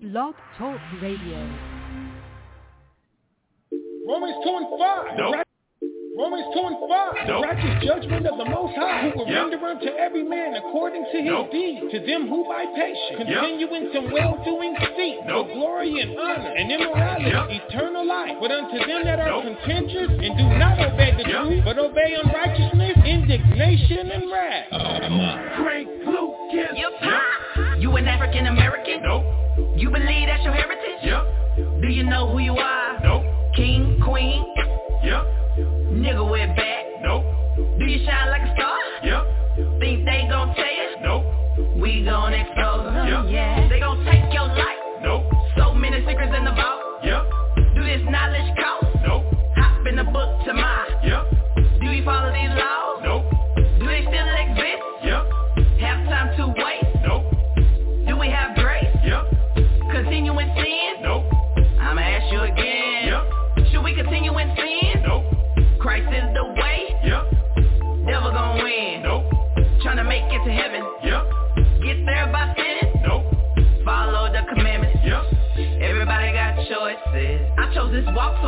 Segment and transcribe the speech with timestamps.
[0.00, 1.40] Blog Talk Radio.
[4.06, 5.18] Romans 2 and 5.
[5.18, 5.34] Nope.
[6.16, 7.26] Romans 2 and 5.
[7.26, 7.44] Nope.
[7.44, 9.42] Righteous judgment of the Most High, who will Yep.
[9.50, 11.50] render unto every man according to his Nope.
[11.50, 11.90] deed.
[11.90, 13.26] To them who by patience Yep.
[13.26, 15.52] continue in some well-doing seek Nope.
[15.52, 17.50] glory and honor and immorality, Yep.
[17.50, 18.36] eternal life.
[18.40, 19.44] But unto them that are Nope.
[19.44, 21.42] contentious and do not obey the Yep.
[21.42, 24.68] truth, but obey unrighteousness, indignation and wrath.
[25.58, 26.78] Frank Lucas.
[26.78, 27.02] You pop.
[27.02, 27.17] You
[28.08, 29.02] an African American?
[29.02, 29.24] Nope.
[29.76, 31.00] You believe that's your heritage?
[31.02, 31.80] Yep.
[31.82, 32.98] Do you know who you are?
[33.02, 33.24] Nope.
[33.54, 34.44] King, queen,
[35.02, 35.22] Yep.
[35.92, 36.84] nigga with back.
[37.02, 37.24] Nope.
[37.78, 38.78] Do you shine like a star?
[39.02, 39.78] Yep.
[39.80, 40.96] Think they gon' tell you?
[41.02, 41.24] Nope.
[41.76, 43.08] We gon' expose them.
[43.08, 43.24] Yep.
[43.32, 43.67] Yeah.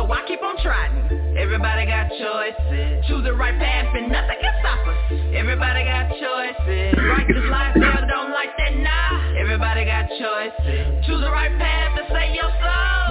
[0.01, 1.37] So I keep on trying.
[1.37, 3.05] Everybody got choices.
[3.07, 4.97] Choose the right path and nothing can stop us.
[5.35, 6.97] Everybody got choices.
[6.97, 9.39] Righteous life, devil don't like that, nah.
[9.39, 11.05] Everybody got choices.
[11.05, 13.10] Choose the right path to save your soul.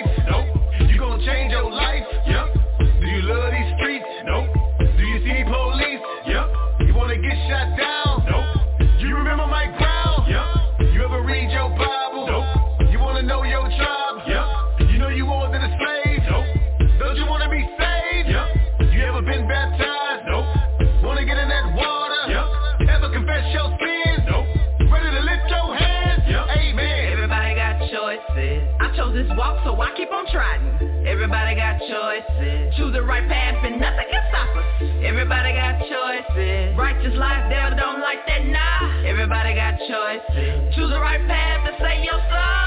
[31.31, 32.75] Everybody got choices.
[32.75, 34.65] Choose the right path and nothing can stop us.
[35.01, 36.77] Everybody got choices.
[36.77, 39.07] Righteous life, devil don't like that, nah.
[39.07, 40.75] Everybody got choices.
[40.75, 42.60] Choose the right path to save your soul.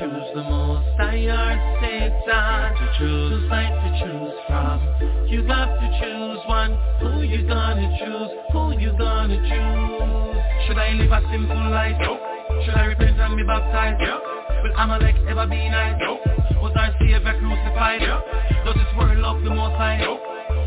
[0.00, 0.88] Choose the most?
[0.96, 1.12] Or
[1.84, 3.28] Satan to choose.
[3.36, 4.80] Two sides to choose from.
[5.28, 6.72] You have to choose one.
[7.04, 8.32] Who you gonna choose?
[8.52, 10.40] Who you gonna choose?
[10.66, 11.96] Should I live a simple life?
[12.00, 12.20] Nope.
[12.64, 14.00] Should I repent and be baptized?
[14.00, 14.20] Yep.
[14.64, 15.96] Will Amalek ever be nice?
[16.00, 16.20] Nope.
[16.64, 18.00] Was our Savior crucified?
[18.00, 18.64] Yep.
[18.64, 20.00] Does this world love the most high?
[20.00, 20.20] Nope.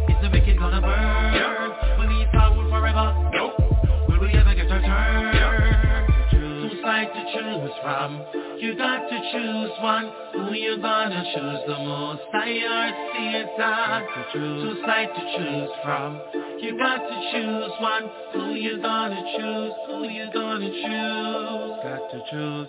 [0.10, 1.34] Is the wicked gonna burn?
[1.34, 1.98] Yep.
[1.98, 3.18] Will he rule forever?
[3.34, 3.43] Nope.
[7.34, 8.22] Choose from.
[8.60, 10.12] You got to choose one.
[10.34, 12.22] Who you gonna choose the most?
[12.34, 14.08] I or Satan.
[14.32, 16.22] Two sides to choose from.
[16.62, 18.10] You got to choose one.
[18.34, 19.74] Who you gonna choose?
[19.88, 21.84] Who you gonna choose?
[21.84, 22.68] Got to choose.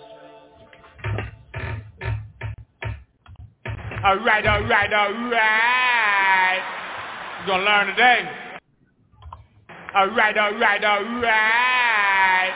[4.03, 6.59] All right, all right, all right.
[7.41, 8.29] You gonna learn today.
[9.95, 12.53] All right, all right, all right.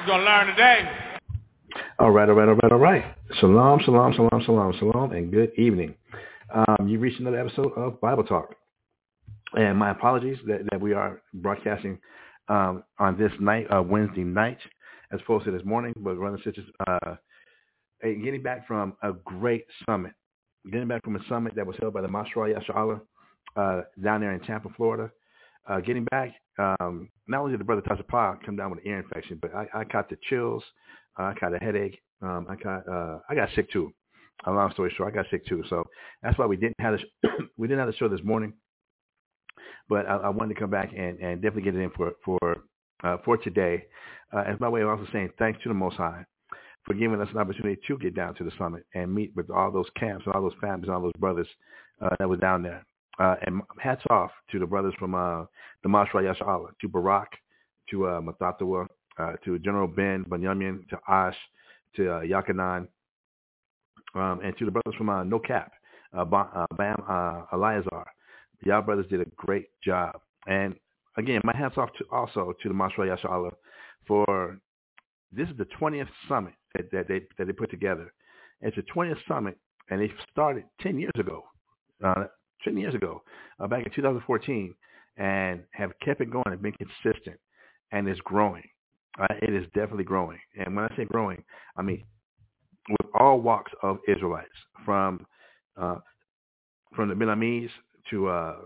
[0.00, 1.03] You gonna learn today.
[2.00, 3.04] All right, all right, all right, all right.
[3.38, 5.94] Shalom, shalom, shalom, shalom, shalom, and good evening.
[6.52, 8.56] Um, you reached another episode of Bible Talk.
[9.52, 12.00] And my apologies that, that we are broadcasting
[12.48, 14.58] um, on this night, uh, Wednesday night,
[15.12, 17.14] as opposed to this morning, but running such as uh,
[18.02, 20.14] getting back from a great summit.
[20.72, 23.00] Getting back from a summit that was held by the Masra Yasha
[23.54, 25.12] uh, down there in Tampa, Florida.
[25.68, 28.90] Uh, getting back, um, not only did the brother Tasha Pa come down with an
[28.90, 30.64] ear infection, but I, I caught the chills.
[31.16, 32.00] I got a headache.
[32.22, 33.92] Um, I got uh, I got sick too.
[34.46, 35.84] A long story short, I got sick too, so
[36.22, 38.52] that's why we didn't have the we didn't have the show this morning.
[39.88, 42.38] But I, I wanted to come back and, and definitely get it in for for
[43.02, 43.84] uh, for today,
[44.32, 46.24] uh, as my way of also saying thanks to the Most High
[46.84, 49.70] for giving us an opportunity to get down to the summit and meet with all
[49.70, 51.48] those camps and all those families and all those brothers
[52.02, 52.84] uh, that were down there.
[53.18, 55.44] Uh, and hats off to the brothers from uh,
[55.82, 57.28] the Mashra Yashala, to Barak,
[57.90, 58.86] to uh, Mathatawa, uh,
[59.44, 61.36] to General Ben, Bunyamin, to Ash,
[61.96, 62.88] to uh, Yakanan,
[64.14, 65.72] um, and to the brothers from uh, No Cap,
[66.16, 68.04] uh, uh, Bam uh, Eliazar.
[68.64, 70.20] Y'all brothers did a great job.
[70.46, 70.74] And
[71.16, 73.50] again, my hats off to also to the Mashra Yashala
[74.06, 74.58] for
[75.32, 78.12] this is the 20th summit that, that they that they put together.
[78.60, 79.58] It's the 20th summit,
[79.90, 81.42] and they started 10 years ago,
[82.02, 82.24] uh,
[82.64, 83.22] 10 years ago,
[83.60, 84.74] uh, back in 2014,
[85.16, 87.38] and have kept it going and been consistent,
[87.92, 88.62] and it's growing.
[89.20, 91.42] Uh, it is definitely growing, and when I say growing,
[91.76, 92.04] I mean
[92.88, 94.48] with all walks of Israelites,
[94.84, 95.26] from
[95.80, 95.96] uh,
[96.94, 97.70] from the Benamis
[98.10, 98.56] to uh,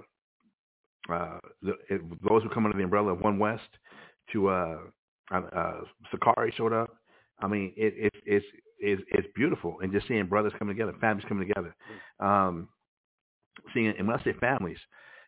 [1.13, 3.69] uh, the, it, those who come under the umbrella of One West
[4.33, 4.79] to uh,
[5.33, 5.81] uh,
[6.11, 6.91] Sakari showed up.
[7.41, 8.47] I mean, it, it, it's
[8.79, 11.75] it's it's beautiful, and just seeing brothers coming together, families coming together.
[12.21, 12.69] Um,
[13.73, 14.79] seeing, and when I say families,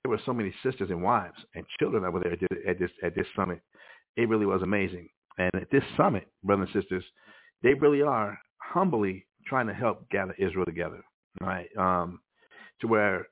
[0.03, 2.37] there were so many sisters and wives and children that were there
[2.69, 3.61] at this at this summit.
[4.17, 5.09] It really was amazing.
[5.39, 7.05] And at this summit, brothers and sisters,
[7.63, 11.03] they really are humbly trying to help gather Israel together,
[11.41, 11.69] right?
[11.79, 12.21] Um,
[12.81, 13.27] to where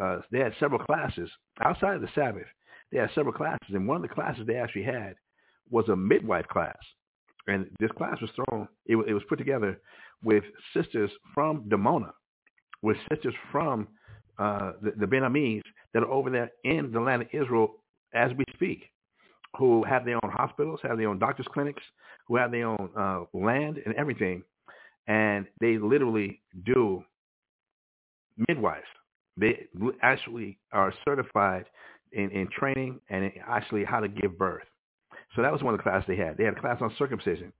[0.00, 1.30] uh, they had several classes
[1.62, 2.46] outside of the Sabbath.
[2.90, 5.14] They had several classes, and one of the classes they actually had
[5.70, 6.76] was a midwife class.
[7.46, 9.80] And this class was thrown, it, it was put together
[10.22, 10.44] with
[10.74, 12.10] sisters from Dimona,
[12.82, 13.88] with sisters from
[14.38, 15.62] uh, the, the
[15.94, 17.82] that are over there in the land of Israel
[18.14, 18.90] as we speak,
[19.58, 21.82] who have their own hospitals, have their own doctors' clinics,
[22.28, 24.42] who have their own uh, land and everything.
[25.08, 27.02] And they literally do
[28.48, 28.86] midwives.
[29.36, 29.66] They
[30.00, 31.64] actually are certified
[32.12, 34.62] in, in training and in actually how to give birth.
[35.34, 36.36] So that was one of the classes they had.
[36.36, 37.52] They had a class on circumcision.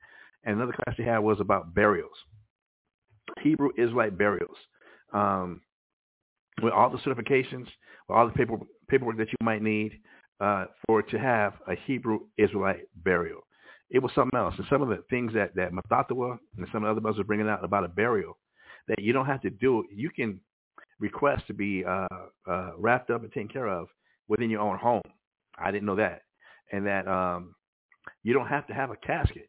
[0.45, 2.17] And another class they had was about burials,
[3.43, 4.57] Hebrew Israelite burials.
[5.13, 5.63] Um,
[6.63, 7.67] with all the certifications,
[8.09, 8.57] with all the paper,
[8.89, 10.01] paperwork that you might need
[10.41, 13.41] uh, for to have a Hebrew Israelite burial.
[13.91, 14.55] It was something else.
[14.59, 17.25] And some of the things that, that Mathatawa and some of the other brothers are
[17.25, 18.37] bringing out about a burial,
[18.87, 20.41] that you don't have to do, you can
[21.01, 22.07] request to be uh,
[22.49, 23.89] uh, wrapped up and taken care of
[24.29, 25.03] within your own home.
[25.59, 26.23] I didn't know that.
[26.71, 27.55] And that um,
[28.23, 29.49] you don't have to have a casket.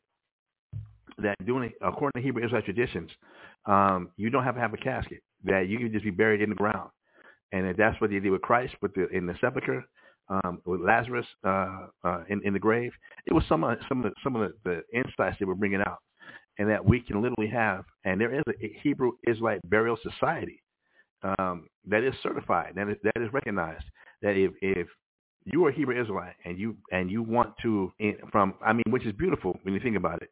[1.18, 3.12] That doing according to Hebrew Israelite traditions,
[3.66, 5.22] um, you don't have to have a casket.
[5.44, 6.92] That you can just be buried in the ground,
[7.52, 9.84] and that's what they did with Christ, with the in the sepulcher,
[10.30, 12.92] um, with Lazarus uh, uh, in in the grave.
[13.26, 15.82] It was some of some of the, some of the, the insights they were bringing
[15.82, 16.00] out,
[16.58, 17.86] and that we can literally have.
[18.06, 20.62] And there is a Hebrew Israelite burial society
[21.24, 23.86] um, that is certified, that is that is recognized.
[24.22, 24.88] That if if
[25.46, 27.92] you are a Hebrew Israelite and you and you want to
[28.32, 30.30] from I mean, which is beautiful when you think about it.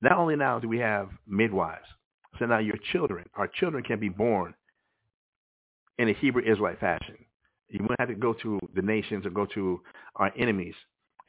[0.00, 1.86] Not only now do we have midwives,
[2.38, 4.52] so now your children, our children can be born
[5.98, 7.16] in a Hebrew Israelite fashion.
[7.72, 9.80] You won't have to go to the nations or go to
[10.16, 10.74] our enemies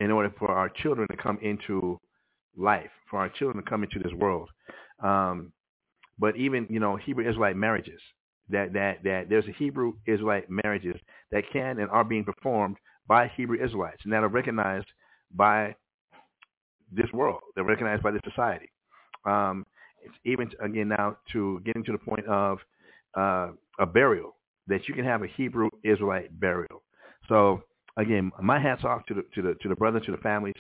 [0.01, 1.99] in order for our children to come into
[2.57, 4.49] life, for our children to come into this world.
[5.01, 5.53] Um,
[6.19, 7.99] but even you know Hebrew Israelite marriages,
[8.49, 10.99] that that that there's a Hebrew Israelite marriages
[11.31, 12.75] that can and are being performed
[13.07, 14.87] by Hebrew Israelites and that are recognized
[15.33, 15.75] by
[16.91, 17.39] this world.
[17.55, 18.69] They're recognized by this society.
[19.25, 19.65] Um,
[20.03, 22.59] it's even again now to getting to the point of
[23.17, 24.35] uh, a burial
[24.67, 26.83] that you can have a Hebrew Israelite burial.
[27.27, 27.63] So
[27.97, 30.55] again, my hats off to the to the to the brothers, to the families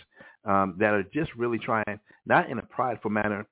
[0.45, 3.47] um, that are just really trying, not in a prideful manner,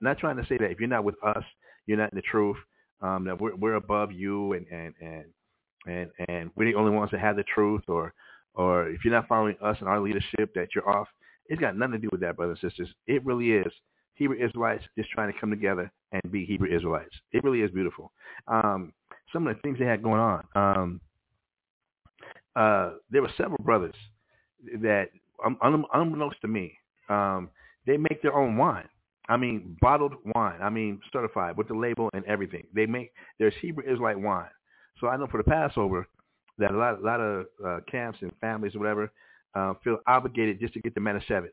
[0.00, 1.44] not trying to say that if you're not with us,
[1.86, 2.56] you're not in the truth.
[3.02, 5.24] Um, that we're we're above you and and and
[5.86, 8.14] and and we're the only ones that have the truth, or
[8.54, 11.08] or if you're not following us and our leadership, that you're off.
[11.48, 12.88] It's got nothing to do with that, brothers and sisters.
[13.06, 13.72] It really is
[14.14, 17.14] Hebrew Israelites just trying to come together and be Hebrew Israelites.
[17.32, 18.12] It really is beautiful.
[18.48, 18.92] Um,
[19.32, 20.44] some of the things they had going on.
[20.54, 21.00] Um,
[22.54, 23.94] uh, there were several brothers
[24.80, 25.10] that,
[25.44, 26.76] um, un- unbeknownst to me,
[27.08, 27.50] um,
[27.86, 28.88] they make their own wine.
[29.28, 30.60] I mean, bottled wine.
[30.62, 32.64] I mean, certified with the label and everything.
[32.74, 34.48] They make there's Hebrew Israelite wine.
[35.00, 36.06] So I know for the Passover
[36.58, 39.12] that a lot, a lot of uh, camps and families or whatever
[39.54, 41.50] uh, feel obligated just to get the Manischewitz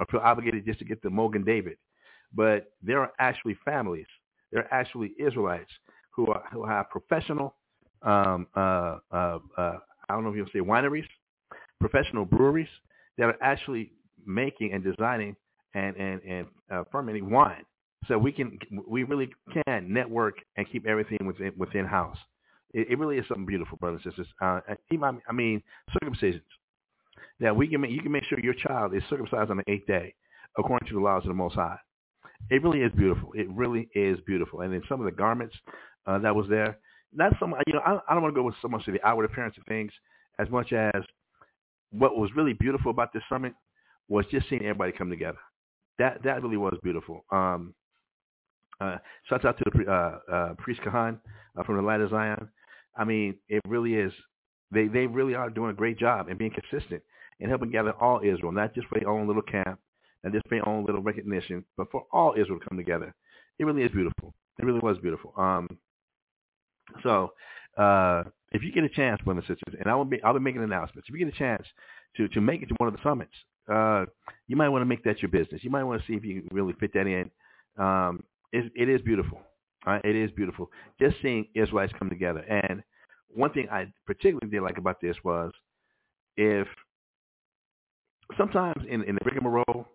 [0.00, 1.76] or feel obligated just to get the Mogen David.
[2.34, 4.06] But there are actually families,
[4.50, 5.70] there are actually Israelites
[6.12, 7.54] who are who have professional,
[8.02, 9.78] um, uh, uh, uh,
[10.08, 11.06] I don't know if you'll say wineries,
[11.80, 12.68] professional breweries
[13.18, 13.92] that are actually
[14.24, 15.36] making and designing
[15.74, 17.64] and and and uh, fermenting wine
[18.08, 19.30] so we can we really
[19.66, 22.16] can network and keep everything within within house.
[22.74, 24.28] It, it really is something beautiful, brothers and sisters.
[24.40, 24.60] Uh,
[25.28, 25.62] I mean,
[26.02, 26.42] circumcisions.
[27.40, 29.86] That we can make, you can make sure your child is circumcised on the eighth
[29.86, 30.14] day,
[30.58, 31.76] according to the laws of the Most High.
[32.50, 33.32] It really is beautiful.
[33.34, 34.60] It really is beautiful.
[34.60, 35.54] And then some of the garments
[36.06, 36.78] uh, that was there,
[37.12, 37.62] not so much.
[37.66, 39.56] You know, I, I don't want to go with so much of the outward appearance
[39.58, 39.92] of things
[40.38, 41.02] as much as
[41.90, 43.52] what was really beautiful about this summit
[44.08, 45.38] was just seeing everybody come together.
[45.98, 47.24] That that really was beautiful.
[47.30, 47.74] Um,
[48.80, 48.96] uh,
[49.28, 51.20] shouts out to the uh, uh, priest Kahan
[51.56, 52.48] uh, from the Light of Zion.
[52.96, 54.12] I mean, it really is.
[54.70, 57.02] They they really are doing a great job and being consistent
[57.40, 59.78] and helping gather all Israel, not just for their own little camp,
[60.24, 63.14] not just for their own little recognition, but for all Israel to come together.
[63.58, 64.34] It really is beautiful.
[64.58, 65.32] It really was beautiful.
[65.36, 65.68] Um,
[67.02, 67.32] so
[67.76, 70.40] uh, if you get a chance, brothers and sisters, and I will be I'll be
[70.40, 71.08] making announcements.
[71.08, 71.66] If you get a chance
[72.16, 73.32] to to make it to one of the summits,
[73.70, 74.04] uh,
[74.48, 75.62] you might want to make that your business.
[75.64, 77.30] You might want to see if you can really fit that in.
[77.78, 79.40] Um, it, it is beautiful.
[79.86, 80.70] Uh, it is beautiful.
[81.00, 82.40] Just seeing Israelites come together.
[82.40, 82.82] And
[83.28, 85.52] one thing I particularly did like about this was
[86.36, 86.68] if
[88.36, 89.86] sometimes in, in the rigmarole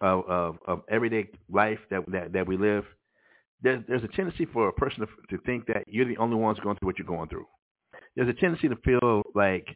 [0.00, 2.84] of, of, of everyday life that, that, that we live,
[3.62, 6.58] there's, there's a tendency for a person to, to think that you're the only ones
[6.60, 7.46] going through what you're going through.
[8.16, 9.68] There's a tendency to feel like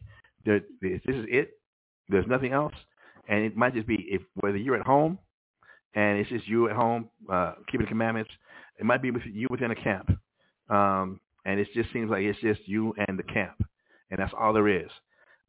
[0.45, 1.51] this is it.
[2.09, 2.73] There's nothing else.
[3.27, 5.17] And it might just be if whether you're at home
[5.95, 8.31] and it's just you at home uh, keeping the commandments.
[8.79, 10.11] It might be with you within a camp,
[10.69, 13.55] um, and it just seems like it's just you and the camp,
[14.11, 14.89] and that's all there is.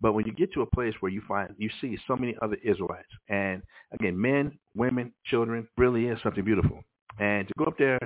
[0.01, 2.57] But when you get to a place where you find you see so many other
[2.63, 3.63] Israelites, and
[3.93, 6.83] again, men, women, children, really is something beautiful.
[7.19, 7.99] And to go up there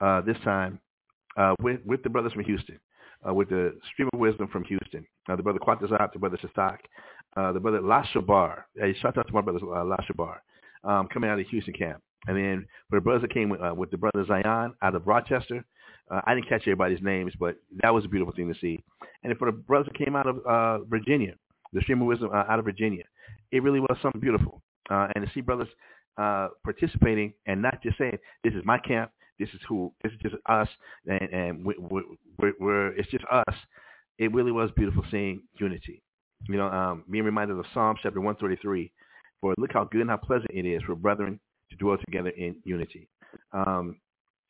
[0.00, 0.78] uh, this time
[1.36, 2.78] uh, with with the brothers from Houston,
[3.28, 6.78] uh, with the Stream of Wisdom from Houston, uh, the brother Quatazat, the brother Shastak,
[7.36, 8.62] uh, the brother Lashabar.
[8.76, 10.38] Hey, shout out to my brother uh, Lashabar
[10.84, 12.02] um, coming out of the Houston camp.
[12.26, 15.06] And then for the brothers that came with, uh, with the brother Zion out of
[15.06, 15.64] Rochester,
[16.10, 18.82] uh, I didn't catch everybody's names, but that was a beautiful thing to see.
[19.22, 21.34] And for the brothers that came out of uh, Virginia,
[21.72, 23.04] the Stream of Wisdom uh, out of Virginia,
[23.52, 24.62] it really was something beautiful.
[24.90, 25.68] Uh, and to see brothers
[26.16, 30.18] uh, participating and not just saying, this is my camp, this is who, this is
[30.20, 30.68] just us,
[31.06, 32.02] and, and we, we,
[32.38, 33.54] we're, we're, it's just us.
[34.18, 36.02] It really was beautiful seeing unity.
[36.48, 38.92] You know, um, being reminded of Psalm chapter 133,
[39.40, 41.38] for look how good and how pleasant it is for brethren
[41.70, 43.08] to dwell together in unity.
[43.52, 43.96] Um,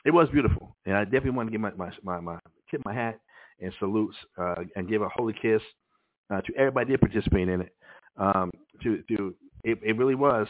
[0.05, 2.39] it was beautiful, and I definitely want to give my my my, my
[2.71, 3.19] tip my hat
[3.61, 5.61] and salutes uh, and give a holy kiss
[6.33, 7.75] uh, to everybody that participated in it.
[8.17, 8.51] Um,
[8.83, 10.47] to to it, it really was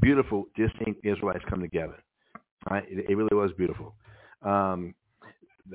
[0.00, 1.96] beautiful just seeing Israelites come together.
[2.70, 2.84] Right?
[2.88, 3.94] It, it really was beautiful.
[4.42, 4.94] Um,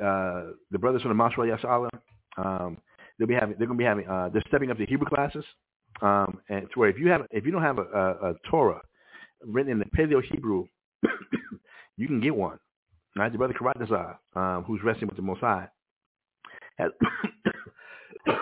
[0.02, 1.90] uh, the brothers from the Mashra Yashala,
[2.38, 2.78] um,
[3.18, 5.46] they'll be having they're going to be having uh, they're stepping up the Hebrew classes
[6.02, 8.82] um, and to where if you have if you don't have a, a, a Torah
[9.44, 10.66] written in the Paleo Hebrew,
[11.98, 12.60] you can get one.
[13.16, 15.70] Right, your brother Karatazar, um, who's resting with the Mossad,
[16.78, 16.92] has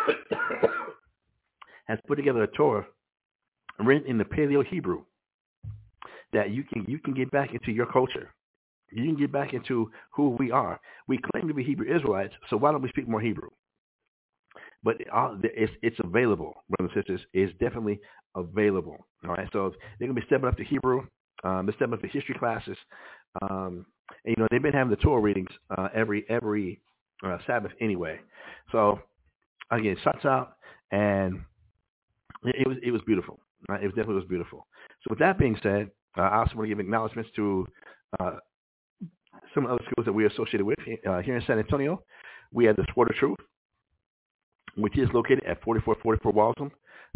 [1.85, 2.85] has put together a Torah
[3.79, 5.03] written in the Paleo Hebrew
[6.33, 8.33] that you can you can get back into your culture.
[8.95, 10.79] You can get back into who we are.
[11.07, 13.49] We claim to be Hebrew Israelites, so why don't we speak more Hebrew?
[14.85, 14.97] but
[15.43, 17.21] it's it's available, brothers and sisters.
[17.33, 17.99] It's definitely
[18.35, 18.97] available.
[19.23, 21.07] All right, so they're gonna be stepping up to Hebrew.
[21.43, 22.77] Um, they're stepping up to history classes.
[23.41, 23.85] Um,
[24.23, 26.79] and, you know, they've been having the Torah readings uh, every every
[27.25, 28.19] uh, Sabbath anyway.
[28.71, 28.99] So
[29.71, 30.57] again, shuts out,
[30.91, 31.41] and
[32.43, 33.39] it, it, was it was beautiful.
[33.67, 33.81] Right?
[33.81, 34.67] It was definitely was beautiful.
[35.01, 37.67] So with that being said, uh, I also want to give acknowledgments to
[38.19, 38.37] uh,
[39.55, 40.77] some other schools that we're associated with
[41.09, 42.03] uh, here in San Antonio.
[42.51, 43.39] We have the Sword of Truth
[44.75, 46.71] which is located at 4444 Waltham,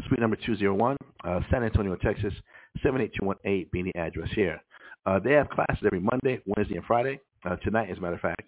[0.08, 2.34] suite number 201, uh, San Antonio, Texas,
[2.81, 4.62] 78218 being the address here.
[5.05, 7.19] Uh, they have classes every Monday, Wednesday, and Friday.
[7.46, 8.41] Uh, tonight, as a matter of fact,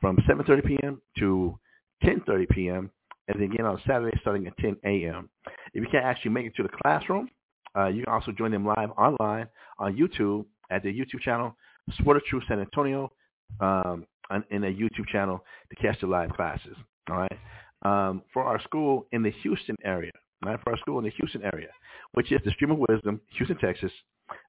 [0.00, 1.02] from 7.30 p.m.
[1.18, 1.58] to
[2.02, 2.90] 10.30 p.m.,
[3.28, 5.28] and again on Saturday starting at 10 a.m.
[5.74, 7.28] If you can't actually make it to the classroom,
[7.76, 11.54] uh, you can also join them live online on YouTube at their YouTube channel,
[12.02, 13.12] Sword of Truth San Antonio,
[13.60, 14.06] um,
[14.50, 16.76] in a YouTube channel to catch the live classes.
[17.10, 17.38] All right
[17.82, 20.12] um, for our school in the Houston area,
[20.44, 20.58] right?
[20.62, 21.68] For our school in the Houston area,
[22.12, 23.92] which is the Stream of Wisdom, Houston, Texas,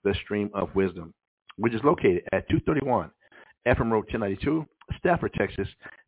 [0.03, 1.13] the Stream of Wisdom,
[1.57, 3.11] which is located at 231
[3.69, 4.65] Ephraim Road 1092,
[4.97, 5.67] Stafford, Texas,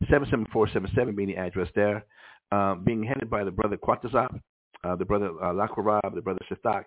[0.10, 2.06] 77477 being the address there,
[2.52, 4.40] um, being headed by the brother Quatazap,
[4.84, 6.86] uh, the brother uh, Lakurab, the brother Shastak.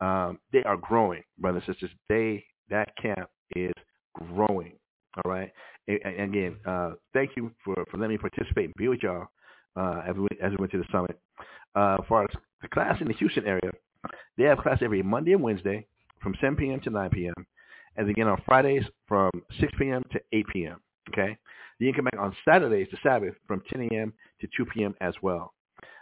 [0.00, 1.90] Um, they are growing, brothers and sisters.
[2.08, 3.72] They, that camp is
[4.14, 4.72] growing.
[5.16, 5.50] All right.
[5.88, 9.26] And, again, uh, thank you for, for letting me participate and be with y'all
[9.76, 11.18] uh, as, we, as we went to the summit.
[11.74, 12.26] Uh, for
[12.62, 13.70] the class in the Houston area,
[14.36, 15.86] they have class every Monday and Wednesday
[16.22, 16.80] from 7 p.m.
[16.80, 17.46] to 9 p.m.
[17.96, 20.02] and again on Fridays from 6 p.m.
[20.12, 20.80] to 8 p.m.
[21.08, 21.36] Okay,
[21.78, 24.12] you can come back on Saturdays, the Sabbath, from 10 a.m.
[24.40, 24.94] to 2 p.m.
[25.00, 25.54] as well.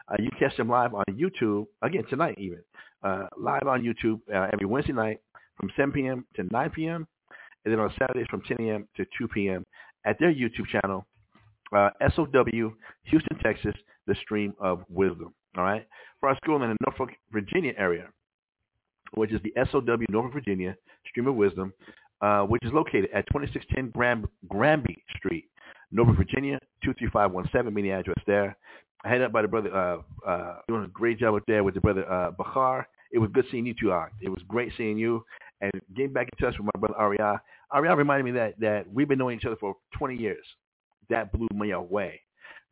[0.09, 2.61] Uh, you catch them live on YouTube again tonight, even
[3.03, 5.21] uh, live on YouTube uh, every Wednesday night
[5.59, 6.25] from 7 p.m.
[6.35, 7.07] to 9 p.m.
[7.65, 8.89] and then on Saturdays from 10 a.m.
[8.97, 9.65] to 2 p.m.
[10.05, 11.07] at their YouTube channel,
[11.75, 12.45] uh, SOW
[13.05, 13.75] Houston, Texas,
[14.07, 15.35] the Stream of Wisdom.
[15.57, 15.87] All right,
[16.21, 18.09] for our school in the Norfolk, Virginia area,
[19.15, 20.77] which is the SOW Norfolk, Virginia
[21.09, 21.73] Stream of Wisdom,
[22.21, 25.49] uh, which is located at 2610 Gran- Granby Street,
[25.91, 28.57] Norfolk, Virginia 23517, meaning address there.
[29.05, 31.75] I headed up by the brother, uh, uh, doing a great job up there with
[31.75, 32.87] the brother uh, Bakar.
[33.13, 34.11] It was good seeing you two on.
[34.21, 35.25] It was great seeing you
[35.61, 37.41] and getting back in touch with my brother Aria.
[37.71, 40.45] Aria reminded me that that we've been knowing each other for 20 years.
[41.11, 42.21] That blew me away.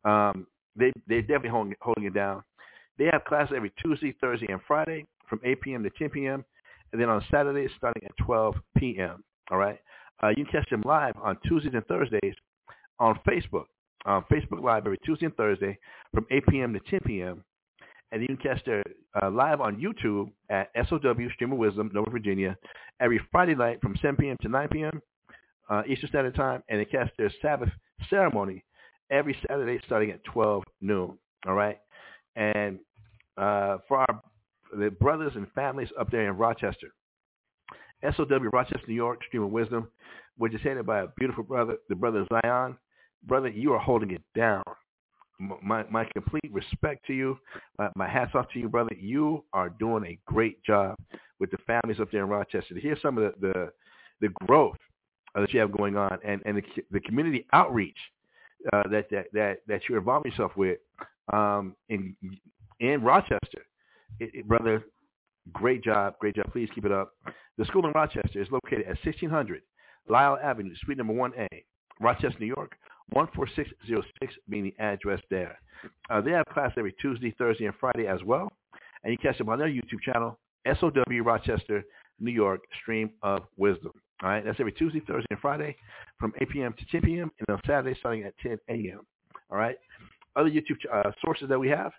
[0.04, 2.42] Um, they they're definitely holding, holding it down.
[2.98, 5.82] They have classes every Tuesday, Thursday, and Friday from 8 p.m.
[5.82, 6.44] to 10 p.m.
[6.92, 9.22] And then on Saturdays starting at 12 p.m.
[9.50, 9.78] All right.
[10.22, 12.34] Uh, you can catch them live on Tuesdays and Thursdays
[12.98, 13.66] on Facebook.
[14.06, 15.78] Facebook Live every Tuesday and Thursday
[16.14, 16.72] from 8 p.m.
[16.72, 17.44] to 10 p.m.
[18.16, 18.82] And you can catch their
[19.22, 22.56] uh, live on YouTube at SOW Stream of Wisdom, Norfolk, Virginia,
[22.98, 24.38] every Friday night from 7 p.m.
[24.40, 25.02] to 9 p.m.
[25.68, 26.62] Uh, Eastern Standard Time.
[26.70, 27.68] And they catch their Sabbath
[28.08, 28.64] ceremony
[29.10, 31.18] every Saturday starting at 12 noon.
[31.46, 31.76] All right.
[32.36, 32.78] And
[33.36, 34.22] uh, for our
[34.74, 36.88] the brothers and families up there in Rochester,
[38.02, 39.88] SOW Rochester, New York, Stream of Wisdom,
[40.38, 42.78] which is headed by a beautiful brother, the brother Zion.
[43.24, 44.62] Brother, you are holding it down.
[45.38, 47.38] My, my complete respect to you.
[47.78, 48.94] My, my hats off to you, brother.
[48.98, 50.96] You are doing a great job
[51.38, 52.74] with the families up there in Rochester.
[52.74, 53.72] To hear some of the, the,
[54.20, 54.78] the growth
[55.34, 57.98] uh, that you have going on and, and the, the community outreach
[58.72, 60.78] uh, that, that, that, that you're involving yourself with
[61.32, 62.16] um, in,
[62.80, 63.66] in Rochester.
[64.20, 64.84] It, it, brother,
[65.52, 66.50] great job, great job.
[66.52, 67.12] Please keep it up.
[67.58, 69.62] The school in Rochester is located at 1600
[70.08, 71.48] Lyle Avenue, Suite Number 1A,
[72.00, 72.76] Rochester, New York,
[73.12, 75.58] 14606 being the address there.
[76.10, 78.50] Uh, they have class every Tuesday, Thursday, and Friday as well.
[79.04, 80.92] And you catch them on their YouTube channel, SOW
[81.24, 81.84] Rochester,
[82.18, 83.92] New York, Stream of Wisdom.
[84.22, 85.76] All right, that's every Tuesday, Thursday, and Friday
[86.18, 86.74] from 8 p.m.
[86.78, 87.30] to 10 p.m.
[87.38, 89.00] and on Saturday starting at 10 a.m.
[89.50, 89.76] All right.
[90.34, 91.92] Other YouTube uh, sources that we have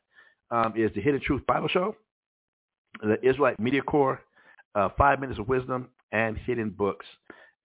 [0.51, 1.95] um, is the Hidden Truth Bible Show,
[3.01, 4.19] the Israelite Media Corps,
[4.75, 7.05] uh, Five Minutes of Wisdom, and Hidden Books.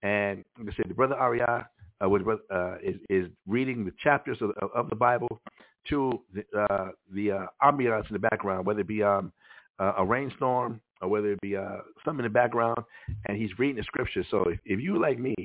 [0.03, 1.67] And like I said, the brother Arya
[2.03, 2.21] uh, with,
[2.53, 5.41] uh, is, is reading the chapters of, of the Bible
[5.89, 9.31] to the, uh, the uh, ambiance in the background, whether it be um,
[9.79, 12.77] a rainstorm or whether it be uh, something in the background,
[13.27, 14.25] and he's reading the scriptures.
[14.31, 15.35] So if, if you, like me,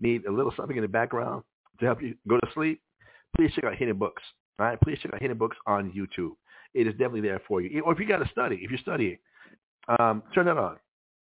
[0.00, 1.44] need a little something in the background
[1.78, 2.80] to help you go to sleep,
[3.36, 4.22] please check out Hidden Books.
[4.58, 6.32] All right, please check out Hidden Books on YouTube.
[6.74, 7.82] It is definitely there for you.
[7.82, 9.18] Or if you got to study, if you're studying,
[9.98, 10.76] um, turn that on.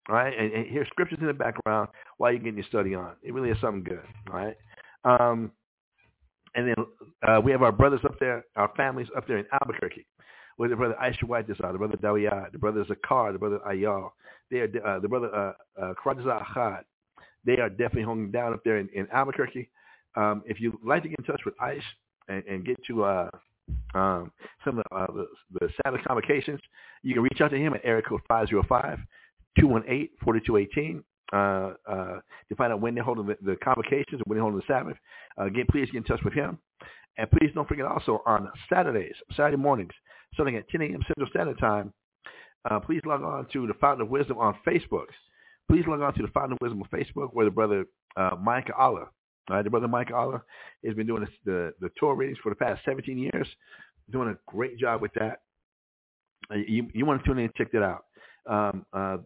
[0.08, 3.12] All right, and, and hear scriptures in the background while you're getting your study on.
[3.22, 4.02] It really is something good.
[4.30, 4.56] All right.
[5.04, 5.52] Um,
[6.54, 6.74] and then
[7.26, 10.06] uh, we have our brothers up there, our families up there in Albuquerque,
[10.58, 14.10] the brother Aisha White this the brother Dawiyah, the brother Zakar, the brother Ayal,
[14.50, 16.80] they are uh, the brother uh, uh.
[17.44, 19.68] They are definitely hung down up there in, in Albuquerque.
[20.14, 21.82] Um, if you'd like to get in touch with Aish
[22.28, 23.30] and, and get to uh,
[23.94, 24.30] um,
[24.64, 25.26] some of the, uh, the,
[25.58, 26.60] the Sabbath convocations,
[27.02, 28.98] you can reach out to him at area code 505
[29.58, 31.02] 218 4218
[31.32, 32.18] uh, uh,
[32.48, 34.96] to find out when they're holding the, the convocations and when they're holding the Sabbath.
[35.38, 36.58] Uh, again, please get in touch with him.
[37.18, 39.92] And please don't forget also on Saturdays, Saturday mornings,
[40.34, 41.02] starting at 10 a.m.
[41.06, 41.92] Central Standard Time,
[42.70, 45.06] uh, please log on to the Fountain of Wisdom on Facebook.
[45.70, 47.84] Please log on to the Fountain of Wisdom on Facebook where the brother
[48.16, 49.08] uh, Micah Allah,
[49.48, 50.42] the brother Micah Allah
[50.84, 53.46] has been doing this, the, the Torah readings for the past 17 years,
[54.10, 55.40] doing a great job with that.
[56.50, 58.04] Uh, you, you want to tune in and check that out.
[58.48, 59.18] Um, uh,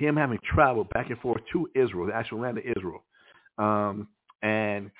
[0.00, 3.04] him having traveled back and forth to Israel, the actual land of Israel.
[3.58, 4.08] Um,
[4.42, 4.90] and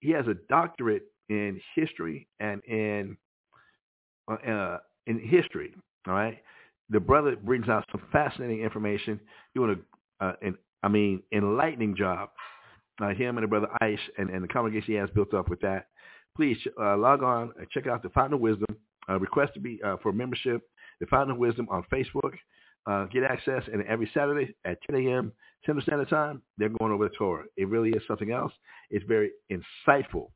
[0.00, 3.16] he has a doctorate in history and in
[4.30, 5.74] uh, uh, in history.
[6.08, 6.38] All right,
[6.88, 9.20] the brother brings out some fascinating information,
[9.54, 9.76] doing
[10.20, 12.30] a, uh, an, I mean, enlightening job.
[12.98, 15.60] Uh, him and the brother Ice and, and the congregation he has built up with
[15.60, 15.88] that.
[16.34, 18.74] Please uh, log on and check out the Fountain of Wisdom.
[19.08, 20.62] Uh, request to be uh, for membership.
[21.00, 22.32] The Fountain of Wisdom on Facebook
[22.86, 23.62] uh, get access.
[23.72, 25.32] And every Saturday at 10 a.m.
[25.64, 27.44] Central Standard Time, they're going over the Torah.
[27.56, 28.52] It really is something else.
[28.90, 30.30] It's very insightful.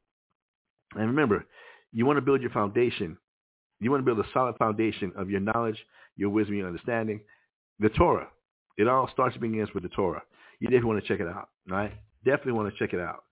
[0.96, 1.46] And remember,
[1.92, 3.16] you want to build your foundation.
[3.80, 5.78] You want to build a solid foundation of your knowledge,
[6.16, 7.20] your wisdom, your understanding.
[7.78, 8.28] The Torah.
[8.76, 10.22] It all starts and begins with the Torah.
[10.58, 11.48] You definitely want to check it out.
[11.68, 11.92] Right?
[12.24, 13.24] Definitely want to check it out.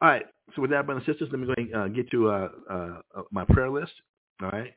[0.00, 0.26] All right.
[0.54, 3.00] So with that, brothers and sisters, let me go and uh, get to uh, uh,
[3.30, 3.92] my prayer list.
[4.42, 4.72] All right.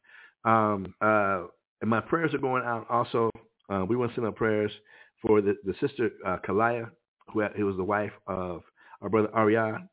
[0.45, 1.47] Um, uh,
[1.81, 3.29] and my prayers are going out also
[3.69, 4.71] uh, we want to send up prayers
[5.21, 6.89] for the, the sister uh, Kalaya
[7.31, 8.61] who, who was the wife of
[9.01, 9.87] our brother Arya,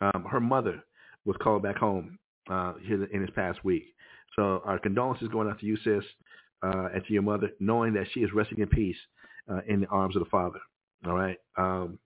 [0.00, 0.82] um, her mother
[1.24, 2.18] was called back home
[2.50, 3.84] uh, here in this past week.
[4.36, 6.04] So our condolences going out to you, sis,
[6.62, 8.96] uh, and to your mother, knowing that she is resting in peace
[9.50, 10.58] uh, in the arms of the Father.
[11.06, 11.36] All right.
[11.56, 11.98] Um,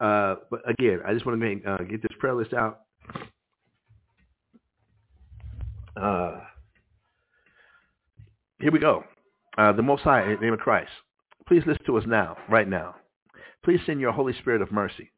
[0.00, 2.80] uh, but again, I just want to make, uh, get this prayer list out.
[6.00, 6.40] Uh,
[8.60, 9.04] here we go.
[9.58, 10.90] Uh, the Most High, in the name of Christ,
[11.48, 12.94] please listen to us now, right now.
[13.64, 15.10] Please send your Holy Spirit of mercy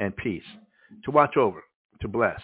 [0.00, 0.42] and peace
[1.04, 1.62] to watch over,
[2.00, 2.40] to bless,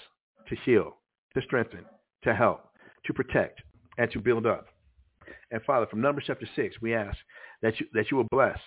[0.48, 0.96] to heal,
[1.34, 1.84] to strengthen,
[2.22, 2.60] to help,
[3.04, 3.62] to protect,
[3.98, 4.66] and to build up.
[5.50, 7.18] And Father, from Numbers chapter 6, we ask
[7.62, 8.58] that you, that you will bless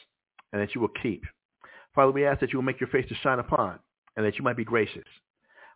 [0.52, 1.24] and that you will keep.
[1.96, 3.80] Father, we ask that you will make your face to shine upon
[4.18, 5.08] and that you might be gracious.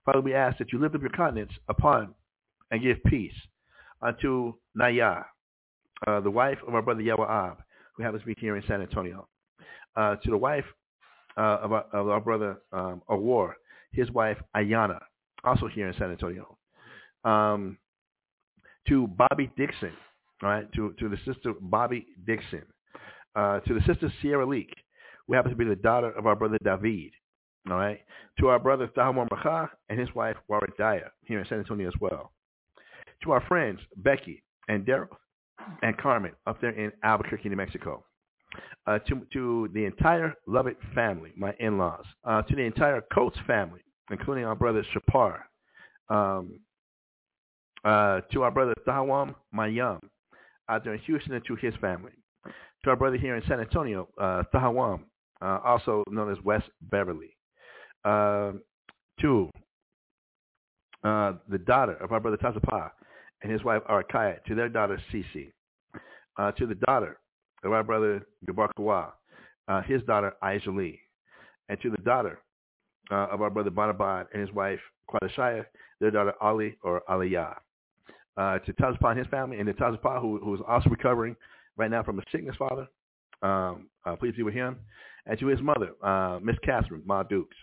[0.06, 2.14] Father, we ask that you lift up your countenance upon
[2.70, 3.34] and give peace
[4.02, 5.24] unto Naya,
[6.06, 7.58] uh, the wife of our brother Yawab,
[7.96, 9.28] who happens to be here in San Antonio.
[9.96, 10.66] Uh, to the wife
[11.38, 13.54] uh, of, our, of, our, brother um, Awar,
[13.92, 15.00] his wife Ayana,
[15.44, 16.56] also here in San Antonio.
[17.24, 17.78] Um,
[18.88, 19.92] to Bobby Dixon,
[20.44, 22.64] all right, to, to the sister Bobby Dixon,
[23.36, 24.70] uh, to the sister Sierra Leak,
[25.26, 27.12] who happens to be the daughter of our brother David,
[27.70, 28.00] all right,
[28.40, 31.94] to our brother Tahamar Macha and his wife Warwick Daya here in San Antonio as
[32.00, 32.32] well,
[33.24, 35.08] to our friends Becky and Daryl
[35.82, 38.04] and Carmen up there in Albuquerque, New Mexico,
[38.86, 43.82] uh, to, to the entire Lovett family, my in-laws, uh, to the entire Coates family,
[44.12, 45.42] including our brother Shapar,
[46.10, 46.60] um,
[47.84, 50.00] uh, to our brother Thawam Mayam
[50.70, 52.12] out there in Houston and to his family,
[52.84, 55.02] to our brother here in San Antonio, uh, Thawam,
[55.42, 57.36] uh, also known as West Beverly,
[58.06, 58.54] uh,
[59.22, 59.50] to
[61.04, 62.92] uh, the daughter of our brother Tazapa
[63.44, 65.52] and his wife Arakaya, to their daughter Cece,
[66.38, 67.20] uh, to the daughter
[67.64, 69.12] of our brother Gabar
[69.68, 71.00] uh, his daughter Aisha
[71.70, 72.40] and to the daughter
[73.12, 75.66] uh, of our brother Banabad and his wife Quadashaya,
[76.00, 77.56] their daughter Ali or Aliyah.
[78.38, 81.36] Uh, to Tazapa and his family, and to Tazapa, who, who is also recovering
[81.76, 82.88] right now from a sickness, Father.
[83.42, 84.78] Um, uh, please be with him.
[85.26, 87.58] And to his mother, uh, Miss Catherine Ma Dukes.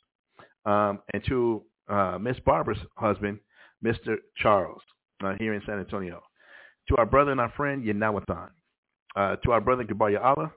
[0.66, 3.38] Um, and to uh, Miss Barbara's husband,
[3.84, 4.16] Mr.
[4.36, 4.82] Charles,
[5.38, 6.22] here in San Antonio.
[6.88, 8.50] To our brother and our friend, Yanawathan.
[9.16, 10.52] Uh, to our brother, Gabarya Allah,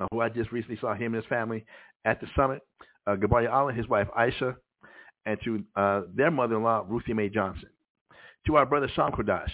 [0.00, 1.64] uh, who I just recently saw him and his family
[2.04, 2.60] at the summit.
[3.06, 4.54] Uh, Gabarya Allah, his wife, Aisha.
[5.24, 7.70] And to uh, their mother-in-law, Ruthie Mae Johnson.
[8.46, 9.50] To our brother, Sham Kodash.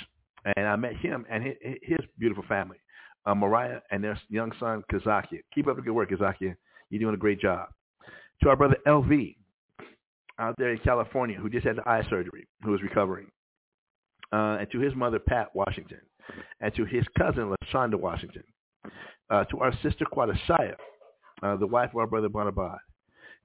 [0.56, 2.78] And I met him and his, his beautiful family,
[3.26, 5.40] uh, Mariah and their young son, Kazakia.
[5.54, 6.56] Keep up the good work, Kazakia.
[6.90, 7.68] You're doing a great job.
[8.42, 9.36] To our brother, LV,
[10.38, 13.26] out there in California, who just had the eye surgery, who is recovering
[14.32, 16.00] uh, and to his mother, Pat Washington,
[16.60, 18.44] and to his cousin, LaShonda Washington,
[19.30, 20.74] uh, to our sister, Quadashaya,
[21.42, 22.78] uh, the wife of our brother, Bonabad,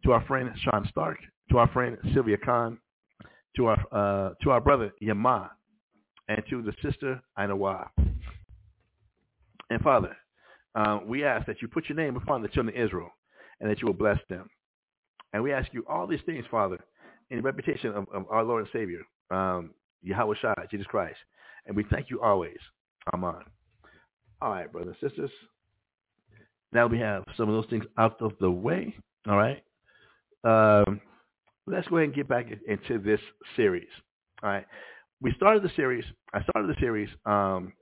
[0.03, 1.17] to our friend, Sean Stark,
[1.49, 2.77] to our friend, Sylvia Khan,
[3.55, 5.51] to our, uh, to our brother, Yama,
[6.27, 7.87] and to the sister, Ainawa.
[9.69, 10.15] And Father,
[10.75, 13.09] uh, we ask that you put your name upon the children of Israel
[13.59, 14.49] and that you will bless them.
[15.33, 16.79] And we ask you all these things, Father,
[17.29, 19.71] in the reputation of, of our Lord and Savior, um,
[20.03, 21.17] Yahweh Shai, Jesus Christ.
[21.65, 22.57] And we thank you always.
[23.13, 23.35] Amen.
[24.41, 25.31] All right, brothers and sisters.
[26.73, 28.93] Now we have some of those things out of the way.
[29.27, 29.63] All right.
[30.43, 30.99] Um,
[31.67, 33.19] let's go ahead and get back into this
[33.55, 33.87] series.
[34.41, 34.65] All right.
[35.21, 36.03] We started the series.
[36.33, 37.09] I started the series.
[37.25, 37.73] Um,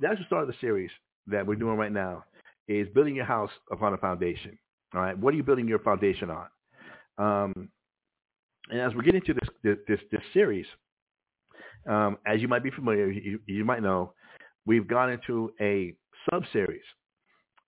[0.00, 0.90] that's the start of the series
[1.28, 2.24] that we're doing right now
[2.66, 4.58] is building your house upon a foundation.
[4.94, 5.16] All right.
[5.16, 6.46] What are you building your foundation on?
[7.18, 7.68] Um,
[8.70, 10.66] and as we get into this this this, this series,
[11.88, 14.12] um, as you might be familiar, you, you might know,
[14.66, 15.94] we've gone into a
[16.30, 16.82] sub series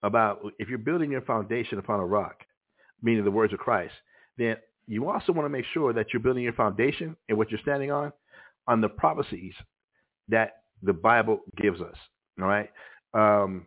[0.03, 2.37] about if you're building your foundation upon a rock,
[3.03, 3.95] meaning the words of Christ,
[4.39, 7.61] then you also want to make sure that you're building your foundation and what you're
[7.61, 8.13] standing on
[8.69, 9.55] on the prophecies
[10.29, 11.97] that the Bible gives us.
[12.41, 12.71] All right.
[13.15, 13.67] Um,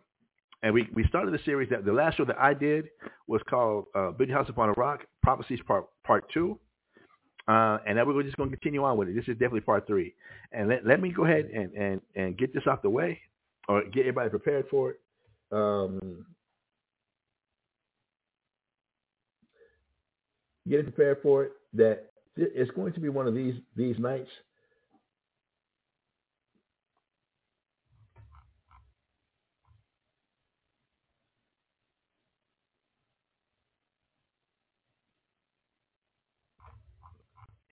[0.62, 2.88] and we, we started the series that the last show that I did
[3.26, 6.58] was called uh, Building House Upon a Rock, Prophecies Part Part Two.
[7.48, 9.14] Uh, and then we're just going to continue on with it.
[9.14, 10.14] This is definitely part three.
[10.52, 13.18] And let, let me go ahead and, and, and get this off the way
[13.68, 15.00] or get everybody prepared for it.
[15.50, 16.26] Um,
[20.68, 24.28] getting prepared for it that it's going to be one of these these nights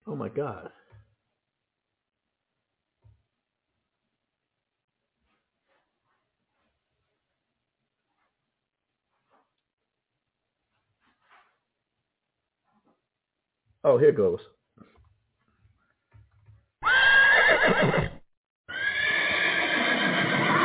[0.07, 0.69] Oh my God.
[13.83, 14.39] Oh, here goes.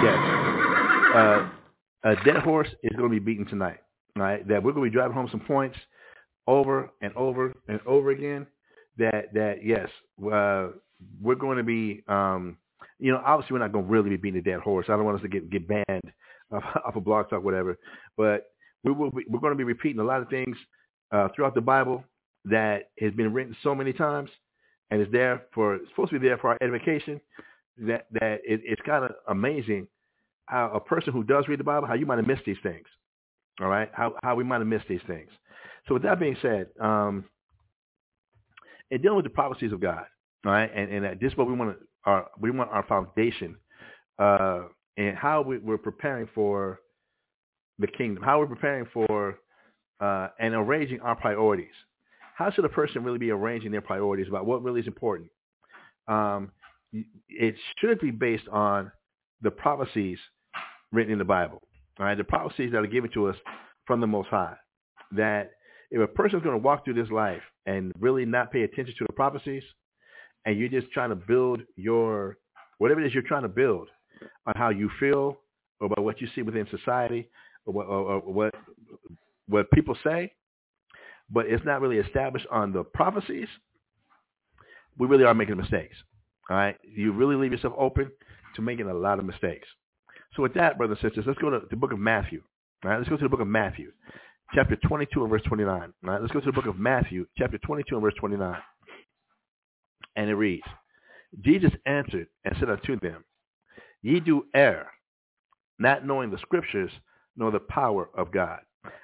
[0.02, 0.16] Yes.
[1.14, 1.48] Uh,
[2.04, 3.78] a dead horse is going to be beaten tonight.
[4.16, 4.46] Right?
[4.48, 5.76] That we're going to be driving home some points
[6.46, 8.46] over and over and over again.
[8.98, 9.88] That that yes,
[10.32, 10.68] uh,
[11.20, 12.02] we're going to be.
[12.08, 12.58] Um,
[12.98, 14.86] you know, obviously we're not going to really be beating a dead horse.
[14.88, 16.12] I don't want us to get get banned
[16.52, 17.78] off, off of Blog Talk, whatever.
[18.16, 18.52] But
[18.84, 19.10] we will.
[19.10, 20.56] Be, we're going to be repeating a lot of things
[21.10, 22.04] uh, throughout the Bible
[22.44, 24.30] that has been written so many times,
[24.90, 27.20] and is there for supposed to be there for our edification.
[27.78, 29.88] That that it, it's kind of amazing
[30.46, 32.86] how a person who does read the Bible, how you might have missed these things.
[33.60, 35.30] All right, how how we might have missed these things.
[35.88, 37.24] So with that being said, um,
[38.92, 40.04] in dealing with the prophecies of God,
[40.44, 43.56] right, and and this is what we want our we want our foundation,
[44.18, 44.64] uh,
[44.96, 46.80] and how we, we're preparing for
[47.78, 49.38] the kingdom, how we're preparing for
[50.00, 51.74] uh, and arranging our priorities.
[52.36, 55.30] How should a person really be arranging their priorities about what really is important?
[56.06, 56.52] Um,
[56.92, 58.92] it should be based on
[59.40, 60.18] the prophecies
[60.92, 61.62] written in the Bible.
[61.98, 63.36] Right, the prophecies that are given to us
[63.86, 64.56] from the Most High.
[65.12, 65.52] That
[65.92, 69.04] if a person's going to walk through this life and really not pay attention to
[69.06, 69.62] the prophecies,
[70.46, 72.38] and you're just trying to build your
[72.78, 73.88] whatever it is you're trying to build
[74.46, 75.36] on how you feel
[75.80, 77.28] or about what you see within society
[77.66, 78.54] or what, or, or what
[79.48, 80.32] what people say,
[81.30, 83.48] but it's not really established on the prophecies,
[84.98, 85.96] we really are making mistakes.
[86.48, 88.10] All right, you really leave yourself open
[88.56, 89.68] to making a lot of mistakes.
[90.34, 92.42] So with that, brothers and sisters, let's go to the book of Matthew.
[92.82, 93.92] All right, let's go to the book of Matthew,
[94.54, 95.80] chapter 22 and verse 29.
[95.80, 98.56] All right, let's go to the book of Matthew, chapter 22 and verse 29.
[100.16, 100.66] And it reads,
[101.40, 103.24] Jesus answered and said unto them,
[104.02, 104.90] Ye do err,
[105.78, 106.90] not knowing the scriptures
[107.36, 108.60] nor the power of God.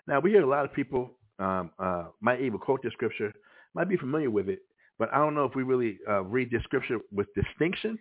[0.06, 3.32] Now we hear a lot of people um, uh, might even quote this scripture,
[3.74, 4.61] might be familiar with it,
[4.98, 7.98] but I don't know if we really uh, read this scripture with distinction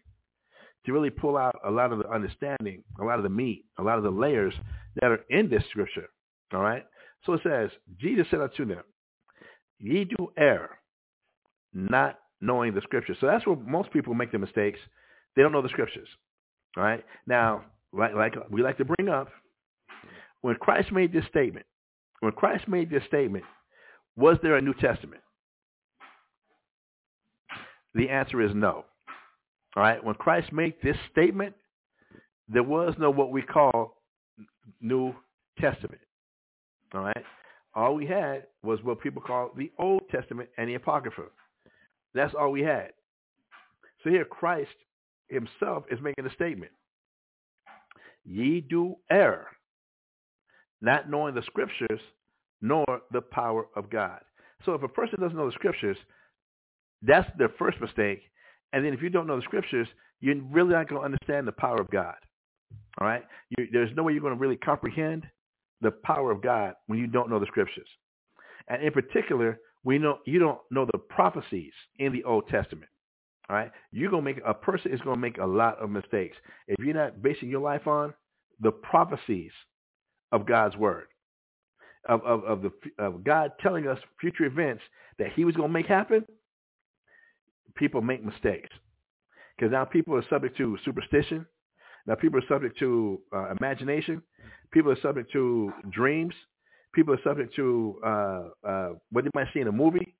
[0.85, 3.83] to really pull out a lot of the understanding, a lot of the meat, a
[3.83, 4.53] lot of the layers
[4.99, 6.07] that are in this scripture.
[6.53, 6.83] All right.
[7.27, 8.83] So it says, Jesus said unto them,
[9.79, 10.79] Ye do err,
[11.73, 13.17] not knowing the scriptures.
[13.19, 14.79] So that's where most people make the mistakes.
[15.35, 16.07] They don't know the scriptures.
[16.77, 17.03] All right.
[17.27, 19.27] Now, like, like we like to bring up,
[20.41, 21.65] when Christ made this statement,
[22.21, 23.43] when Christ made this statement,
[24.15, 25.21] was there a New Testament?
[27.93, 28.85] The answer is no.
[29.75, 30.01] All right.
[30.01, 31.55] When Christ made this statement,
[32.47, 33.97] there was no what we call
[34.79, 35.13] New
[35.59, 36.01] Testament.
[36.93, 37.23] All right.
[37.75, 41.25] All we had was what people call the Old Testament and the Apocrypha.
[42.13, 42.91] That's all we had.
[44.03, 44.69] So here Christ
[45.29, 46.71] himself is making a statement.
[48.25, 49.47] Ye do err,
[50.81, 52.01] not knowing the scriptures
[52.61, 54.19] nor the power of God.
[54.65, 55.97] So if a person doesn't know the scriptures,
[57.03, 58.21] that's their first mistake.
[58.73, 59.87] And then if you don't know the scriptures,
[60.19, 62.15] you're really not going to understand the power of God.
[62.99, 63.23] All right?
[63.57, 65.25] You, there's no way you're going to really comprehend
[65.81, 67.87] the power of God when you don't know the scriptures.
[68.67, 72.89] And in particular, we know you don't know the prophecies in the Old Testament.
[73.49, 73.71] All right?
[73.91, 76.35] You're to make a person is going to make a lot of mistakes
[76.67, 78.13] if you're not basing your life on
[78.59, 79.51] the prophecies
[80.31, 81.07] of God's word.
[82.09, 84.81] Of, of, of the of God telling us future events
[85.19, 86.25] that he was going to make happen,
[87.75, 88.69] people make mistakes.
[89.57, 91.45] Because now people are subject to superstition.
[92.07, 94.21] Now people are subject to uh, imagination.
[94.71, 96.33] People are subject to dreams.
[96.93, 100.15] People are subject to uh, uh, what they might see in a movie,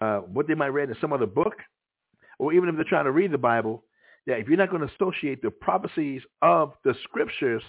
[0.00, 1.54] uh, what they might read in some other book,
[2.38, 3.84] or even if they're trying to read the Bible,
[4.26, 7.62] that if you're not going to associate the prophecies of the scriptures,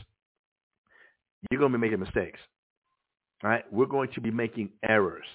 [1.50, 2.40] you're going to be making mistakes.
[3.44, 3.64] All right?
[3.72, 5.26] We're going to be making errors.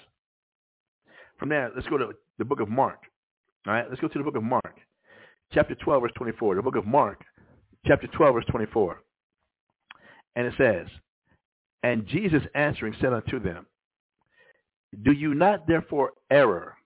[1.37, 3.03] From there, let's go to the book of Mark.
[3.67, 4.79] All right, let's go to the book of Mark,
[5.53, 6.55] chapter 12, verse 24.
[6.55, 7.23] The book of Mark,
[7.87, 9.01] chapter 12, verse 24.
[10.35, 10.87] And it says,
[11.83, 13.65] And Jesus answering said unto them,
[15.03, 16.77] Do you not therefore err,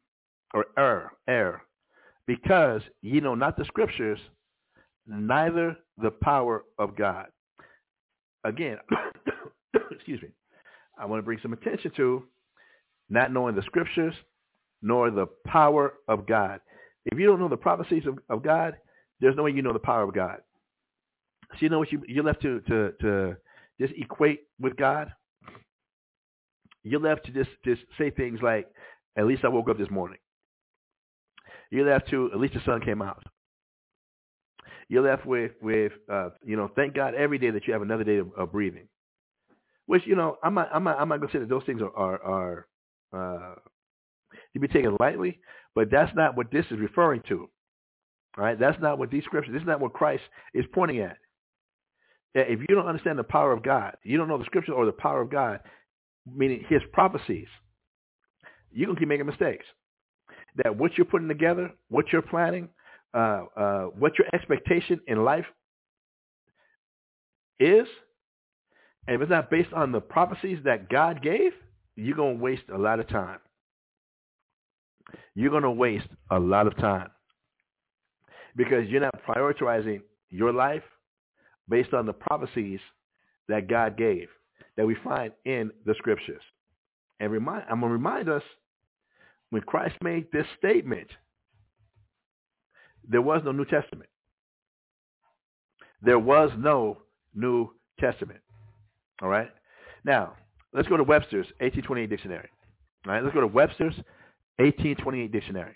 [0.54, 1.64] or err, err,
[2.28, 4.20] because ye know not the scriptures,
[5.08, 7.28] neither the power of God.
[8.44, 8.78] Again,
[9.92, 10.30] excuse me,
[10.98, 12.24] I want to bring some attention to
[13.10, 14.14] not knowing the scriptures
[14.82, 16.60] nor the power of God.
[17.06, 18.78] If you don't know the prophecies of, of God,
[19.20, 20.38] there's no way you know the power of God.
[21.54, 23.38] So you know what you you're left to to to
[23.80, 25.12] just equate with God.
[26.84, 28.68] You're left to just just say things like,
[29.18, 30.18] "At least I woke up this morning."
[31.70, 33.24] You're left to at least the sun came out.
[34.90, 38.04] You're left with with uh, you know, thank God every day that you have another
[38.04, 38.88] day of, of breathing.
[39.86, 41.96] Which you know, I'm not I'm not I'm not gonna say that those things are
[41.96, 42.68] are, are
[43.14, 43.56] uh,
[44.54, 45.40] to be taken lightly,
[45.76, 47.50] but that's not what this is referring to.
[48.38, 49.54] All right, that's not what these scriptures.
[49.54, 51.18] This is not what Christ is pointing at.
[52.34, 54.92] If you don't understand the power of God, you don't know the scripture or the
[54.92, 55.60] power of God,
[56.26, 57.48] meaning His prophecies,
[58.72, 59.66] you're gonna keep making mistakes.
[60.56, 62.70] That what you're putting together, what you're planning,
[63.14, 65.46] uh, uh, what your expectation in life
[67.60, 67.88] is,
[69.08, 71.52] and if it's not based on the prophecies that God gave,
[71.96, 73.40] you're going to waste a lot of time.
[75.36, 77.10] You're going to waste a lot of time
[78.56, 80.84] because you're not prioritizing your life
[81.70, 82.80] based on the prophecies
[83.48, 84.28] that God gave
[84.78, 86.42] that we find in the scriptures.
[87.20, 88.44] And remind, I'm going to remind us
[89.50, 91.08] when Christ made this statement,
[93.08, 94.10] there was no New Testament.
[96.02, 96.98] There was no
[97.36, 97.70] New
[98.00, 98.40] Testament.
[99.22, 99.50] All right?
[100.04, 100.34] Now,
[100.74, 102.50] let's go to Webster's 1828 dictionary.
[103.06, 103.96] All right, let's go to Webster's
[104.58, 105.76] 1828 dictionary.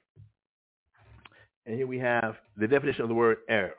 [1.66, 3.74] And here we have the definition of the word error.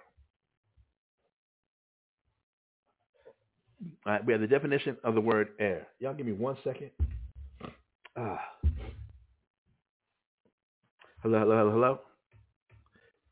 [4.06, 5.86] All right, we have the definition of the word error.
[6.00, 6.90] Y'all give me one second.
[8.16, 8.40] Ah.
[11.22, 12.00] Hello, hello, hello, hello.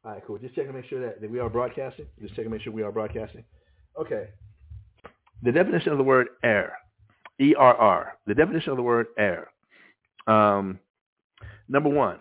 [0.05, 0.39] All right, cool.
[0.39, 2.07] Just checking to make sure that, that we are broadcasting.
[2.21, 3.45] Just checking to make sure we are broadcasting.
[3.99, 4.29] Okay.
[5.43, 6.75] The definition of the word err,
[7.41, 9.51] E-R-R, the definition of the word err.
[10.27, 10.79] Um,
[11.69, 12.19] number one,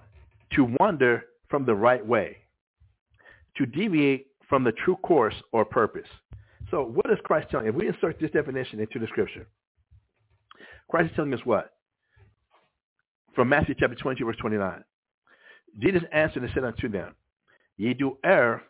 [0.54, 2.38] to wander from the right way,
[3.58, 6.08] to deviate from the true course or purpose.
[6.74, 7.68] So what is Christ telling?
[7.68, 9.46] If we insert this definition into the scripture,
[10.90, 11.70] Christ is telling us what?
[13.36, 14.84] From Matthew chapter 22, verse 29.
[15.78, 17.14] Jesus answered and said unto them,
[17.78, 18.64] Ye do err,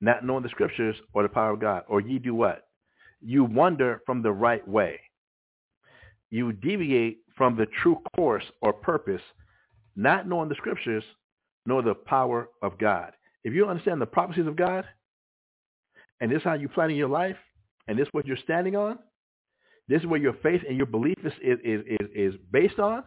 [0.00, 1.82] not knowing the scriptures or the power of God.
[1.88, 2.68] Or ye do what?
[3.20, 5.00] You wander from the right way.
[6.30, 9.22] You deviate from the true course or purpose,
[9.96, 11.02] not knowing the scriptures
[11.66, 13.14] nor the power of God.
[13.42, 14.84] If you understand the prophecies of God,
[16.20, 17.36] and this is how you're planning your life,
[17.88, 18.98] and this is what you're standing on,
[19.88, 23.04] this is where your faith and your belief is, is, is, is based on,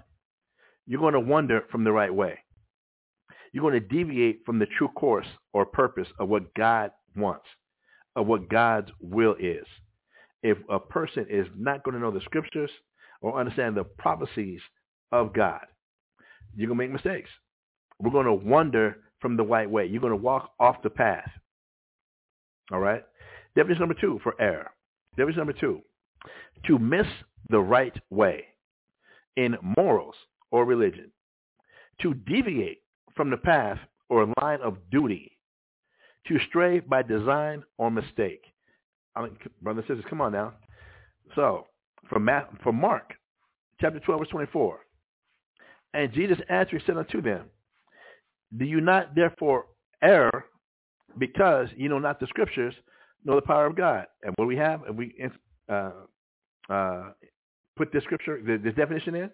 [0.87, 2.39] you're going to wander from the right way.
[3.51, 7.45] You're going to deviate from the true course or purpose of what God wants,
[8.15, 9.65] of what God's will is.
[10.41, 12.71] If a person is not going to know the scriptures
[13.21, 14.61] or understand the prophecies
[15.11, 15.65] of God,
[16.55, 17.29] you're going to make mistakes.
[17.99, 19.85] We're going to wander from the right way.
[19.85, 21.29] You're going to walk off the path.
[22.71, 23.03] All right?
[23.55, 24.71] Definition number two for error.
[25.17, 25.81] Definition number two,
[26.65, 27.07] to miss
[27.49, 28.45] the right way
[29.35, 30.15] in morals
[30.51, 31.11] or religion.
[32.01, 32.81] To deviate
[33.15, 33.79] from the path
[34.09, 35.37] or line of duty,
[36.27, 38.41] to stray by design or mistake.
[39.15, 40.53] I mean, brothers and sisters, come on now.
[41.35, 41.67] So,
[42.09, 43.13] from, Matt, from Mark,
[43.81, 44.79] chapter 12, verse 24.
[45.93, 47.45] And Jesus answered and said unto them,
[48.55, 49.65] Do you not therefore
[50.01, 50.45] err
[51.17, 52.73] because you know not the scriptures,
[53.23, 54.05] nor the power of God?
[54.23, 55.15] And what we have, and we
[55.71, 55.91] uh,
[56.69, 57.03] uh,
[57.75, 59.29] put this scripture, this definition in,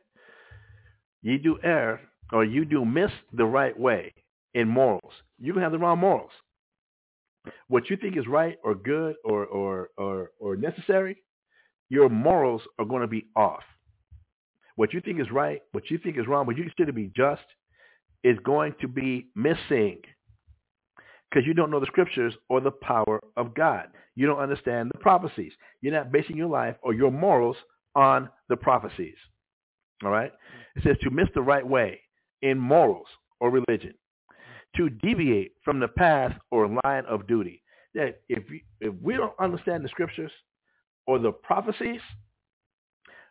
[1.21, 4.13] ye do err or you do miss the right way
[4.53, 6.31] in morals, you can have the wrong morals.
[7.67, 11.17] What you think is right or good or or or, or necessary,
[11.89, 13.63] your morals are going to be off.
[14.75, 17.11] What you think is right, what you think is wrong, what you consider to be
[17.15, 17.43] just,
[18.23, 20.01] is going to be missing
[21.35, 23.87] because you don't know the scriptures or the power of God.
[24.15, 25.51] You don't understand the prophecies.
[25.81, 27.57] You're not basing your life or your morals
[27.93, 29.15] on the prophecies.
[30.05, 30.31] All right?
[30.77, 31.99] It says to miss the right way
[32.41, 33.07] in morals
[33.41, 33.95] or religion,
[34.77, 37.61] to deviate from the path or line of duty.
[37.95, 40.31] That if we, if we don't understand the scriptures
[41.05, 41.99] or the prophecies,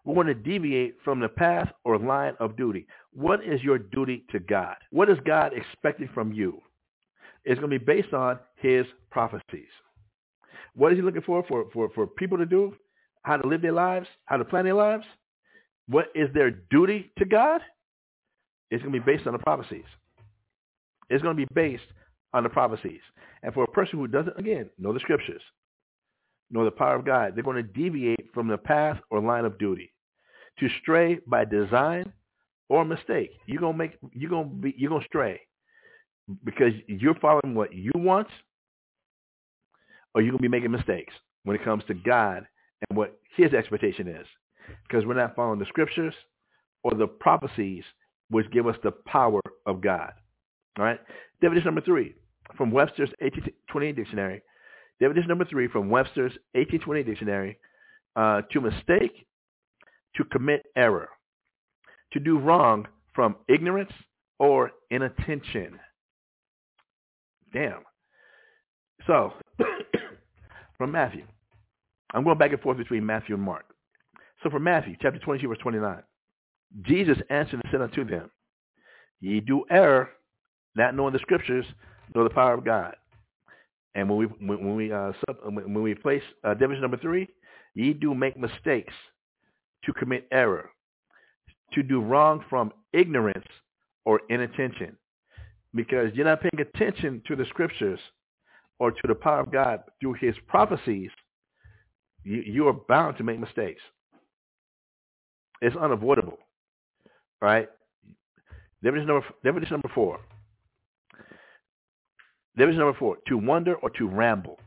[0.04, 2.86] we're going to deviate from the path or line of duty.
[3.14, 4.76] What is your duty to God?
[4.90, 6.60] What is God expecting from you?
[7.44, 9.68] It's going to be based on his prophecies.
[10.74, 12.74] What is he looking for, for, for, for people to do?
[13.22, 14.07] How to live their lives?
[14.24, 15.05] How to plan their lives?
[15.88, 17.61] What is their duty to God?
[18.70, 19.84] It's going to be based on the prophecies.
[21.11, 21.84] It's going to be based
[22.32, 23.01] on the prophecies.
[23.42, 25.42] And for a person who doesn't, again, know the scriptures,
[26.51, 29.59] know the power of God, they're going to deviate from the path or line of
[29.59, 29.92] duty.
[30.61, 32.12] To stray by design
[32.68, 33.30] or mistake.
[33.47, 35.40] You're gonna make you're gonna be you're gonna stray
[36.45, 38.29] because you're following what you want,
[40.14, 41.14] or you're gonna be making mistakes
[41.45, 42.47] when it comes to God
[42.89, 44.27] and what His expectation is,
[44.89, 46.14] because we're not following the scriptures
[46.83, 47.85] or the prophecies
[48.31, 50.12] which give us the power of God.
[50.79, 51.01] All right.
[51.41, 52.14] Definition number three
[52.57, 54.43] from Webster's 1820 dictionary.
[55.01, 57.59] Definition number three from Webster's 1820 dictionary.
[58.16, 59.27] Uh, to mistake,
[60.14, 61.09] to commit error,
[62.12, 63.91] to do wrong from ignorance
[64.39, 65.81] or inattention.
[67.55, 67.80] Damn.
[69.07, 69.32] So,
[70.78, 71.24] from Matthew.
[72.12, 73.64] I'm going back and forth between Matthew and Mark.
[74.42, 76.02] So from Matthew, chapter 22, verse 29.
[76.82, 78.30] Jesus answered and said unto them,
[79.20, 80.11] Ye do err,
[80.76, 81.64] not knowing the scriptures,
[82.14, 82.94] nor the power of God.
[83.94, 87.28] And when we when, we uh, sub, when we place uh, division number three,
[87.74, 88.92] ye do make mistakes
[89.84, 90.70] to commit error,
[91.72, 93.46] to do wrong from ignorance
[94.05, 94.96] or inattention,
[95.75, 98.01] because you're not paying attention to the scriptures
[98.79, 101.11] or to the power of God through His prophecies.
[102.22, 103.83] You, you are bound to make mistakes.
[105.61, 106.39] It's unavoidable,
[107.41, 107.68] right?
[108.83, 110.20] Division number division number four.
[112.57, 114.59] Division number four: to wonder or to ramble.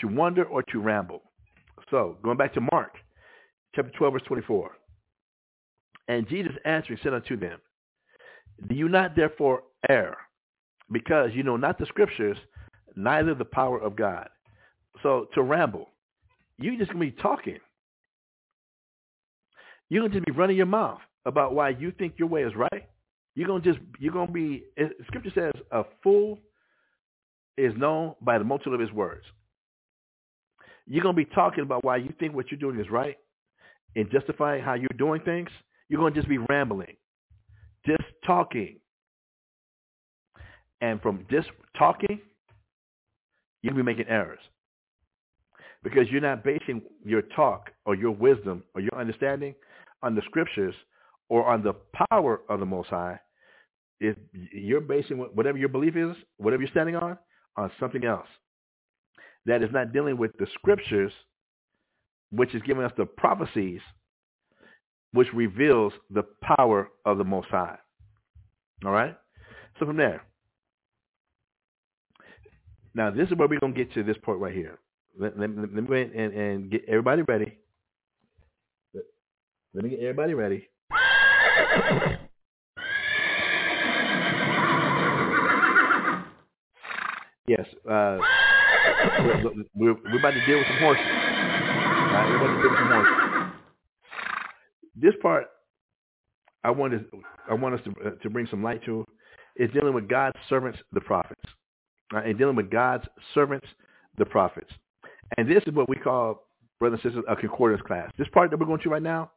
[0.00, 1.22] To wonder or to ramble.
[1.90, 2.92] So going back to Mark,
[3.74, 4.72] chapter twelve, verse twenty-four.
[6.08, 7.58] And Jesus answering said unto them,
[8.68, 10.16] Do you not therefore err,
[10.92, 12.38] because you know not the scriptures,
[12.96, 14.28] neither the power of God?
[15.02, 15.90] So to ramble,
[16.58, 17.58] you're just gonna be talking.
[19.88, 22.88] You're gonna just be running your mouth about why you think your way is right.
[23.34, 24.64] You're gonna just you're gonna be.
[25.06, 26.38] Scripture says a fool
[27.58, 29.24] is known by the multitude of his words.
[30.86, 33.16] You're gonna be talking about why you think what you're doing is right,
[33.96, 35.48] and justifying how you're doing things.
[35.88, 36.96] You're gonna just be rambling,
[37.86, 38.78] just talking,
[40.80, 42.20] and from just talking,
[43.62, 44.40] you'll be making errors.
[45.82, 49.54] Because you're not basing your talk or your wisdom or your understanding
[50.02, 50.74] on the scriptures
[51.28, 51.74] or on the
[52.10, 53.18] power of the Most High,
[54.00, 57.18] if you're basing whatever your belief is, whatever you're standing on,
[57.56, 58.26] on something else.
[59.46, 61.12] That is not dealing with the scriptures,
[62.30, 63.80] which is giving us the prophecies,
[65.14, 67.78] which reveals the power of the Most High.
[68.84, 69.16] All right?
[69.78, 70.22] So from there,
[72.94, 74.80] now this is where we're going to get to this point right here.
[75.18, 77.56] Let, let, let me go ahead and, and get everybody ready.
[78.92, 79.04] Let,
[79.74, 80.68] let me get everybody ready.
[87.46, 88.18] yes, uh,
[89.76, 91.06] we're, we're, about to deal with some horses.
[91.06, 93.33] We're about to deal with some horses.
[94.96, 95.46] This part,
[96.62, 97.04] I want to,
[97.50, 99.04] I want us to, uh, to bring some light to,
[99.56, 101.42] is dealing with God's servants, the prophets,
[102.12, 102.26] right?
[102.26, 103.66] and dealing with God's servants,
[104.18, 104.70] the prophets.
[105.36, 106.46] And this is what we call,
[106.78, 108.10] brothers and sisters, a concordance class.
[108.18, 109.30] This part that we're going to right now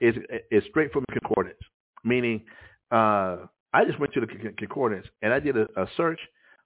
[0.00, 0.14] is
[0.50, 1.58] is straight from the concordance,
[2.02, 2.42] meaning
[2.90, 3.38] uh,
[3.72, 4.26] I just went to the
[4.56, 6.20] concordance and I did a, a search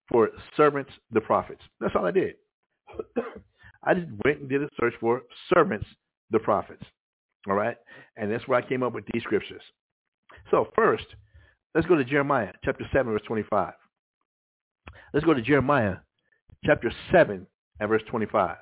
[0.09, 1.63] for servants, the prophets.
[1.81, 2.35] That's all I did.
[3.85, 5.23] I just went and did a search for
[5.53, 5.87] servants,
[6.31, 6.83] the prophets.
[7.49, 7.77] All right,
[8.17, 9.63] and that's where I came up with these scriptures.
[10.51, 11.07] So first,
[11.75, 13.75] let's go to Jeremiah chapter seven, verse twenty-five.
[15.15, 15.97] Let's go to Jeremiah
[16.65, 17.47] chapter seven
[17.81, 18.57] and verse twenty-five,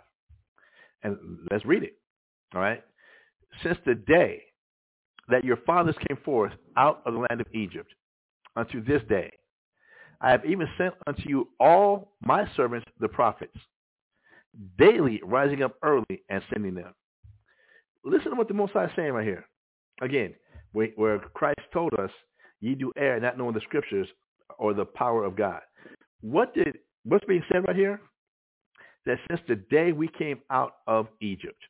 [1.03, 1.17] and
[1.51, 1.99] let's read it.
[2.55, 2.83] All right.
[3.63, 4.43] Since the day
[5.29, 7.93] that your fathers came forth out of the land of Egypt
[8.55, 9.31] unto this day.
[10.21, 13.57] I have even sent unto you all my servants, the prophets,
[14.79, 16.95] daily rising up early and sending them.
[18.07, 19.45] Listen to what the Most High is saying right here.
[20.01, 20.35] Again,
[20.73, 22.11] where Christ told us,
[22.61, 24.07] ye do err, not knowing the scriptures
[24.59, 25.61] or the power of God.
[26.21, 28.01] What did what's being said right here?
[29.07, 31.61] That since the day we came out of Egypt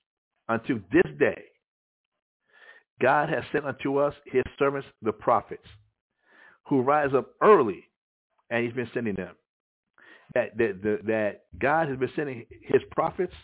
[0.48, 1.42] unto this day,
[3.00, 5.66] God has sent unto us his servants, the prophets,
[6.68, 7.84] who rise up early,
[8.50, 9.34] and he's been sending them.
[10.34, 13.34] That, that, that God has been sending his prophets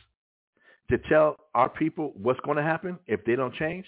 [0.91, 3.87] to tell our people what's going to happen if they don't change,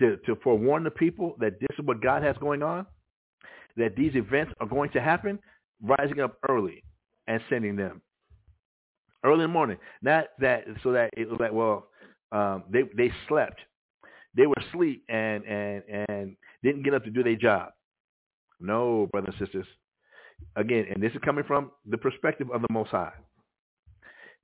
[0.00, 2.86] to, to forewarn the people that this is what God has going on,
[3.76, 5.38] that these events are going to happen,
[5.82, 6.82] rising up early
[7.26, 8.02] and sending them.
[9.24, 9.78] Early in the morning.
[10.02, 11.88] Not that so that it was like, well,
[12.32, 13.60] um, they they slept
[14.36, 17.70] they were asleep and and and didn't get up to do their job.
[18.60, 19.66] No, brothers and sisters.
[20.54, 23.12] Again, and this is coming from the perspective of the Most High.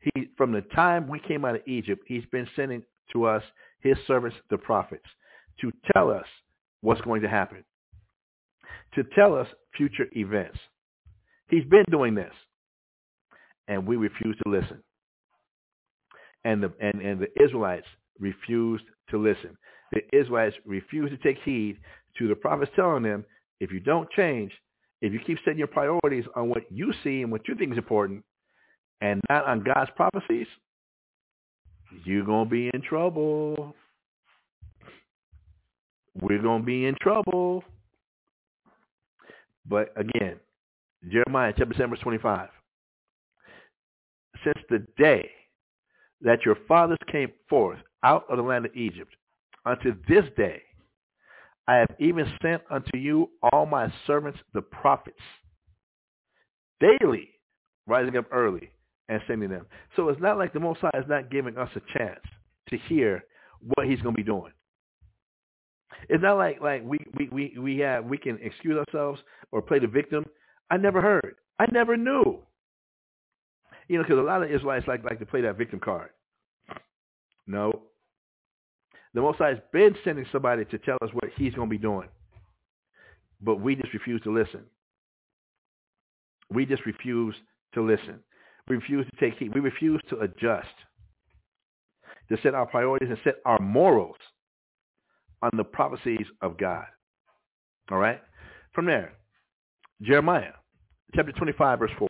[0.02, 2.82] He, from the time we came out of Egypt, he's been sending
[3.12, 3.42] to us
[3.80, 5.06] his servants, the prophets,
[5.60, 6.26] to tell us
[6.80, 7.64] what's going to happen,
[8.94, 9.46] to tell us
[9.76, 10.58] future events.
[11.48, 12.32] He's been doing this,
[13.68, 14.82] and we refuse to listen.
[16.44, 17.86] And the and, and the Israelites
[18.18, 19.56] refused to listen
[19.92, 21.78] the Israelites refused to take heed
[22.18, 23.24] to the prophets telling them,
[23.60, 24.50] if you don't change,
[25.02, 27.78] if you keep setting your priorities on what you see and what you think is
[27.78, 28.24] important
[29.02, 30.46] and not on God's prophecies,
[32.04, 33.74] you're going to be in trouble.
[36.20, 37.64] we're going to be in trouble.
[39.68, 40.36] But again,
[41.10, 42.48] Jeremiah chapter 7, verse 25.
[44.44, 45.28] Since the day
[46.20, 49.14] that your fathers came forth out of the land of Egypt,
[49.66, 50.62] unto this day,
[51.66, 55.16] I have even sent unto you all my servants the prophets,
[56.80, 57.30] daily
[57.86, 58.71] rising up early
[59.12, 59.66] and sending them.
[59.94, 62.20] So it's not like the Most High is not giving us a chance
[62.70, 63.24] to hear
[63.74, 64.52] what he's going to be doing.
[66.08, 69.20] It's not like like we we we we have we can excuse ourselves
[69.52, 70.24] or play the victim.
[70.70, 71.36] I never heard.
[71.58, 72.38] I never knew.
[73.88, 76.10] You know, because a lot of Israelites like like to play that victim card.
[77.46, 77.82] No.
[79.14, 81.78] The Most High has been sending somebody to tell us what He's going to be
[81.78, 82.08] doing,
[83.42, 84.62] but we just refuse to listen.
[86.50, 87.34] We just refuse
[87.74, 88.20] to listen.
[88.68, 89.54] We refuse to take heed.
[89.54, 90.68] We refuse to adjust,
[92.28, 94.16] to set our priorities and set our morals
[95.42, 96.84] on the prophecies of God.
[97.90, 98.20] All right?
[98.72, 99.12] From there,
[100.00, 100.52] Jeremiah,
[101.14, 102.08] chapter 25, verse 4.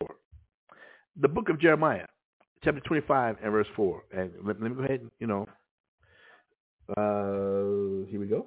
[1.21, 2.07] The book of Jeremiah,
[2.63, 4.03] chapter 25 and verse 4.
[4.13, 5.47] And let, let me go ahead and, you know,
[6.97, 8.47] uh, here we go.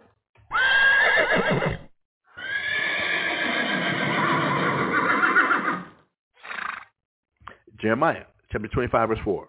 [7.85, 9.47] Jeremiah, chapter 25, verse 4.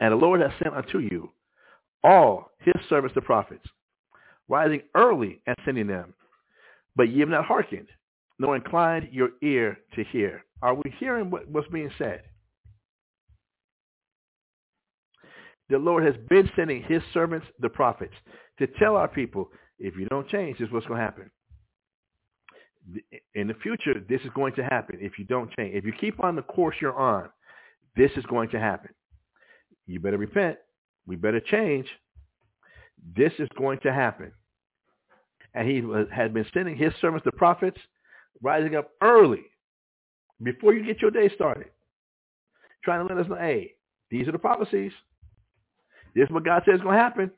[0.00, 1.30] And the Lord has sent unto you
[2.04, 3.64] all his servants the prophets,
[4.48, 6.12] rising early and sending them.
[6.96, 7.88] But ye have not hearkened,
[8.38, 10.44] nor inclined your ear to hear.
[10.60, 12.20] Are we hearing what, what's being said?
[15.70, 18.12] The Lord has been sending his servants, the prophets,
[18.58, 19.48] to tell our people,
[19.78, 21.30] if you don't change, this is what's going to happen.
[23.34, 25.74] In the future, this is going to happen if you don't change.
[25.74, 27.28] If you keep on the course you're on,
[27.96, 28.90] this is going to happen.
[29.86, 30.58] You better repent.
[31.06, 31.86] We better change.
[33.16, 34.32] This is going to happen.
[35.54, 35.82] And he
[36.14, 37.78] had been sending his servants, the prophets,
[38.42, 39.42] rising up early
[40.42, 41.66] before you get your day started,
[42.84, 43.72] trying to let us know, hey,
[44.10, 44.92] these are the prophecies.
[46.14, 47.30] This is what God says is going to happen.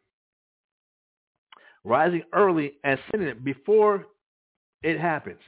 [1.85, 4.07] Rising early and sending it before
[4.83, 5.41] it happens.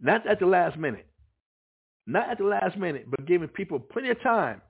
[0.00, 1.06] Not at the last minute.
[2.06, 4.60] Not at the last minute, but giving people plenty of time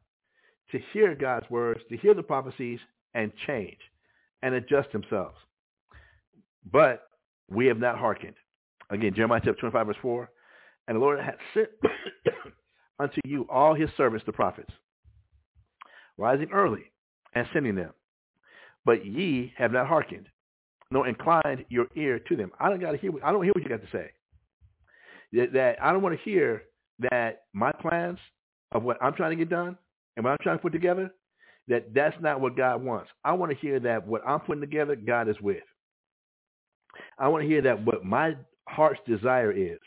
[0.71, 2.79] to hear God's words, to hear the prophecies,
[3.15, 3.79] and change
[4.43, 5.37] and adjust themselves.
[6.71, 7.09] But
[7.49, 8.35] we have not hearkened.
[8.91, 10.31] Again, Jeremiah chapter 25, verse 4.
[10.89, 11.69] And the Lord hath sent
[12.99, 14.71] unto you all his servants, the prophets,
[16.19, 16.93] rising early
[17.35, 17.93] and sending them.
[18.85, 20.27] But ye have not hearkened,
[20.95, 22.53] nor inclined your ear to them.
[22.61, 23.11] I don't got to hear.
[23.25, 24.13] I don't hear what you got to say.
[25.33, 26.63] That, that I don't want to hear
[27.11, 28.21] that my plans
[28.71, 29.77] of what I'm trying to get done
[30.17, 31.11] and what I'm trying to put together,
[31.67, 33.11] that that's not what God wants.
[33.25, 35.65] I want to hear that what I'm putting together, God is with.
[37.19, 38.37] I want to hear that what my
[38.69, 39.81] heart's desire is,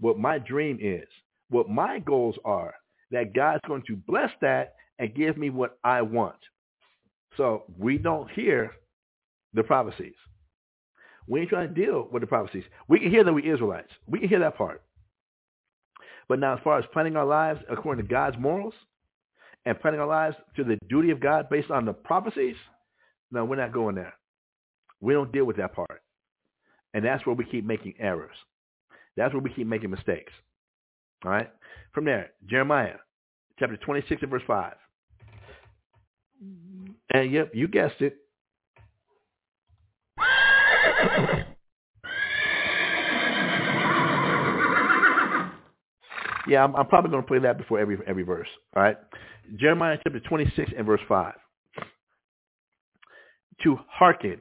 [0.00, 1.06] what my dream is,
[1.50, 2.72] what my goals are,
[3.10, 6.38] that God's going to bless that and give me what I want.
[7.36, 8.72] So we don't hear
[9.52, 10.14] the prophecies.
[11.28, 12.64] We ain't trying to deal with the prophecies.
[12.88, 13.90] We can hear that we Israelites.
[14.06, 14.82] We can hear that part.
[16.28, 18.74] But now as far as planning our lives according to God's morals
[19.64, 22.56] and planning our lives to the duty of God based on the prophecies,
[23.30, 24.14] no, we're not going there.
[25.00, 26.02] We don't deal with that part.
[26.94, 28.36] And that's where we keep making errors.
[29.16, 30.32] That's where we keep making mistakes.
[31.24, 31.50] All right?
[31.92, 32.96] From there, Jeremiah
[33.58, 34.74] chapter 26 and verse 5.
[37.12, 38.18] And yep, you guessed it.
[46.48, 48.48] Yeah, I'm, I'm probably going to play that before every every verse.
[48.74, 48.96] All right,
[49.56, 51.34] Jeremiah chapter 26 and verse 5.
[53.64, 54.40] To hearken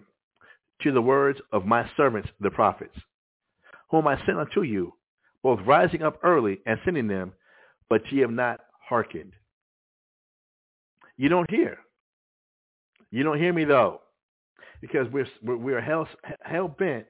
[0.82, 2.95] to the words of my servants the prophets,
[3.91, 4.93] whom I sent unto you,
[5.43, 7.34] both rising up early and sending them,
[7.89, 9.34] but ye have not hearkened.
[11.18, 11.78] You don't hear.
[13.12, 14.01] You don't hear me though,
[14.82, 16.08] because we're we're hell
[16.41, 17.06] hell bent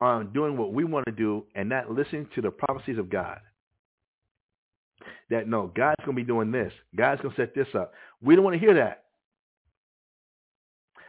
[0.00, 3.38] on doing what we want to do and not listening to the prophecies of God.
[5.30, 6.72] That no, God's going to be doing this.
[6.96, 7.92] God's going to set this up.
[8.20, 9.04] We don't want to hear that.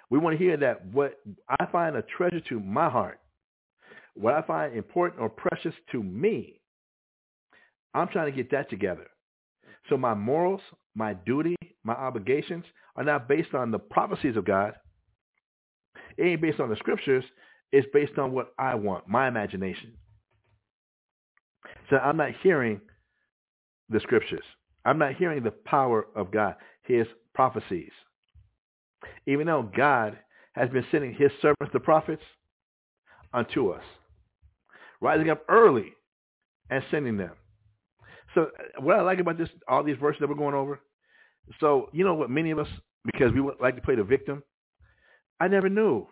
[0.09, 1.19] We want to hear that what
[1.49, 3.19] I find a treasure to my heart,
[4.13, 6.59] what I find important or precious to me,
[7.93, 9.07] I'm trying to get that together.
[9.89, 10.61] So my morals,
[10.95, 12.63] my duty, my obligations
[12.95, 14.73] are not based on the prophecies of God.
[16.17, 17.25] It ain't based on the scriptures.
[17.71, 19.93] It's based on what I want, my imagination.
[21.89, 22.79] So I'm not hearing
[23.89, 24.43] the scriptures.
[24.85, 27.91] I'm not hearing the power of God, his prophecies.
[29.27, 30.17] Even though God
[30.53, 32.21] has been sending his servants, the prophets,
[33.33, 33.83] unto us,
[35.01, 35.93] rising up early
[36.69, 37.31] and sending them.
[38.35, 40.79] So what I like about this, all these verses that we're going over,
[41.59, 42.67] so you know what many of us,
[43.05, 44.43] because we would like to play the victim,
[45.39, 46.07] I never knew.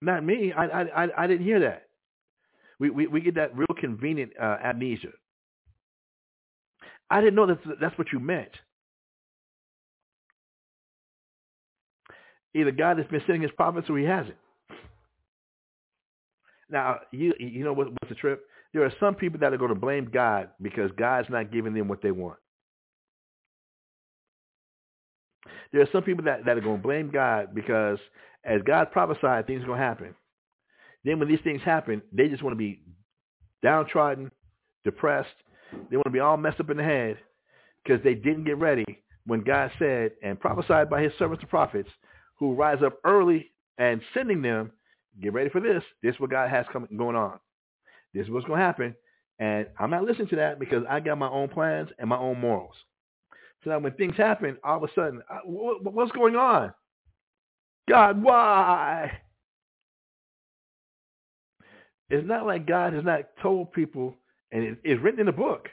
[0.00, 0.52] Not me.
[0.52, 1.88] I I I, I didn't hear that.
[2.78, 5.12] We, we we get that real convenient uh, amnesia.
[7.14, 8.50] I didn't know that that's what you meant.
[12.54, 14.34] Either God has been sending his prophets or he hasn't.
[16.68, 18.44] Now, you you know what, what's the trip?
[18.72, 21.86] There are some people that are going to blame God because God's not giving them
[21.86, 22.38] what they want.
[25.72, 28.00] There are some people that, that are going to blame God because
[28.44, 30.14] as God prophesied, things are going to happen.
[31.04, 32.80] Then when these things happen, they just want to be
[33.62, 34.32] downtrodden,
[34.84, 35.28] depressed.
[35.90, 37.18] They want to be all messed up in the head
[37.82, 38.84] because they didn't get ready
[39.26, 41.88] when God said and prophesied by his servants the prophets
[42.38, 44.70] who rise up early and sending them,
[45.20, 45.82] get ready for this.
[46.02, 47.38] This is what God has coming going on.
[48.12, 48.94] This is what's going to happen.
[49.38, 52.40] And I'm not listening to that because I got my own plans and my own
[52.40, 52.74] morals.
[53.62, 56.72] So now when things happen, all of a sudden, what's going on?
[57.88, 59.18] God, why?
[62.10, 64.16] It's not like God has not told people,
[64.54, 65.68] and it's written in the book.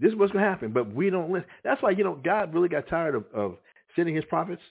[0.00, 1.48] This is what's going to happen, but we don't listen.
[1.64, 3.56] That's why, you know, God really got tired of, of
[3.96, 4.62] sending his prophets.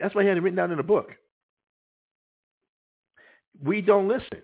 [0.00, 1.10] That's why he had it written down in the book.
[3.62, 4.42] We don't listen.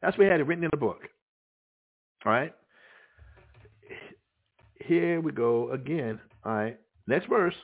[0.00, 1.00] That's why he had it written in the book.
[2.24, 2.54] All right?
[4.84, 6.20] Here we go again.
[6.44, 6.78] All right.
[7.08, 7.54] Next verse.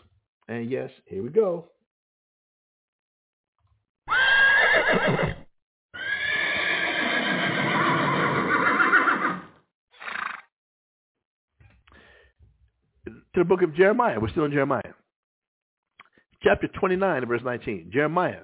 [0.48, 1.68] And yes, here we go.
[13.34, 14.18] To the book of Jeremiah.
[14.20, 14.94] We're still in Jeremiah.
[16.42, 17.90] Chapter 29 verse 19.
[17.92, 18.42] Jeremiah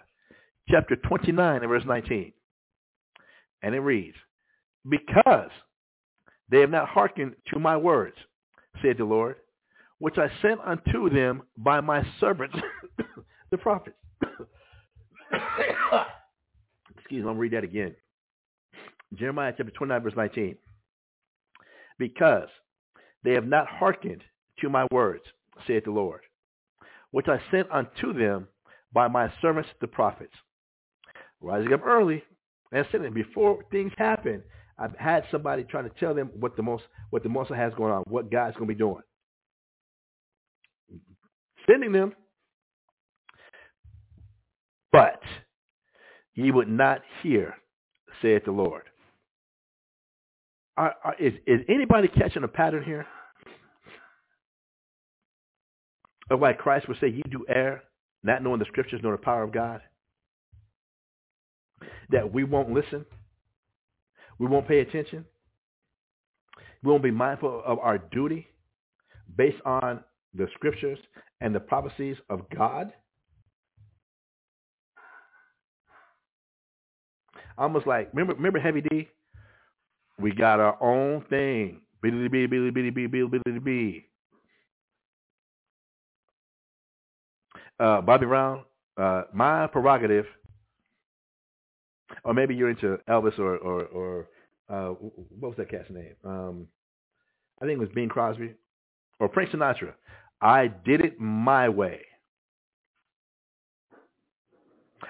[0.68, 2.32] chapter 29 verse 19.
[3.62, 4.16] And it reads,
[4.88, 5.50] Because
[6.50, 8.16] they have not hearkened to my words,
[8.82, 9.36] said the Lord,
[9.98, 12.56] which I sent unto them by my servants,
[13.50, 13.96] the prophets.
[16.96, 17.94] Excuse me, I'm going to read that again.
[19.14, 20.56] Jeremiah chapter 29, verse 19.
[21.98, 22.48] Because
[23.24, 24.22] they have not hearkened
[24.60, 25.24] to my words,
[25.66, 26.20] saith the Lord,
[27.10, 28.48] which I sent unto them
[28.92, 30.32] by my servants the prophets.
[31.40, 32.22] Rising up early
[32.72, 34.42] and sending before things happen,
[34.78, 37.92] I've had somebody trying to tell them what the most what the most has going
[37.92, 39.02] on, what God's going to be doing.
[41.68, 42.12] Sending them,
[44.92, 45.20] but
[46.34, 47.54] ye would not hear,
[48.22, 48.82] saith the Lord.
[50.76, 53.06] Are, are, is, is anybody catching a pattern here?
[56.30, 57.82] Of why Christ would say, you do err,
[58.22, 59.80] not knowing the scriptures nor the power of God?
[62.10, 63.04] That we won't listen.
[64.38, 65.24] We won't pay attention.
[66.82, 68.46] We won't be mindful of our duty
[69.36, 70.00] based on
[70.34, 70.98] the scriptures
[71.40, 72.92] and the prophecies of God.
[77.58, 79.08] Almost like remember remember Heavy D?
[80.18, 81.80] We got our own thing.
[82.02, 84.06] Billy B, Billy Billy B, Billy Billy B.
[87.78, 88.64] Uh, Bobby Brown,
[88.96, 90.24] uh, my prerogative,
[92.24, 94.28] or maybe you're into Elvis or or, or
[94.68, 94.94] uh,
[95.38, 96.14] what was that cat's name?
[96.24, 96.68] Um,
[97.60, 98.54] I think it was Bing Crosby
[99.20, 99.92] or Frank Sinatra.
[100.40, 102.00] I did it my way.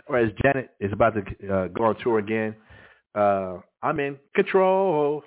[0.08, 1.20] Or as Janet is about to
[1.52, 2.54] uh, go on tour again,
[3.14, 5.22] uh, I'm in control.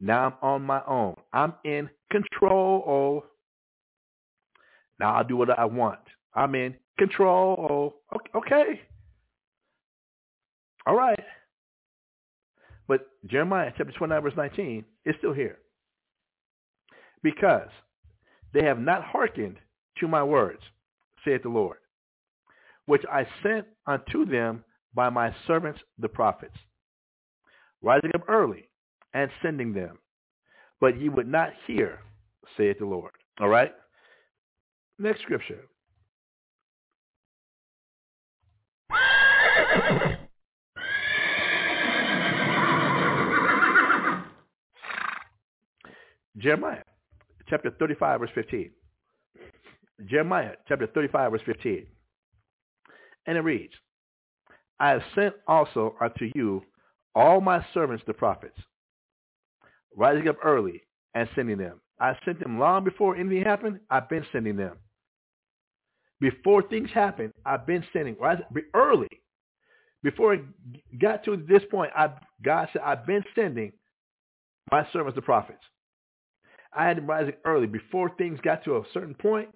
[0.00, 1.16] Now I'm on my own.
[1.32, 3.24] I'm in control.
[4.98, 6.00] Now I'll do what I want.
[6.34, 7.94] I'm in control.
[8.34, 8.80] Okay.
[10.86, 11.18] All right.
[12.86, 15.58] But Jeremiah chapter 29 verse 19 is still here.
[17.22, 17.68] Because
[18.54, 19.56] they have not hearkened
[19.98, 20.60] to my words,
[21.24, 21.78] saith the Lord,
[22.86, 26.56] which I sent unto them by my servants the prophets,
[27.82, 28.70] rising up early
[29.12, 29.98] and sending them.
[30.80, 32.00] But ye would not hear,
[32.56, 33.12] saith the Lord.
[33.40, 33.72] All right?
[34.98, 35.60] Next scripture.
[46.36, 46.82] Jeremiah
[47.48, 48.70] chapter 35 verse 15.
[50.06, 51.86] Jeremiah chapter 35 verse 15.
[53.26, 53.74] And it reads,
[54.80, 56.62] I have sent also unto you
[57.14, 58.58] all my servants the prophets,
[59.96, 60.82] rising up early
[61.14, 61.80] and sending them.
[62.00, 63.80] I sent them long before anything happened.
[63.90, 64.76] I've been sending them.
[66.20, 68.38] Before things happen, I've been sending right
[68.74, 69.08] early.
[70.02, 70.42] Before it
[70.98, 72.10] got to this point, I
[72.42, 73.72] God said I've been sending
[74.70, 75.62] my servants the prophets.
[76.72, 79.48] I had them rising early before things got to a certain point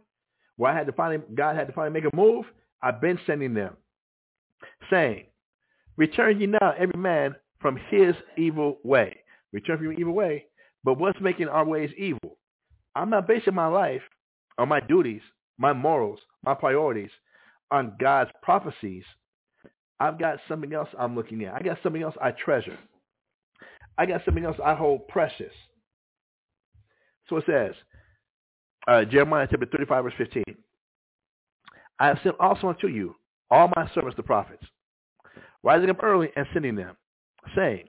[0.56, 2.46] where I had to finally God had to finally make a move.
[2.82, 3.76] I've been sending them,
[4.90, 5.26] saying,
[5.96, 9.22] "Return ye now, every man from his evil way.
[9.52, 10.46] Return from your evil way.
[10.84, 12.38] But what's making our ways evil?
[12.94, 14.02] I'm not basing my life
[14.58, 15.22] on my duties,
[15.62, 17.10] my morals, my priorities
[17.70, 19.04] on God's prophecies.
[20.00, 21.54] I've got something else I'm looking at.
[21.54, 22.76] I got something else I treasure.
[23.96, 25.52] I got something else I hold precious.
[27.28, 27.74] So it says,
[28.88, 30.44] uh, Jeremiah chapter 35, verse 15.
[32.00, 33.14] I have sent also unto you
[33.48, 34.64] all my servants the prophets,
[35.62, 36.96] rising up early and sending them,
[37.54, 37.84] saying,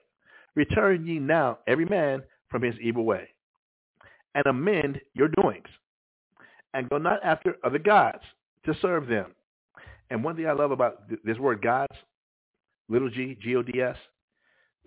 [0.55, 2.21] Return ye now every man
[2.51, 3.29] from his evil way,
[4.35, 5.65] and amend your doings,
[6.73, 8.23] and go not after other gods
[8.65, 9.33] to serve them.
[10.09, 11.93] And one thing I love about th- this word gods,
[12.89, 13.95] little g, G-O-D-S,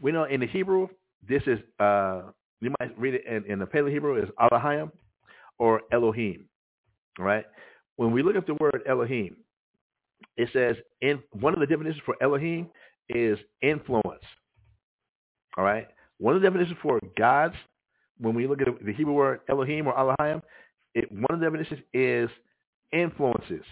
[0.01, 0.89] we know in the Hebrew,
[1.27, 2.23] this is, uh,
[2.61, 4.93] you might read it in, in the Paleo Hebrew is Elohim
[5.59, 6.47] or Elohim,
[7.19, 7.45] right?
[7.97, 9.37] When we look at the word Elohim,
[10.37, 12.69] it says in one of the definitions for Elohim
[13.09, 14.25] is influence.
[15.57, 15.87] All right.
[16.19, 17.55] One of the definitions for gods,
[18.19, 20.43] when we look at the Hebrew word Elohim or Elohim,
[20.97, 22.31] it, one of the definitions is
[22.91, 23.65] influences.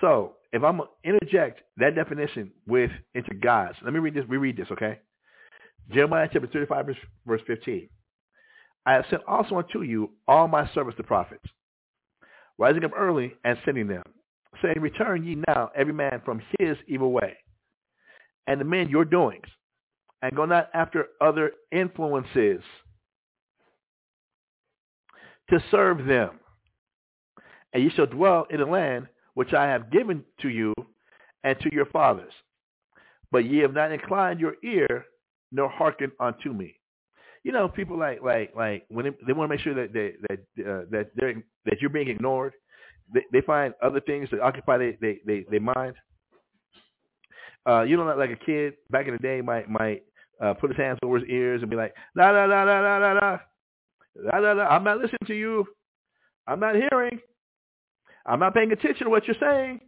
[0.00, 4.24] So if I'm going to interject that definition with into gods, let me read this.
[4.28, 4.98] Reread this, okay?
[5.92, 6.96] Jeremiah chapter 35, verse,
[7.26, 7.88] verse 15.
[8.86, 11.44] I have sent also unto you all my servants the prophets,
[12.56, 14.02] rising up early and sending them,
[14.62, 17.36] saying, Return ye now every man from his evil way,
[18.46, 19.46] and amend your doings,
[20.22, 22.62] and go not after other influences
[25.50, 26.30] to serve them.
[27.74, 30.72] And ye shall dwell in the land which I have given to you
[31.42, 32.32] and to your fathers.
[33.30, 35.06] But ye have not inclined your ear
[35.50, 36.76] nor hearkened unto me.
[37.42, 40.14] You know, people like like like when they, they want to make sure that they,
[40.28, 41.34] that uh, that they're
[41.66, 42.54] that you're being ignored,
[43.12, 45.94] they, they find other things to occupy their they, they, they mind.
[47.66, 50.02] Uh, you know, like a kid back in the day might might
[50.40, 52.98] uh, put his hands over his ears and be like, la la la la la
[52.98, 53.38] la la,
[54.16, 54.64] la la la.
[54.68, 55.66] I'm not listening to you.
[56.46, 57.20] I'm not hearing.
[58.26, 59.80] I'm not paying attention to what you're saying.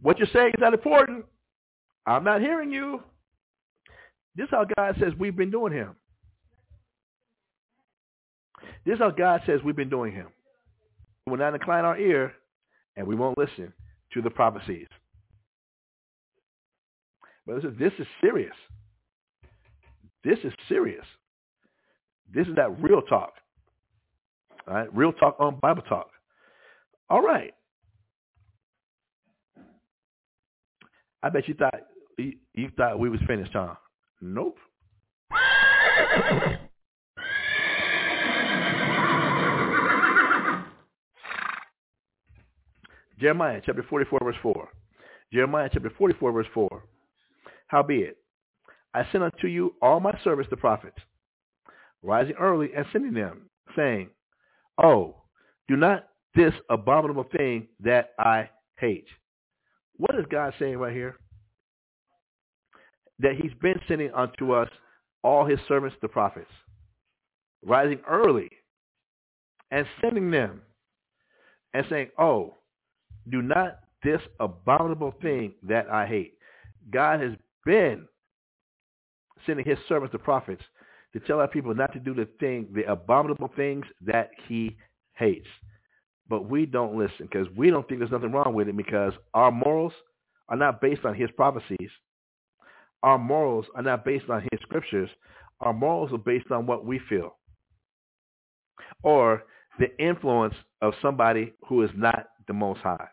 [0.00, 1.24] What you're saying is not important.
[2.06, 3.02] I'm not hearing you.
[4.34, 5.96] This is how God says we've been doing him.
[8.86, 10.28] This is how God says we've been doing him.
[11.26, 12.32] We will not incline our ear
[12.96, 13.72] and we won't listen
[14.14, 14.86] to the prophecies.
[17.46, 18.54] But listen, this is serious.
[20.24, 21.04] This is serious.
[22.32, 23.34] This is that real talk.
[24.68, 26.10] All right, real talk on Bible talk.
[27.10, 27.52] All right.
[31.22, 31.74] I bet you thought
[32.16, 33.74] you, you thought we was finished, huh?
[34.22, 34.56] Nope.
[43.18, 44.68] Jeremiah chapter 44 verse 4.
[45.32, 46.84] Jeremiah chapter 44 verse 4.
[47.66, 48.16] Howbeit,
[48.94, 50.96] I sent unto you all my servants the prophets,
[52.02, 54.10] rising early and sending them, saying,
[54.82, 55.16] Oh,
[55.68, 59.06] do not this abominable thing that I hate.
[59.96, 61.16] What is God saying right here?
[63.18, 64.68] That he's been sending unto us
[65.22, 66.50] all his servants, the prophets,
[67.64, 68.48] rising early
[69.70, 70.62] and sending them
[71.74, 72.54] and saying, oh,
[73.30, 76.34] do not this abominable thing that I hate.
[76.90, 77.32] God has
[77.66, 78.08] been
[79.46, 80.62] sending his servants, the prophets,
[81.12, 84.76] to tell our people not to do the thing, the abominable things that he
[85.14, 85.46] hates
[86.30, 89.50] but we don't listen because we don't think there's nothing wrong with it because our
[89.50, 89.92] morals
[90.48, 91.90] are not based on his prophecies.
[93.02, 95.10] Our morals are not based on his scriptures.
[95.60, 97.36] Our morals are based on what we feel
[99.02, 99.42] or
[99.78, 103.08] the influence of somebody who is not the most high.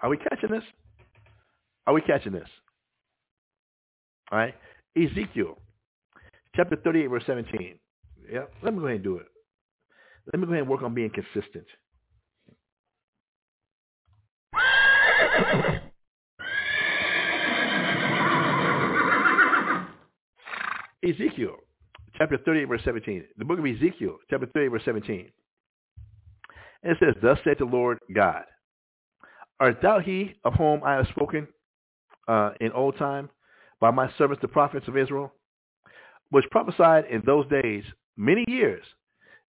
[0.00, 0.64] Are we catching this?
[1.86, 2.48] Are we catching this?
[4.32, 4.54] All right.
[4.96, 5.58] Ezekiel
[6.56, 7.78] chapter 38, verse 17.
[8.32, 9.26] Yeah, let me go ahead and do it.
[10.32, 11.66] Let me go ahead and work on being consistent.
[21.02, 21.56] Ezekiel,
[22.16, 23.24] chapter 38, verse 17.
[23.38, 25.30] The book of Ezekiel, chapter 38, verse 17.
[26.82, 28.44] And it says, Thus saith the Lord God,
[29.58, 31.48] Art thou he of whom I have spoken
[32.28, 33.30] uh, in old time
[33.80, 35.32] by my servants the prophets of Israel,
[36.30, 37.82] which prophesied in those days
[38.16, 38.84] many years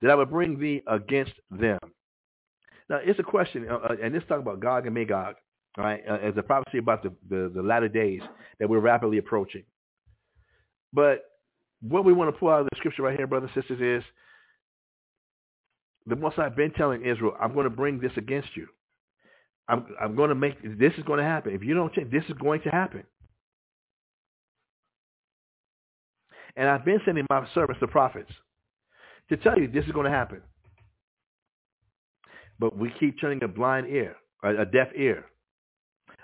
[0.01, 1.79] that I would bring thee against them.
[2.89, 5.35] Now, it's a question, uh, uh, and this talk about Gog and Magog,
[5.77, 8.21] right, uh, as a prophecy about the, the, the latter days
[8.59, 9.63] that we're rapidly approaching.
[10.91, 11.23] But
[11.81, 14.07] what we want to pull out of the scripture right here, brothers and sisters, is
[16.05, 18.67] the most I've been telling Israel, I'm going to bring this against you.
[19.67, 21.53] I'm, I'm going to make, this is going to happen.
[21.53, 23.03] If you don't change, this is going to happen.
[26.57, 28.31] And I've been sending my servants, the prophets,
[29.31, 30.41] to tell you this is going to happen.
[32.59, 35.25] But we keep turning a blind ear, a deaf ear.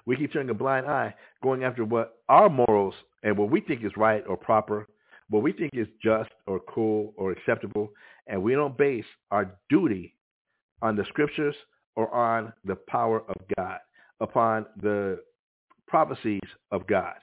[0.06, 2.94] We keep turning a blind eye, going after what our morals
[3.24, 4.88] and what we think is right or proper,
[5.30, 7.90] what we think is just or cool or acceptable,
[8.28, 10.14] and we don't base our duty
[10.82, 11.56] on the scriptures
[11.96, 13.80] or on the power of God,
[14.20, 15.20] upon the
[15.88, 16.40] prophecies
[16.72, 17.16] of God.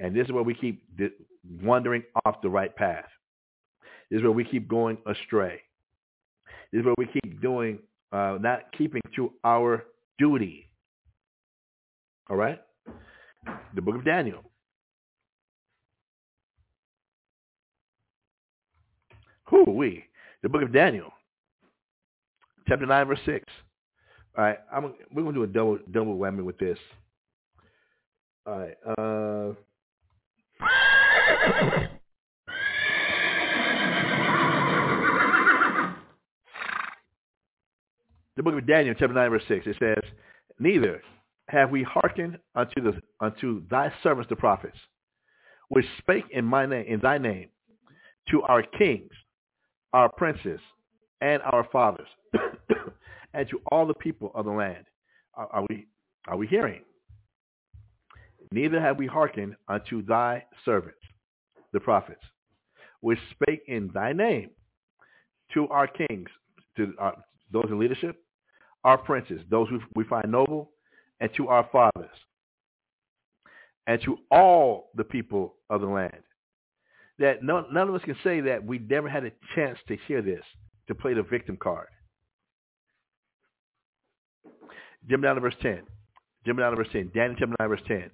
[0.00, 0.84] And this is where we keep
[1.62, 3.08] wandering off the right path.
[4.10, 5.60] Is where we keep going astray.
[6.72, 7.78] This is where we keep doing,
[8.12, 9.84] uh, not keeping to our
[10.18, 10.68] duty.
[12.30, 12.60] All right?
[13.74, 14.44] The book of Daniel.
[19.50, 20.04] Who we?
[20.42, 21.10] The book of Daniel,
[22.68, 23.44] chapter nine, verse six.
[24.36, 26.78] All right, I'm, we're gonna do a double double whammy with this.
[28.46, 28.76] All right.
[30.60, 31.88] Uh,
[38.38, 40.10] the book of Daniel, chapter 9, verse 6, it says,
[40.60, 41.02] Neither
[41.48, 44.76] have we hearkened unto the unto thy servants the prophets,
[45.70, 47.48] which spake in my name in thy name
[48.30, 49.10] to our kings,
[49.92, 50.60] our princes,
[51.20, 52.06] and our fathers,
[53.34, 54.84] and to all the people of the land.
[55.34, 55.86] Are, are we
[56.28, 56.82] are we hearing?
[58.52, 61.00] Neither have we hearkened unto thy servants,
[61.72, 62.22] the prophets,
[63.00, 64.50] which spake in thy name
[65.54, 66.28] to our kings,
[66.76, 67.16] to our,
[67.52, 68.16] those in leadership,
[68.84, 70.70] our princes, those we find noble,
[71.20, 72.16] and to our fathers,
[73.86, 76.22] and to all the people of the land.
[77.18, 80.22] That none, none of us can say that we never had a chance to hear
[80.22, 80.44] this,
[80.86, 81.88] to play the victim card.
[85.08, 85.82] Jump down to verse 10.
[86.46, 87.10] Jump down to verse 10.
[87.14, 88.10] Daniel chapter 9, verse 10.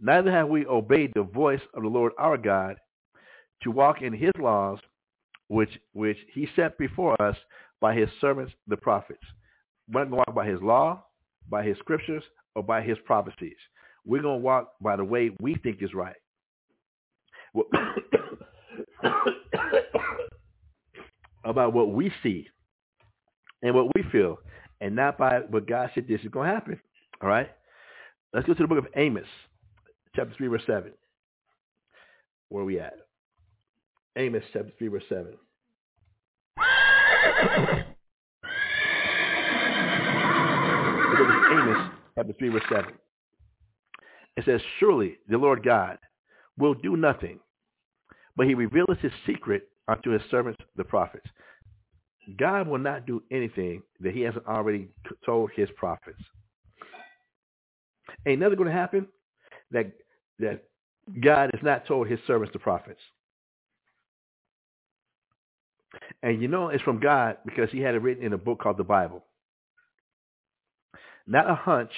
[0.00, 2.76] Neither have we obeyed the voice of the Lord our God
[3.62, 4.78] to walk in his laws,
[5.48, 7.36] which, which he set before us
[7.80, 9.24] by his servants, the prophets.
[9.92, 11.04] We're not going to walk by his law,
[11.48, 12.22] by his scriptures,
[12.54, 13.56] or by his prophecies.
[14.04, 16.16] We're going to walk by the way we think is right.
[21.44, 22.48] About what we see
[23.62, 24.38] and what we feel,
[24.80, 26.80] and not by what God said this is going to happen.
[27.22, 27.50] All right?
[28.32, 29.26] Let's go to the book of Amos
[30.14, 30.92] chapter 3, verse 7.
[32.50, 32.94] Where are we at?
[34.16, 35.26] Amos chapter 3, verse 7.
[41.08, 42.92] The book of Amos chapter 3, verse 7.
[44.36, 45.98] It says, Surely the Lord God
[46.58, 47.38] will do nothing,
[48.36, 51.26] but he revealeth his secret unto his servants, the prophets.
[52.36, 54.88] God will not do anything that he hasn't already
[55.24, 56.18] told his prophets.
[58.26, 59.06] Ain't nothing going to happen
[59.70, 59.92] that
[60.40, 60.64] that
[61.20, 63.00] God has not told his servants, the prophets.
[66.22, 68.76] And you know it's from God because he had it written in a book called
[68.76, 69.24] the Bible.
[71.28, 71.92] Not a hunch,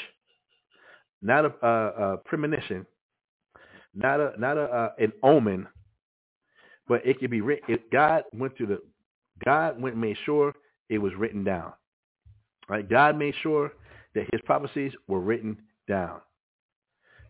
[1.22, 2.84] not a, a, a premonition,
[3.94, 5.68] not a not a, a, an omen,
[6.88, 7.74] but it could be written.
[7.74, 8.78] It, God went through the
[9.44, 10.52] God went and made sure
[10.88, 11.72] it was written down.
[12.68, 12.88] Right?
[12.88, 13.72] God made sure
[14.16, 15.56] that his prophecies were written
[15.88, 16.20] down.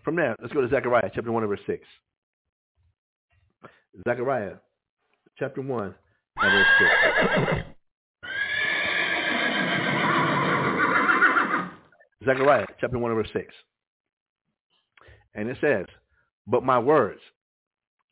[0.02, 1.84] From there, let's go to Zechariah chapter 1 verse 6.
[4.08, 4.54] Zechariah
[5.38, 5.94] chapter 1
[6.42, 6.66] and verse
[7.46, 7.66] 6.
[12.24, 13.46] Zechariah chapter 1 verse 6.
[15.34, 15.86] And it says,
[16.46, 17.20] But my words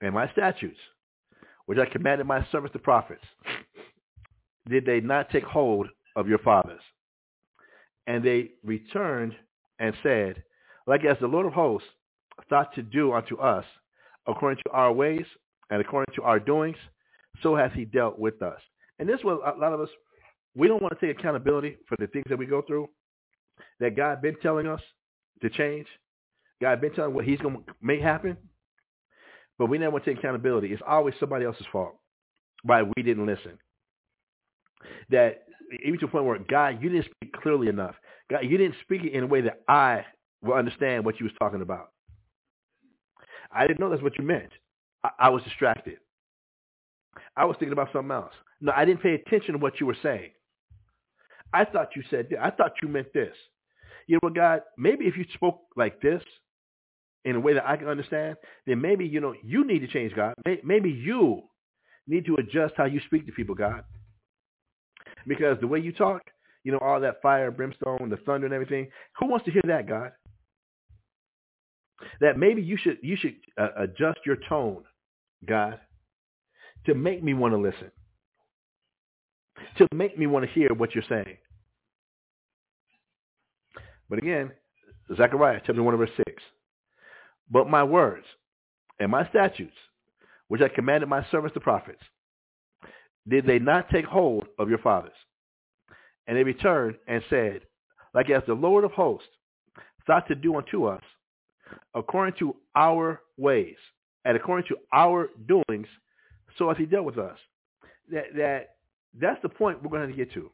[0.00, 0.78] and my statutes,
[1.66, 3.24] which I commanded my servants the prophets,
[4.68, 6.80] did they not take hold of your fathers?
[8.06, 9.34] And they returned
[9.78, 10.42] and said,
[10.86, 11.88] like as the Lord of hosts
[12.48, 13.64] thought to do unto us,
[14.26, 15.24] according to our ways
[15.70, 16.76] and according to our doings,
[17.42, 18.60] so has he dealt with us.
[18.98, 19.88] And this was a lot of us,
[20.56, 22.88] we don't want to take accountability for the things that we go through
[23.80, 24.80] that God been telling us
[25.42, 25.86] to change.
[26.60, 28.36] God been telling what he's going to make happen.
[29.58, 30.72] But we never want to take accountability.
[30.72, 31.96] It's always somebody else's fault
[32.62, 33.58] why we didn't listen.
[35.10, 35.44] That
[35.84, 37.94] even to the point where, God, you didn't speak clearly enough.
[38.30, 40.04] God, you didn't speak it in a way that I
[40.42, 41.90] will understand what you was talking about.
[43.52, 44.50] I didn't know that's what you meant.
[45.04, 45.98] I, I was distracted.
[47.36, 48.32] I was thinking about something else.
[48.60, 50.30] No, I didn't pay attention to what you were saying.
[51.52, 52.28] I thought you said.
[52.40, 53.34] I thought you meant this.
[54.06, 54.62] You know what, God?
[54.76, 56.22] Maybe if you spoke like this
[57.24, 58.36] in a way that I can understand,
[58.66, 60.34] then maybe, you know, you need to change, God.
[60.64, 61.42] Maybe you
[62.06, 63.84] need to adjust how you speak to people, God.
[65.26, 66.22] Because the way you talk,
[66.64, 68.88] you know, all that fire, brimstone, the thunder and everything,
[69.18, 70.12] who wants to hear that, God?
[72.20, 74.84] That maybe you should you should uh, adjust your tone,
[75.44, 75.80] God,
[76.86, 77.90] to make me want to listen.
[79.78, 81.36] To make me want to hear what you're saying.
[84.08, 84.52] But again,
[85.16, 86.42] Zechariah chapter 1 verse 6.
[87.50, 88.24] But my words
[88.98, 89.76] and my statutes,
[90.48, 92.02] which I commanded my servants the prophets,
[93.28, 95.12] did they not take hold of your fathers?
[96.26, 97.62] And they returned and said,
[98.14, 99.28] like as the Lord of hosts
[100.06, 101.02] thought to do unto us,
[101.94, 103.76] according to our ways
[104.24, 105.86] and according to our doings,
[106.56, 107.38] so as he dealt with us.
[108.10, 108.77] That that
[109.18, 110.50] that's the point we're going to get to.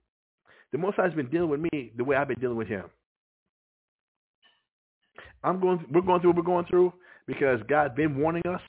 [0.73, 2.85] The Most High has been dealing with me the way I've been dealing with him.
[5.43, 5.85] I'm going.
[5.93, 6.93] We're going through what we're going through
[7.27, 8.61] because God's been warning us.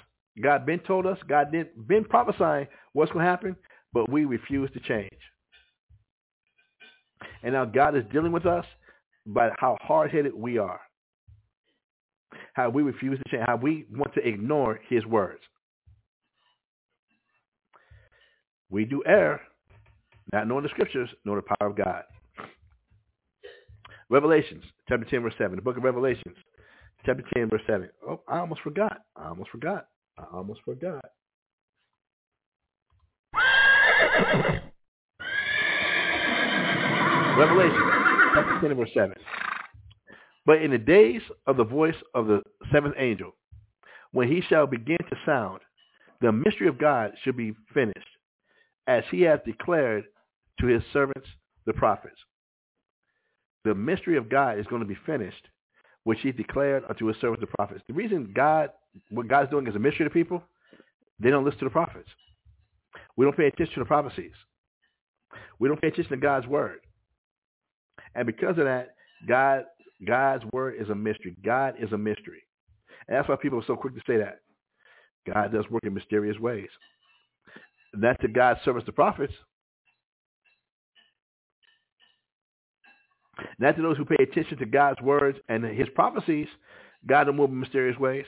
[0.44, 1.18] God been told us.
[1.28, 3.56] God been been prophesying what's going to happen,
[3.94, 5.10] but we refuse to change.
[7.44, 8.66] And now God is dealing with us
[9.26, 10.82] by how hard-headed we are,
[12.54, 15.42] how we refuse to change, how we want to ignore His words.
[18.70, 19.42] We do err,
[20.34, 22.04] not knowing the scriptures, nor the power of God.
[24.10, 25.56] Revelations, chapter 10, verse 7.
[25.56, 26.36] The book of Revelations,
[27.06, 27.90] chapter 10, verse 7.
[28.08, 29.02] Oh, I almost forgot.
[29.16, 29.88] I almost forgot.
[30.18, 31.04] I almost forgot.
[37.38, 37.82] Revelation,
[38.36, 39.14] chapter 10, verse 7.
[40.46, 43.36] But in the days of the voice of the seventh angel,
[44.12, 45.62] when he shall begin to sound,
[46.22, 48.08] the mystery of God shall be finished,
[48.88, 50.06] as he hath declared
[50.60, 51.28] to his servants
[51.66, 52.18] the prophets.
[53.64, 55.47] The mystery of God is going to be finished,
[56.03, 57.82] which he declared unto his servants the prophets.
[57.88, 58.70] The reason God,
[59.10, 60.43] what God's doing is a mystery to people,
[61.20, 62.10] they don't listen to the prophets.
[63.18, 64.34] We don't pay attention to the prophecies.
[65.60, 66.80] We don't pay attention to God's word.
[68.14, 68.95] And because of that,
[69.28, 69.64] God,
[70.06, 71.36] God's word is a mystery.
[71.43, 72.43] God is a mystery.
[73.08, 74.39] And that's why people are so quick to say that.
[75.32, 76.70] God does work in mysterious ways.
[77.93, 79.34] And that's to God's service to prophets.
[83.60, 86.48] Not to those who pay attention to God's words and his prophecies,
[87.06, 88.26] God will move in mysterious ways.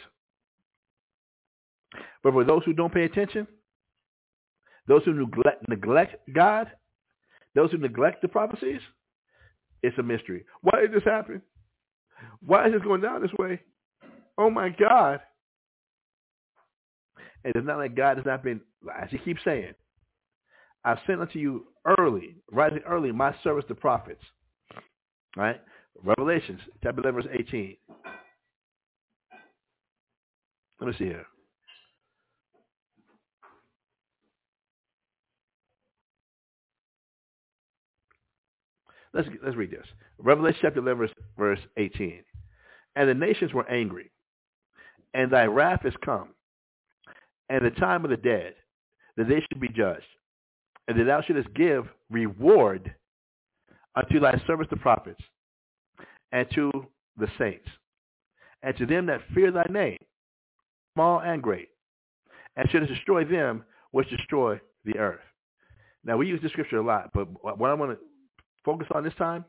[2.23, 3.47] But for those who don't pay attention,
[4.87, 6.67] those who neglect, neglect God,
[7.55, 8.81] those who neglect the prophecies,
[9.81, 10.45] it's a mystery.
[10.61, 11.41] Why did this happen?
[12.45, 13.61] Why is this going down this way?
[14.37, 15.19] Oh my God.
[17.43, 18.61] And it's not like God has not been,
[19.01, 19.73] as he keeps saying,
[20.83, 21.67] I've sent unto you
[21.99, 24.23] early, rising early, my service to prophets.
[25.37, 25.61] Right?
[26.03, 27.77] Revelations, chapter 11, verse 18.
[30.81, 31.25] Let me see here.
[39.13, 39.85] Let's let's read this.
[40.17, 42.23] Revelation chapter 11, verse, verse 18.
[42.95, 44.11] And the nations were angry,
[45.13, 46.29] and thy wrath is come,
[47.49, 48.53] and the time of the dead,
[49.17, 50.03] that they should be judged,
[50.87, 52.93] and that thou shouldest give reward
[53.97, 55.21] unto thy servants the prophets,
[56.31, 56.71] and to
[57.17, 57.67] the saints,
[58.61, 59.97] and to them that fear thy name,
[60.93, 61.69] small and great,
[62.55, 65.19] and shouldest destroy them which destroy the earth.
[66.03, 67.97] Now we use this scripture a lot, but what I want to
[68.63, 69.43] focus on this time,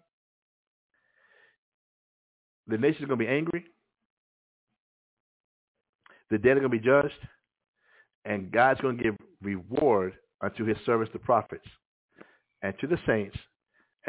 [2.66, 3.64] the nation is going to be angry.
[6.30, 7.14] The dead are going to be judged.
[8.24, 11.66] And God's going to give reward unto his servants, the prophets,
[12.62, 13.36] and to the saints,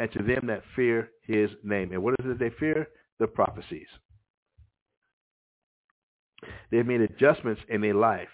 [0.00, 1.92] and to them that fear his name.
[1.92, 2.88] And what is it they fear?
[3.18, 3.86] The prophecies.
[6.70, 8.28] They've made adjustments in their life.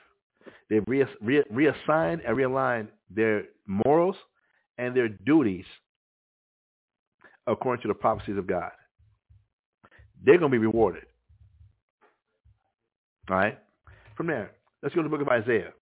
[0.71, 4.15] They've re- re- reassigned and realigned their morals
[4.79, 5.65] and their duties
[7.49, 8.71] according to the prophecies of God.
[10.25, 11.05] They're going to be rewarded.
[13.29, 13.59] All right?
[14.17, 14.53] From there,
[14.85, 15.73] let's go to the book of Isaiah,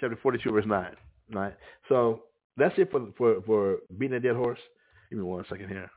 [0.00, 0.96] chapter 42, verse 9.
[1.34, 1.54] All right?
[1.88, 2.24] So
[2.56, 4.58] that's it for, for, for beating a dead horse.
[5.14, 5.88] Give me one second here.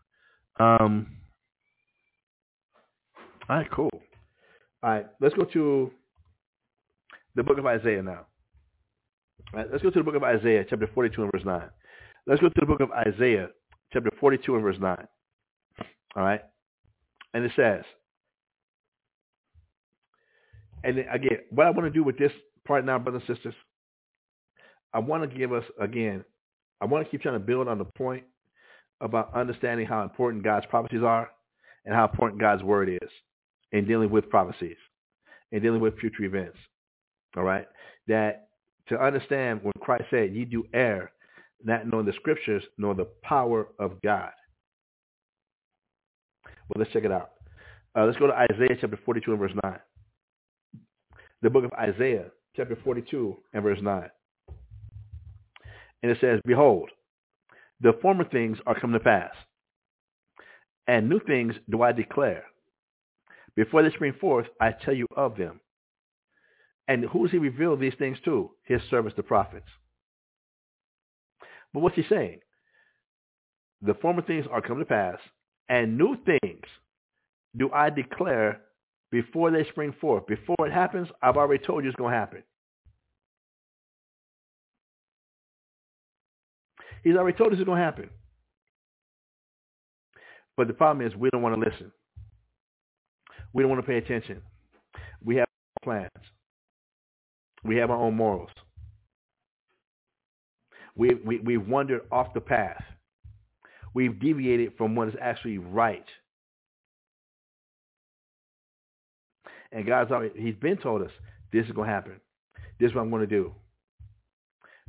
[0.59, 1.07] Um,
[3.49, 3.89] all right, cool.
[4.84, 5.89] All right, let's go to
[7.34, 8.28] the book of Isaiah now.
[9.51, 11.61] All right, let's go to the book of Isaiah, chapter 42 and verse 9.
[12.28, 13.47] Let's go to the book of Isaiah,
[13.91, 15.07] chapter 42 and verse 9.
[16.15, 16.41] All right?
[17.34, 17.86] And it says,
[20.84, 22.32] and again, what I want to do with this
[22.68, 23.55] part now, brothers and sisters,
[24.93, 26.24] I want to give us, again,
[26.80, 28.24] I want to keep trying to build on the point
[29.01, 31.29] about understanding how important God's prophecies are
[31.85, 33.09] and how important God's word is
[33.71, 34.77] in dealing with prophecies,
[35.51, 36.57] in dealing with future events.
[37.35, 37.67] All right?
[38.07, 38.47] That
[38.89, 41.11] to understand when Christ said, ye do err,
[41.63, 44.31] not knowing the scriptures, nor the power of God.
[46.45, 47.31] Well, let's check it out.
[47.95, 49.79] Uh, let's go to Isaiah chapter 42 and verse 9.
[51.41, 52.25] The book of Isaiah
[52.55, 54.09] chapter 42 and verse 9.
[56.03, 56.89] And it says, Behold,
[57.82, 59.32] the former things are come to pass,
[60.88, 62.45] and new things do I declare.
[63.55, 65.59] Before they spring forth, I tell you of them.
[66.88, 68.51] And who does he reveal these things to?
[68.63, 69.67] His servants, the prophets.
[71.73, 72.39] But what's he saying?
[73.82, 75.17] The former things are come to pass,
[75.69, 76.65] and new things
[77.55, 78.61] do I declare
[79.11, 80.28] before they spring forth.
[80.28, 82.43] Before it happens, I've already told you it's going to happen.
[87.08, 88.10] He's already told us it's going to happen.
[90.58, 91.89] But the problem is we don't want to listen.
[93.53, 94.41] We don't want to pay attention.
[95.24, 95.47] We have
[95.82, 96.12] plans.
[97.64, 98.49] We have our own morals.
[100.97, 102.84] We, we, we've wandered off the path.
[103.93, 106.03] We've deviated from what is actually right.
[109.72, 111.12] And God's already, he's been told us,
[111.53, 112.20] this is going to happen.
[112.82, 113.53] This is what I'm going to do.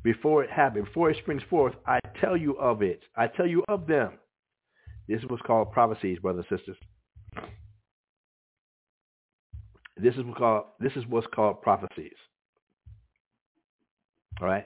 [0.03, 3.03] Before it happens, before it springs forth, I tell you of it.
[3.16, 4.18] I tell you of them.
[5.09, 6.76] This is what's called prophecies, brothers and sisters.
[9.96, 12.14] This is what's called, this is what's called prophecies.
[14.40, 14.64] All right?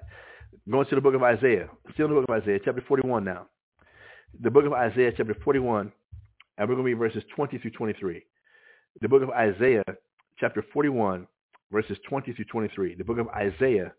[0.71, 1.69] Going to the book of Isaiah.
[1.95, 3.47] Still in the book of Isaiah, chapter 41 now.
[4.41, 5.93] The book of Isaiah, chapter 41,
[6.59, 8.23] and we're going to read verses 20 through 23.
[9.01, 9.85] The book of Isaiah,
[10.39, 11.27] chapter 41,
[11.71, 12.95] verses 20 through 23.
[12.95, 13.93] The book of Isaiah,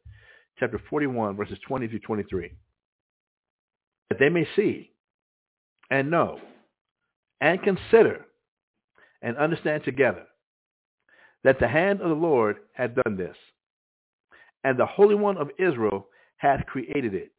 [0.59, 2.51] chapter 41, verses 20 through 23.
[4.09, 4.91] That they may see
[5.89, 6.39] and know
[7.41, 8.25] and consider
[9.21, 10.23] and understand together
[11.43, 13.35] that the hand of the Lord had done this,
[14.63, 17.31] and the Holy One of Israel hath created it.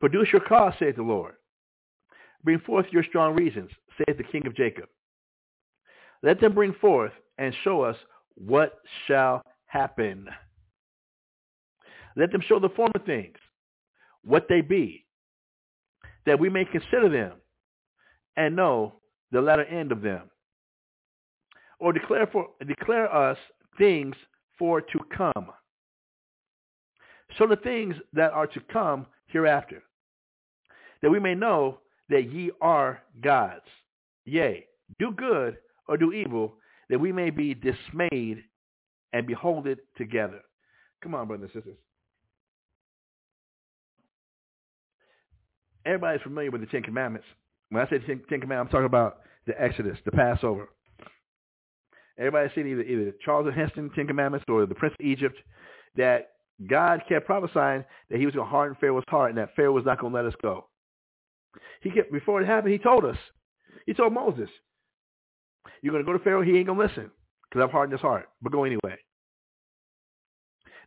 [0.00, 1.34] Produce your cause, saith the Lord.
[2.44, 4.88] Bring forth your strong reasons, saith the King of Jacob.
[6.22, 7.96] Let them bring forth and show us
[8.34, 10.28] what shall happen.
[12.18, 13.36] Let them show the former things,
[14.24, 15.06] what they be,
[16.26, 17.38] that we may consider them
[18.36, 18.94] and know
[19.30, 20.22] the latter end of them.
[21.78, 23.38] Or declare for declare us
[23.78, 24.16] things
[24.58, 25.52] for to come.
[27.38, 29.84] So the things that are to come hereafter,
[31.02, 33.62] that we may know that ye are gods.
[34.24, 34.66] Yea,
[34.98, 36.56] do good or do evil,
[36.90, 38.42] that we may be dismayed
[39.12, 40.40] and behold it together.
[41.00, 41.78] Come on, brothers and sisters.
[45.86, 47.26] Everybody's familiar with the Ten Commandments.
[47.70, 50.68] When I say Ten, Ten Commandments, I'm talking about the Exodus, the Passover.
[52.18, 55.38] Everybody's seen either, either Charlton Heston Ten Commandments or the Prince of Egypt
[55.96, 56.30] that
[56.68, 59.84] God kept prophesying that he was going to harden Pharaoh's heart and that Pharaoh was
[59.84, 60.66] not going to let us go.
[61.80, 63.16] He kept, before it happened, he told us.
[63.86, 64.50] He told Moses,
[65.82, 67.10] you're going to go to Pharaoh, he ain't going to listen
[67.48, 68.28] because I've hardened his heart.
[68.42, 68.96] But go anyway.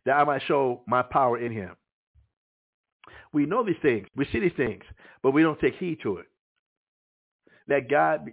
[0.04, 1.76] That I might show my power in him.
[3.32, 4.06] We know these things.
[4.16, 4.82] We see these things,
[5.22, 6.26] but we don't take heed to it.
[7.68, 8.30] That God,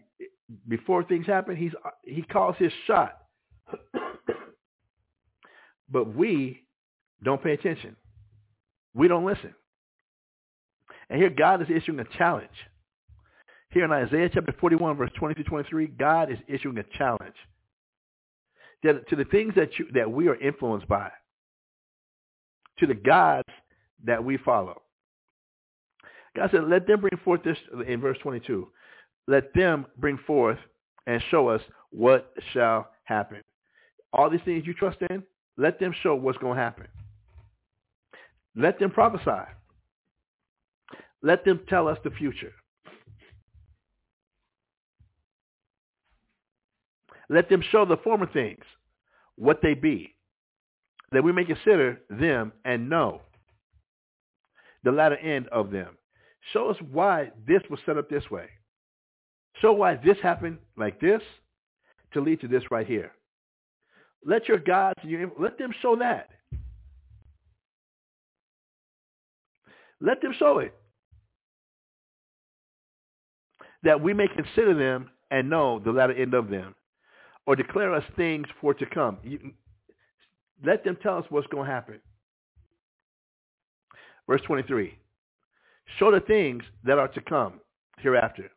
[0.68, 1.72] before things happen, he's
[2.04, 3.18] he calls his shot.
[5.90, 6.64] but we
[7.24, 7.96] don't pay attention.
[8.94, 9.54] We don't listen.
[11.10, 12.50] And here God is issuing a challenge.
[13.72, 17.36] Here in Isaiah chapter 41, verse 20 to 23, God is issuing a challenge
[18.84, 21.12] that, to the things that, you, that we are influenced by,
[22.80, 23.50] to the gods
[24.06, 24.82] that we follow.
[26.40, 28.66] God said, let them bring forth this, in verse 22,
[29.28, 30.58] let them bring forth
[31.06, 33.44] and show us what shall happen.
[34.14, 35.24] All these things you trust in,
[35.58, 36.88] let them show what's going to happen.
[38.56, 39.52] Let them prophesy.
[41.22, 42.54] Let them tell us the future.
[47.30, 48.64] Let them show the former things,
[49.36, 50.16] what they be,
[51.12, 53.24] that we may consider them and know
[54.86, 55.98] the latter end of them.
[56.54, 58.48] Show us why this was set up this way.
[59.62, 61.22] Show why this happened like this
[62.14, 63.12] to lead to this right here.
[64.26, 65.00] Let your gods,
[65.40, 66.30] let them show that.
[70.02, 70.74] Let them show it.
[73.84, 76.76] That we may consider them and know the latter end of them
[77.46, 79.18] or declare us things for to come.
[79.24, 79.52] You,
[80.66, 82.00] let them tell us what's going to happen.
[84.28, 84.98] Verse 23.
[85.98, 87.60] Show the things that are to come
[87.98, 88.50] hereafter,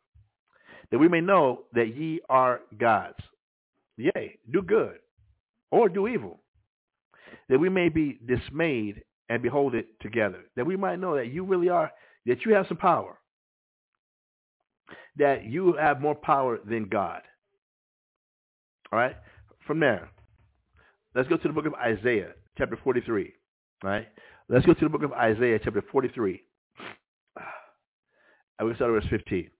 [0.90, 3.18] that we may know that ye are gods.
[3.96, 4.98] Yea, do good,
[5.70, 6.40] or do evil,
[7.48, 11.44] that we may be dismayed and behold it together, that we might know that you
[11.44, 11.90] really are,
[12.26, 13.18] that you have some power,
[15.16, 17.22] that you have more power than God.
[18.92, 19.16] All right?
[19.66, 20.10] From there,
[21.14, 23.32] let's go to the book of Isaiah, chapter 43.
[23.84, 24.08] All right?
[24.48, 26.42] Let's go to the book of Isaiah, chapter 43.
[28.60, 29.50] Will start at verse 15.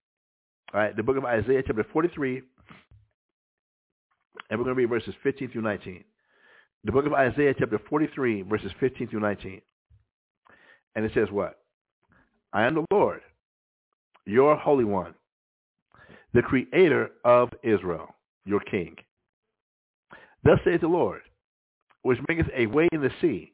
[0.73, 0.97] All right?
[0.97, 2.43] The book of Isaiah, chapter 43,
[4.51, 6.05] and we're going to read verses 15 through 19.
[6.85, 9.61] The book of Isaiah, chapter 43, verses 15 through 19.
[10.95, 11.59] And it says what?
[12.53, 13.23] I am the Lord,
[14.27, 15.15] your Holy One,
[16.35, 18.15] the Creator of Israel,
[18.45, 18.97] your King.
[20.45, 21.23] Thus saith the Lord,
[22.03, 23.53] which maketh a way in the sea,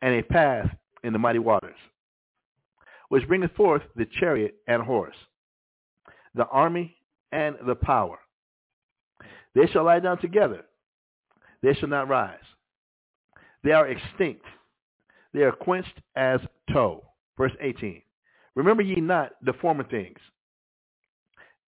[0.00, 0.68] and a path
[1.04, 1.76] in the mighty waters,
[3.12, 5.14] which bringeth forth the chariot and horse,
[6.34, 6.96] the army
[7.30, 8.18] and the power.
[9.54, 10.62] They shall lie down together.
[11.62, 12.38] They shall not rise.
[13.64, 14.46] They are extinct.
[15.34, 16.40] They are quenched as
[16.72, 17.04] tow.
[17.36, 18.00] Verse 18.
[18.54, 20.18] Remember ye not the former things,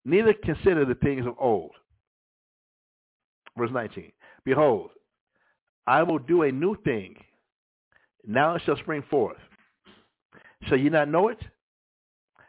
[0.04, 1.72] neither consider the things of old.
[3.58, 4.12] Verse 19.
[4.44, 4.90] Behold,
[5.88, 7.16] I will do a new thing.
[8.24, 9.38] Now it shall spring forth.
[10.68, 11.38] Shall ye not know it?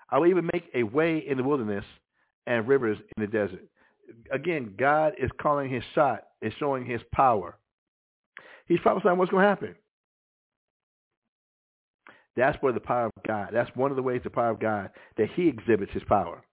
[0.10, 1.86] I will even make a way in the wilderness
[2.46, 3.64] and rivers in the desert.
[4.32, 7.58] Again, God is calling his shot, is showing his power.
[8.68, 9.76] He's prophesying what's going to happen.
[12.36, 14.90] That's where the power of God, that's one of the ways the power of God,
[15.18, 16.44] that he exhibits his power.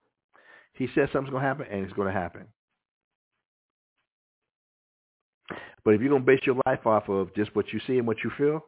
[0.73, 2.47] He says something's going to happen, and it's going to happen.
[5.83, 8.05] But if you're going to base your life off of just what you see and
[8.05, 8.63] what you feel,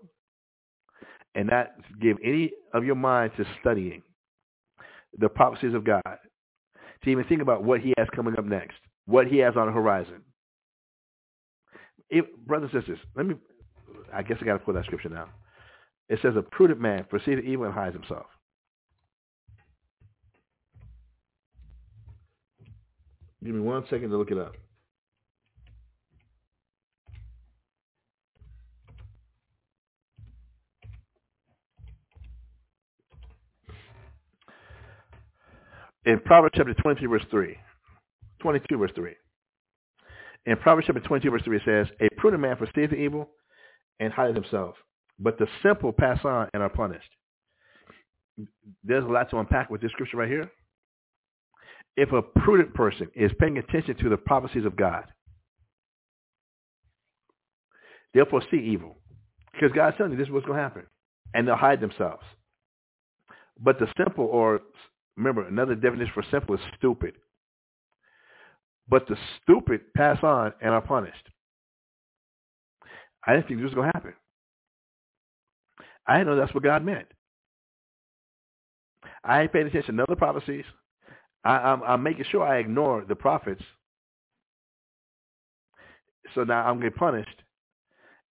[1.36, 4.02] and not give any of your mind to studying
[5.18, 6.02] the prophecies of God,
[7.04, 9.74] to even think about what he has coming up next, what he has on the
[9.74, 10.22] horizon.
[12.46, 13.36] Brothers and sisters, let me,
[14.14, 15.30] I guess I got to pull that scripture now.
[16.10, 18.28] It says, a prudent man perceiveth evil and hides himself.
[23.44, 24.54] Give me one second to look it up.
[36.06, 37.58] In Proverbs chapter 23, verse 3.
[38.42, 39.12] 22, verse 3.
[40.46, 43.30] In Proverbs chapter 22, verse 3, it says, A prudent man foresees the evil
[44.00, 44.76] and hideth himself,
[45.18, 47.10] but the simple pass on and are punished.
[48.84, 50.52] There's a lot to unpack with this scripture right here.
[51.96, 55.06] If a prudent person is paying attention to the prophecies of God,
[58.14, 58.98] they'll foresee evil.
[59.54, 60.84] Because God's telling you this is what's going to happen.
[61.34, 62.24] And they'll hide themselves.
[63.60, 64.62] But the simple, or
[65.16, 67.16] remember, another definition for simple is stupid.
[68.88, 71.30] But the stupid pass on and are punished.
[73.26, 74.14] I didn't think this was going to happen.
[76.06, 77.08] I didn't know that's what God meant.
[79.24, 80.66] I ain't paying attention to other prophecies.
[81.46, 83.62] I, I'm, I'm making sure I ignore the prophets.
[86.36, 87.42] So now I'm getting punished.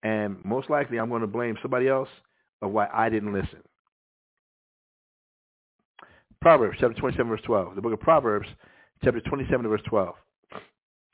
[0.03, 2.09] And most likely I'm going to blame somebody else
[2.61, 3.59] of why I didn't listen.
[6.43, 7.75] Proverbs chapter 27 verse 12.
[7.75, 8.49] The book of Proverbs
[9.01, 10.13] chapter 27 verse 12.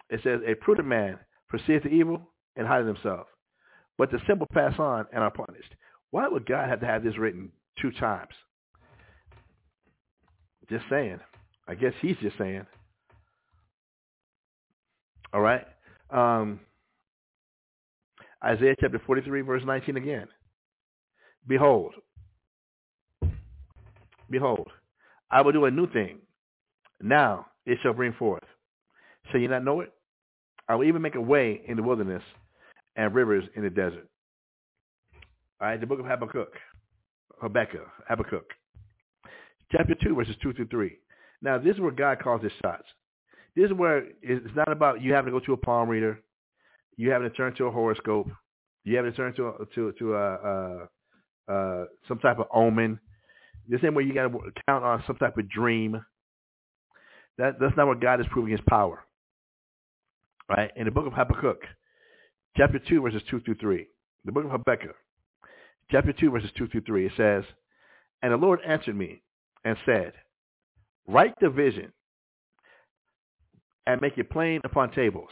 [0.10, 2.20] It says, A prudent man perceiveth the evil
[2.56, 3.28] and hideth himself.
[4.00, 5.76] But the simple pass on and are punished.
[6.10, 8.32] Why would God have to have this written two times?
[10.68, 11.20] Just saying.
[11.68, 12.66] I guess he's just saying.
[15.32, 15.68] All right.
[16.10, 16.60] Um,
[18.44, 20.28] Isaiah chapter 43, verse 19 again.
[21.48, 21.94] Behold,
[24.32, 24.70] behold,
[25.32, 26.20] I will do a new thing.
[27.02, 28.44] Now it shall bring forth.
[29.32, 29.94] Shall you not know it?
[30.68, 32.24] I will even make a way in the wilderness
[32.96, 34.08] and rivers in the desert.
[35.62, 36.54] All right, the book of Habakkuk,
[37.42, 38.46] Habakkuk, Habakkuk,
[39.72, 40.98] chapter 2, verses 2 through 3.
[41.42, 42.86] Now, this is where God calls his shots.
[43.56, 46.22] This is where it's not about you having to go to a palm reader,
[46.98, 48.28] you having to turn to a horoscope,
[48.84, 50.88] you having to turn to to to a, a,
[51.54, 53.00] a some type of omen.
[53.70, 56.04] This same way you got to count on some type of dream.
[57.38, 59.06] That that's not where God is proving His power.
[60.50, 61.62] Right in the book of Habakkuk,
[62.58, 63.88] chapter two, verses two through three.
[64.26, 64.96] The book of Habakkuk,
[65.92, 67.06] chapter two, verses two through three.
[67.06, 67.44] It says,
[68.24, 69.22] "And the Lord answered me
[69.64, 70.14] and said."
[71.08, 71.92] Write the vision
[73.88, 75.30] and make it plain upon tables,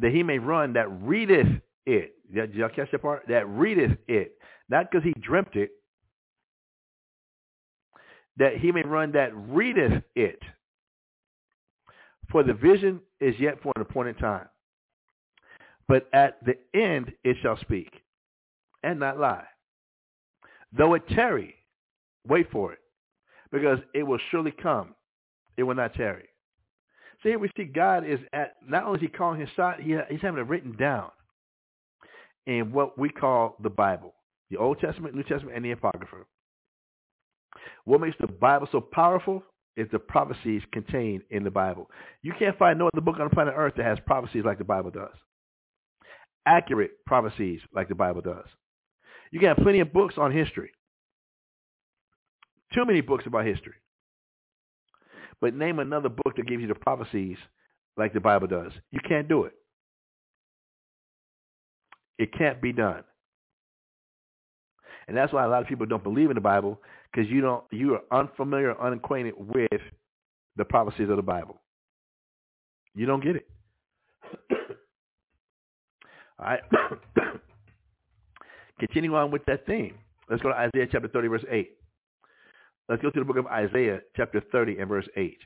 [0.00, 2.14] that he may run that readeth it.
[2.34, 3.26] Did y'all catch that part?
[3.28, 4.38] That readeth it.
[4.68, 5.70] Not because he dreamt it,
[8.36, 10.40] that he may run that readeth it.
[12.30, 14.48] For the vision is yet for an appointed time.
[15.88, 17.90] But at the end it shall speak,
[18.82, 19.44] and not lie.
[20.76, 21.54] Though it tarry,
[22.26, 22.80] wait for it,
[23.52, 24.94] because it will surely come.
[25.56, 26.28] It will not tarry.
[27.22, 29.96] So here we see God is at, not only is he calling his shot, he,
[30.10, 31.10] he's having it written down
[32.46, 34.14] in what we call the Bible,
[34.50, 36.24] the Old Testament, New Testament, and the Apocrypha.
[37.86, 39.42] What makes the Bible so powerful
[39.76, 41.88] is the prophecies contained in the Bible.
[42.20, 44.64] You can't find no other book on the planet Earth that has prophecies like the
[44.64, 45.14] Bible does.
[46.46, 48.46] Accurate prophecies like the Bible does.
[49.30, 50.72] You can have plenty of books on history.
[52.74, 53.74] Too many books about history.
[55.40, 57.36] But name another book that gives you the prophecies
[57.96, 58.72] like the Bible does.
[58.90, 59.52] You can't do it.
[62.18, 63.04] It can't be done.
[65.06, 66.80] And that's why a lot of people don't believe in the Bible
[67.10, 69.80] because you don't you are unfamiliar, unacquainted with
[70.56, 71.60] the prophecies of the Bible.
[72.94, 73.48] You don't get it.
[76.38, 76.60] All right.
[78.78, 79.94] Continuing on with that theme.
[80.28, 81.70] Let's go to Isaiah chapter 30, verse 8.
[82.88, 85.38] Let's go to the book of Isaiah chapter 30 and verse 8.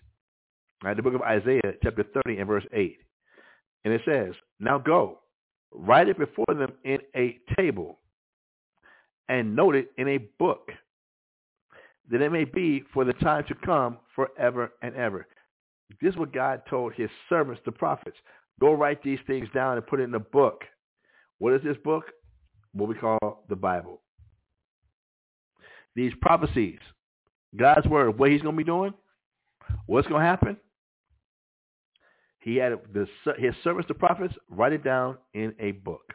[0.82, 2.98] All right, the book of Isaiah chapter 30 and verse 8.
[3.84, 5.20] And it says, Now go,
[5.72, 7.98] write it before them in a table
[9.28, 10.70] and note it in a book,
[12.10, 15.26] that it may be for the time to come forever and ever.
[16.00, 18.16] This is what God told his servants, the prophets.
[18.60, 20.64] Go write these things down and put it in a book.
[21.38, 22.04] What is this book?
[22.72, 24.00] What we call the Bible.
[25.96, 26.78] These prophecies,
[27.56, 28.94] God's word, what he's going to be doing,
[29.86, 30.56] what's going to happen.
[32.38, 32.78] He had
[33.38, 36.12] his servants, the prophets, write it down in a book.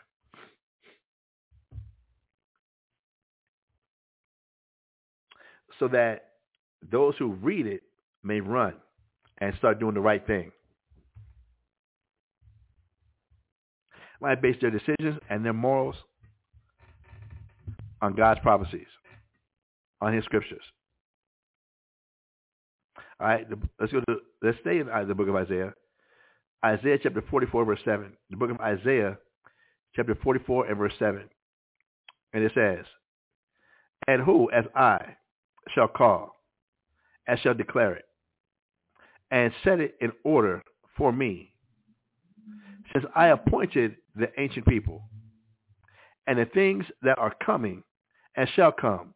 [5.80, 6.26] So that
[6.92, 7.84] those who read it
[8.24, 8.74] may run
[9.40, 10.52] and start doing the right thing.
[14.22, 15.96] Might base their decisions and their morals
[18.02, 18.88] on God's prophecies,
[20.02, 20.64] on His scriptures.
[23.20, 23.46] All right,
[23.80, 25.74] let's go to let's stay in uh, the book of Isaiah.
[26.64, 28.12] Isaiah chapter 44, verse 7.
[28.30, 29.18] The book of Isaiah,
[29.96, 31.24] chapter 44 and verse 7.
[32.34, 32.86] And it says,
[34.08, 35.16] And who, as I,
[35.74, 36.32] shall call
[37.28, 38.06] and shall declare it
[39.32, 40.62] and set it in order
[40.98, 41.52] for me
[42.94, 45.04] since I appointed the ancient people
[46.28, 47.84] and the things that are coming
[48.36, 49.14] and shall come.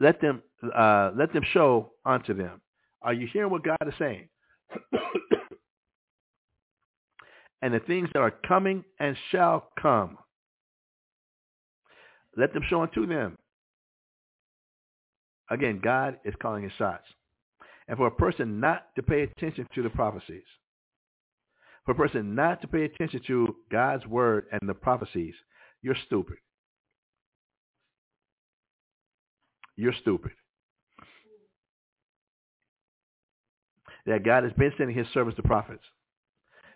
[0.00, 0.42] Let them
[0.76, 2.60] uh, let them show unto them.
[3.02, 4.28] Are you hearing what God is saying?
[7.62, 10.18] and the things that are coming and shall come.
[12.36, 13.36] Let them show unto them.
[15.50, 17.04] Again, God is calling his shots.
[17.86, 20.44] And for a person not to pay attention to the prophecies,
[21.86, 25.34] for a person not to pay attention to God's word and the prophecies,
[25.80, 26.36] you're stupid.
[29.76, 30.32] You're stupid.
[34.04, 35.84] That God has been sending his servants, to prophets.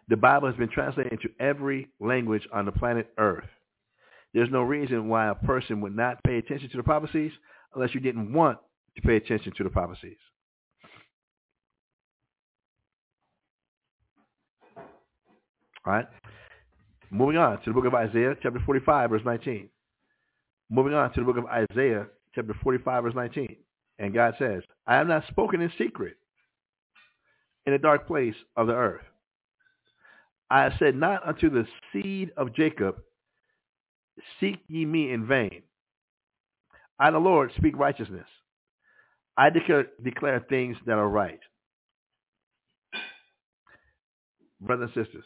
[0.08, 3.48] The Bible has been translated into every language on the planet Earth.
[4.32, 7.32] There's no reason why a person would not pay attention to the prophecies
[7.74, 8.58] unless you didn't want
[8.96, 10.16] to pay attention to the prophecies.
[15.84, 16.06] All right.
[17.10, 19.68] Moving on to the book of Isaiah, chapter 45, verse 19.
[20.70, 23.56] Moving on to the book of Isaiah, chapter 45, verse 19.
[23.98, 26.16] And God says, I have not spoken in secret
[27.66, 29.02] in a dark place of the earth.
[30.50, 32.96] I have said not unto the seed of Jacob,
[34.40, 35.62] seek ye me in vain.
[36.98, 38.27] I, the Lord, speak righteousness.
[39.36, 41.40] I declare, declare things that are right.
[44.60, 45.24] Brothers and sisters,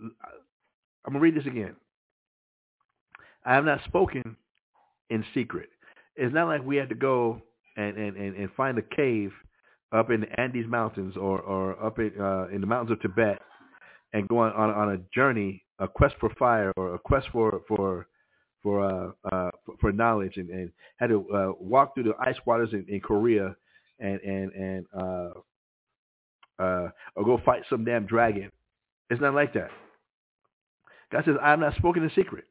[0.00, 1.74] I'm going to read this again.
[3.44, 4.36] I have not spoken
[5.10, 5.68] in secret.
[6.16, 7.42] It's not like we had to go
[7.76, 9.32] and, and, and, and find a cave
[9.92, 13.40] up in the Andes Mountains or, or up in, uh, in the mountains of Tibet
[14.12, 17.62] and go on, on, on a journey, a quest for fire or a quest for,
[17.68, 18.06] for
[18.68, 22.36] for uh, uh, for, for, knowledge and, and had to uh, walk through the ice
[22.44, 23.56] waters in, in Korea
[23.98, 25.30] and and and uh,
[26.62, 28.50] uh, or go fight some damn dragon.
[29.08, 29.70] It's not like that.
[31.10, 32.44] God says, "I am not spoken in secret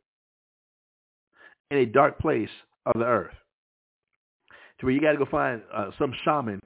[1.69, 2.49] in a dark place
[2.87, 3.35] of the earth."
[4.79, 6.63] To where you got to go find uh, some shaman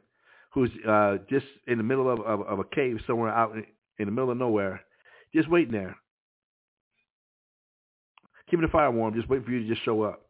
[0.54, 3.66] who's uh, just in the middle of, of, of a cave somewhere out in,
[4.00, 4.82] in the middle of nowhere,
[5.34, 5.98] just waiting there
[8.52, 10.22] keeping the fire warm, just wait for you to just show up.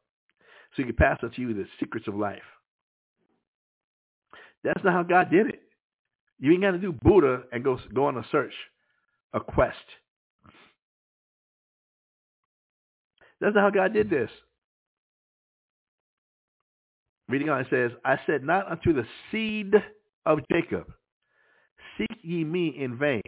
[0.72, 2.42] so he can pass on to you the secrets of life.
[4.64, 5.62] That's not how God did it.
[6.40, 8.54] You ain't got to do Buddha and go go on a search,
[9.34, 9.76] a quest.
[13.40, 14.30] That's not how God did this.
[17.28, 19.74] Reading on, it says, I said not unto the seed
[20.26, 20.92] of Jacob,
[21.98, 23.22] seek ye me in vain.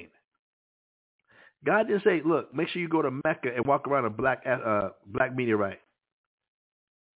[1.65, 4.43] God didn't say, look, make sure you go to Mecca and walk around a black
[4.45, 5.79] uh, black meteorite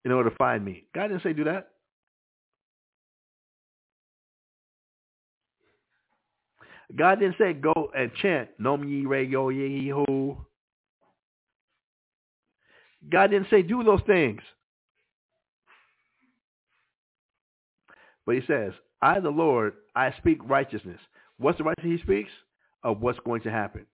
[0.06, 0.86] in order to find me.
[0.96, 1.70] God didn't say do that.
[6.96, 10.46] God didn't say go and chant Nom Ye Re Yo Ye Ho.
[13.10, 14.42] God didn't say do those things.
[18.26, 21.00] But he says, I the Lord, I speak righteousness.
[21.38, 22.32] What's the righteousness he speaks?
[22.84, 23.86] Of what's going to happen.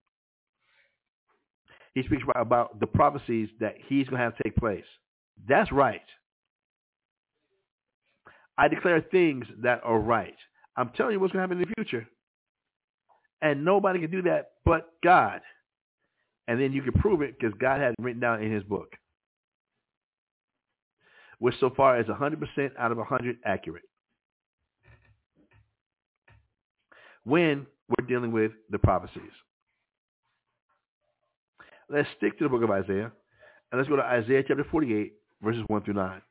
[1.93, 4.85] He speaks about the prophecies that he's going to have to take place.
[5.47, 6.01] That's right.
[8.57, 10.35] I declare things that are right.
[10.75, 12.07] I'm telling you what's going to happen in the future.
[13.41, 15.41] And nobody can do that but God.
[16.47, 18.93] And then you can prove it because God has written down in his book.
[21.39, 22.37] Which so far is 100%
[22.77, 23.83] out of 100 accurate.
[27.23, 29.31] When we're dealing with the prophecies.
[31.89, 33.11] Let's stick to the book of Isaiah.
[33.71, 36.21] And let's go to Isaiah chapter 48, verses 1 through 9.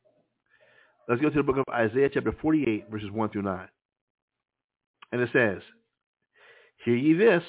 [1.08, 3.68] Let's go to the book of Isaiah chapter 48, verses 1 through 9.
[5.12, 5.60] And it says,
[6.84, 7.42] Hear ye this,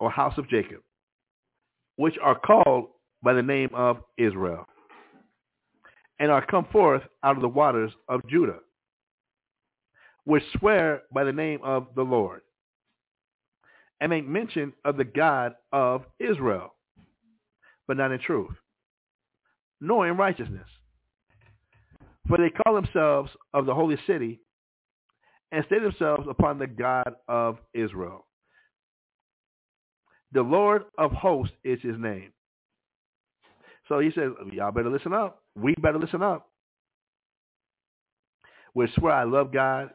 [0.00, 0.80] O house of Jacob,
[1.96, 2.88] which are called
[3.22, 4.66] by the name of Israel,
[6.18, 8.58] and are come forth out of the waters of Judah,
[10.24, 12.42] which swear by the name of the Lord,
[14.00, 16.74] and make mention of the God of Israel,
[17.86, 18.54] but not in truth,
[19.80, 20.68] nor in righteousness.
[22.28, 24.40] For they call themselves of the holy city,
[25.52, 28.26] and stay themselves upon the God of Israel.
[30.32, 32.32] The Lord of hosts is his name.
[33.88, 35.42] So he says, y'all better listen up.
[35.54, 36.48] We better listen up.
[38.74, 39.90] We swear I love God.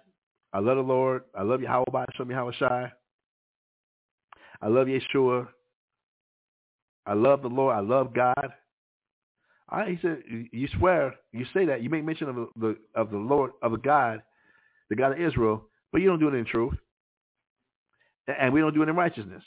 [0.54, 1.24] I love the Lord.
[1.38, 2.92] I love Yahweh how shy.
[4.62, 5.48] I love Yeshua.
[7.06, 7.76] I love the Lord.
[7.76, 8.54] I love God.
[9.70, 13.18] I, he said, you swear, you say that, you make mention of the of the
[13.18, 14.22] Lord of the God,
[14.90, 16.74] the God of Israel, but you don't do it in truth,
[18.28, 19.44] and we don't do it in righteousness.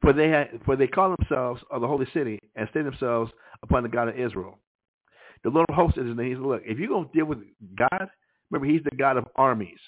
[0.00, 3.30] For they for they call themselves of the holy city and stay themselves
[3.62, 4.58] upon the God of Israel.
[5.44, 6.28] The Lord of hosts is his name.
[6.28, 7.38] He said, look, if you're going to deal with
[7.76, 8.08] God,
[8.50, 9.78] remember he's the God of armies.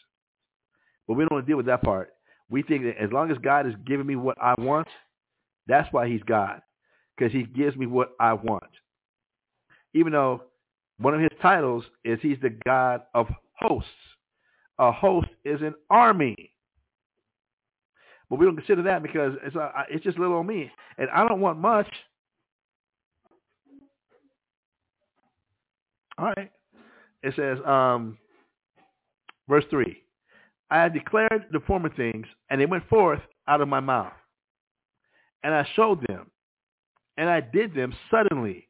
[1.09, 2.11] But we don't want to deal with that part.
[2.49, 4.87] We think that as long as God is giving me what I want,
[5.67, 6.61] that's why he's God.
[7.17, 8.65] Because he gives me what I want.
[9.95, 10.43] Even though
[10.99, 13.89] one of his titles is he's the God of hosts.
[14.79, 16.53] A host is an army.
[18.29, 21.27] But we don't consider that because it's uh, it's just little on me, and I
[21.27, 21.87] don't want much.
[26.19, 26.51] All right.
[27.23, 28.19] It says, um,
[29.49, 29.97] verse 3,
[30.71, 34.13] I have declared the former things, and they went forth out of my mouth.
[35.47, 36.29] And I showed them,
[37.17, 38.69] and I did them suddenly,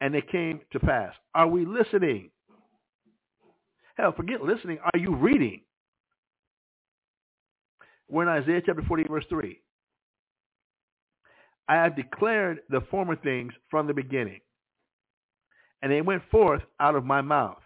[0.00, 1.12] and they came to pass.
[1.34, 2.30] Are we listening?
[3.98, 4.78] Hell, forget listening.
[4.82, 5.60] Are you reading?
[8.08, 9.60] We're in Isaiah chapter 48, verse 3.
[11.68, 14.40] I have declared the former things from the beginning,
[15.82, 17.60] and they went forth out of my mouth,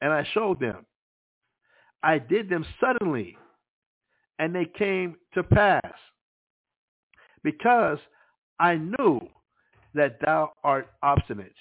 [0.00, 0.86] and I showed them.
[2.04, 3.36] I did them suddenly,
[4.38, 5.82] and they came to pass,
[7.42, 7.98] because
[8.58, 9.20] I knew
[9.94, 11.54] that thou art obstinate,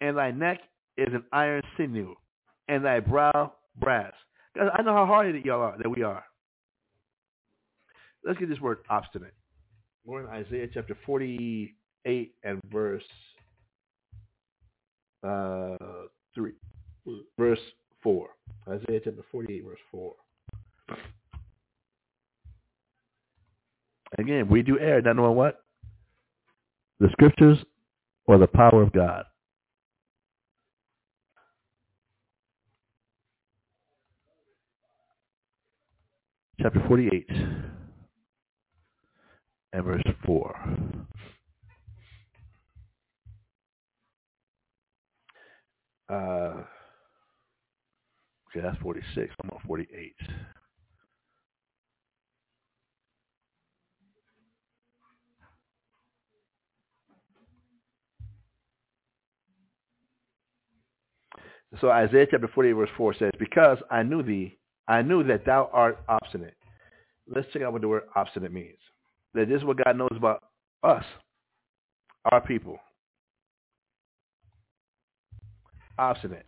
[0.00, 0.60] and thy neck
[0.96, 2.14] is an iron sinew,
[2.68, 4.12] and thy brow brass.
[4.56, 6.24] I know how hard y'all are, that we are.
[8.24, 9.34] Let's get this word obstinate.
[10.04, 13.02] We're in Isaiah chapter 48 and verse
[15.22, 15.76] uh,
[16.34, 16.52] 3.
[17.38, 17.58] Verse
[18.02, 18.28] 4.
[18.68, 20.14] Isaiah chapter 48, verse 4.
[24.18, 25.60] Again, we do err, not knowing what?
[27.00, 27.58] The scriptures
[28.26, 29.24] or the power of God.
[36.60, 37.28] Chapter 48
[39.74, 40.76] and verse 4.
[46.08, 46.64] Uh, okay,
[48.62, 49.34] that's 46.
[49.42, 50.14] I'm on 48.
[61.80, 64.56] So Isaiah chapter 48 verse 4 says, Because I knew thee,
[64.88, 66.54] I knew that thou art obstinate.
[67.28, 68.78] Let's check out what the word obstinate means.
[69.34, 70.42] That this is what God knows about
[70.82, 71.04] us,
[72.30, 72.78] our people.
[75.98, 76.46] Obstinate.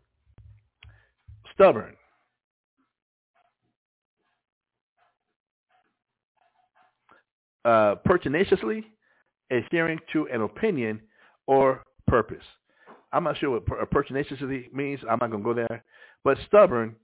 [1.55, 1.95] Stubborn.
[7.65, 8.85] Uh, pertinaciously
[9.51, 11.01] adhering to an opinion
[11.47, 12.45] or purpose.
[13.12, 13.86] I'm not sure what per-
[14.72, 15.01] means.
[15.09, 15.85] I'm not going to go there.
[16.24, 16.97] But stubborn,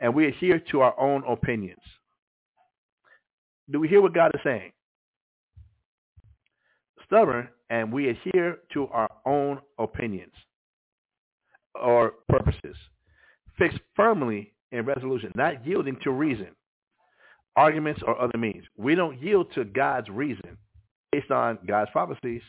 [0.00, 1.82] and we adhere to our own opinions.
[3.70, 4.72] Do we hear what God is saying?
[7.04, 10.32] Stubborn, and we adhere to our own opinions
[11.74, 12.76] or purposes.
[13.58, 16.48] Fixed firmly in resolution, not yielding to reason,
[17.56, 18.64] arguments, or other means.
[18.76, 20.56] We don't yield to God's reason
[21.12, 22.42] based on God's prophecies.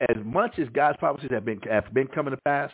[0.00, 2.70] As much as God's prophecies have been have been coming to pass,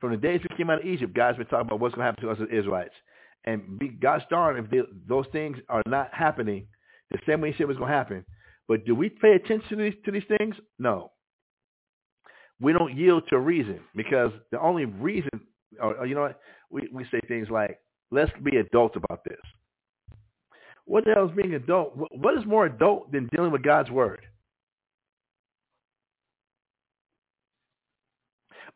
[0.00, 2.10] from the days we came out of Egypt, God's been talking about what's going to
[2.10, 2.94] happen to us as Israelites.
[3.44, 6.66] And be, gosh darn, if they, those things are not happening
[7.10, 8.24] the same way he said was going to happen.
[8.66, 10.56] But do we pay attention to these, to these things?
[10.78, 11.12] No.
[12.60, 15.30] We don't yield to reason because the only reason,
[15.80, 16.40] or, or you know what,
[16.70, 17.78] we, we say things like,
[18.10, 19.38] let's be adults about this.
[20.84, 21.92] What the hell is being adult?
[21.96, 24.20] What is more adult than dealing with God's word?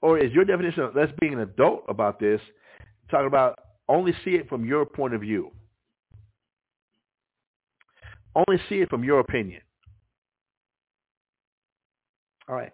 [0.03, 2.41] Or is your definition of let's be an adult about this
[3.11, 3.59] talking about
[3.89, 5.53] only see it from your point of view?
[8.35, 9.61] Only see it from your opinion.
[12.49, 12.73] All right.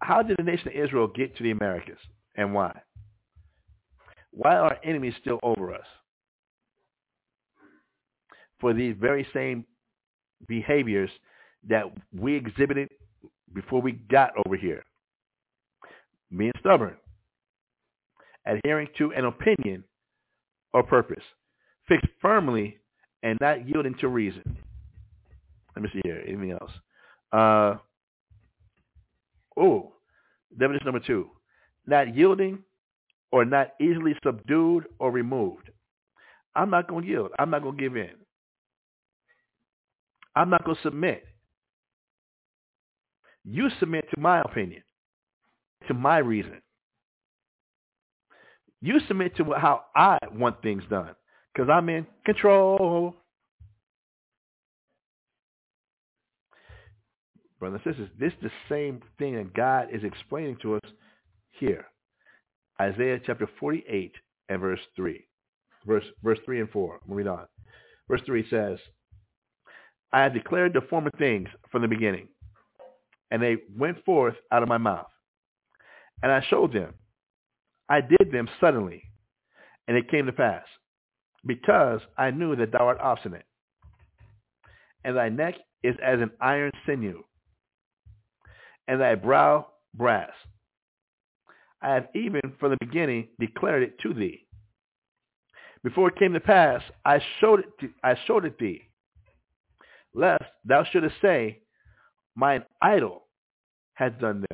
[0.00, 1.98] How did the nation of Israel get to the Americas
[2.36, 2.78] and why?
[4.32, 5.86] Why are enemies still over us?
[8.60, 9.64] For these very same
[10.48, 11.10] behaviors
[11.68, 12.88] that we exhibited
[13.52, 14.84] before we got over here.
[16.36, 16.96] Being stubborn,
[18.46, 19.84] adhering to an opinion
[20.72, 21.22] or purpose,
[21.86, 22.78] fixed firmly
[23.22, 24.42] and not yielding to reason.
[25.74, 26.22] Let me see here.
[26.26, 26.70] Anything else?
[27.32, 27.74] Uh,
[29.58, 29.92] oh,
[30.58, 31.30] definition number two.
[31.86, 32.60] Not yielding
[33.32, 35.70] or not easily subdued or removed.
[36.54, 37.30] I'm not going to yield.
[37.36, 38.10] I'm not going to give in.
[40.36, 41.24] I'm not going to submit.
[43.44, 44.83] You submit to my opinion,
[45.88, 46.60] to my reason.
[48.80, 51.14] You submit to how I want things done
[51.52, 53.16] because I'm in control.
[57.58, 60.90] Brothers and sisters, this is the same thing that God is explaining to us
[61.52, 61.86] here.
[62.80, 64.12] Isaiah chapter 48
[64.50, 65.24] and verse 3.
[65.86, 67.00] Verse, verse 3 and 4.
[67.06, 67.46] We'll read on.
[68.08, 68.78] Verse 3 says,
[70.12, 72.28] I have declared the former things from the beginning,
[73.30, 75.06] and they went forth out of my mouth.
[76.22, 76.94] And I showed them.
[77.88, 79.02] I did them suddenly,
[79.86, 80.64] and it came to pass,
[81.44, 83.44] because I knew that thou art obstinate,
[85.04, 87.22] and thy neck is as an iron sinew,
[88.88, 90.30] and thy brow brass.
[91.82, 94.46] I have even from the beginning declared it to thee.
[95.82, 98.88] Before it came to pass, I showed it, to, I showed it thee,
[100.14, 101.60] lest thou shouldest say,
[102.34, 103.26] mine idol
[103.92, 104.53] hath done them,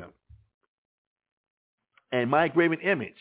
[2.11, 3.15] and my graven image,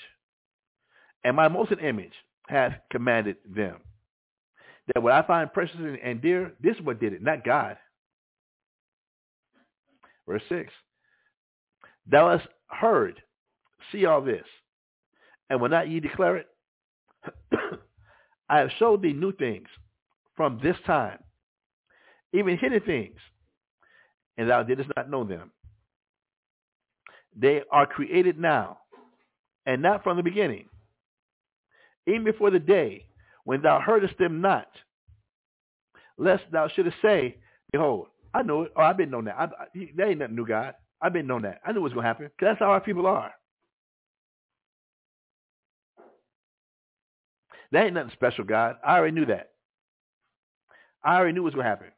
[1.25, 2.13] and my molten image
[2.49, 3.77] hath commanded them.
[4.93, 7.77] That what I find precious and dear, this is what did it, not God.
[10.27, 10.73] Verse 6.
[12.11, 13.23] Thou hast heard,
[13.93, 14.45] see all this,
[15.49, 16.47] and will not ye declare it?
[18.49, 19.69] I have showed thee new things
[20.37, 21.19] from this time,
[22.33, 23.19] even hidden things,
[24.37, 25.53] and thou didst not know them.
[27.41, 28.79] They are created now,
[29.65, 30.67] and not from the beginning,
[32.07, 33.07] even before the day
[33.45, 34.69] when thou heardest them not,
[36.19, 37.37] lest thou shouldest say,
[37.73, 39.37] Behold, I know it, or I've been known that.
[39.39, 40.75] I, I, there ain't nothing new, God.
[41.01, 41.61] I've been known that.
[41.65, 43.33] I knew what's going to happen, because that's how our people are.
[47.73, 48.77] That ain't nothing special, God.
[48.85, 49.51] I already knew that.
[51.03, 51.89] I already knew what was going to happen.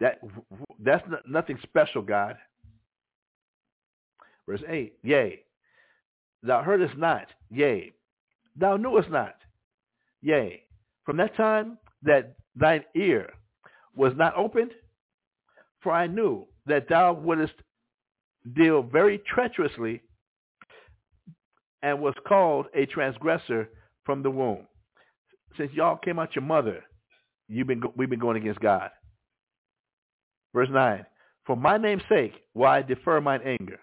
[0.00, 0.18] That
[0.82, 2.36] that's not, nothing special, God.
[4.50, 4.94] Verse eight.
[5.04, 5.44] Yea,
[6.42, 7.28] thou heardest not.
[7.50, 7.92] Yea,
[8.56, 9.36] thou knewest not.
[10.22, 10.64] Yea,
[11.04, 13.32] from that time that thine ear
[13.94, 14.72] was not opened,
[15.80, 17.52] for I knew that thou wouldest
[18.56, 20.02] deal very treacherously
[21.82, 23.68] and was called a transgressor
[24.04, 24.66] from the womb.
[25.56, 26.82] Since y'all came out your mother,
[27.46, 28.90] you've been we've been going against God.
[30.52, 31.06] Verse 9,
[31.46, 33.78] For my name's sake will I defer mine anger,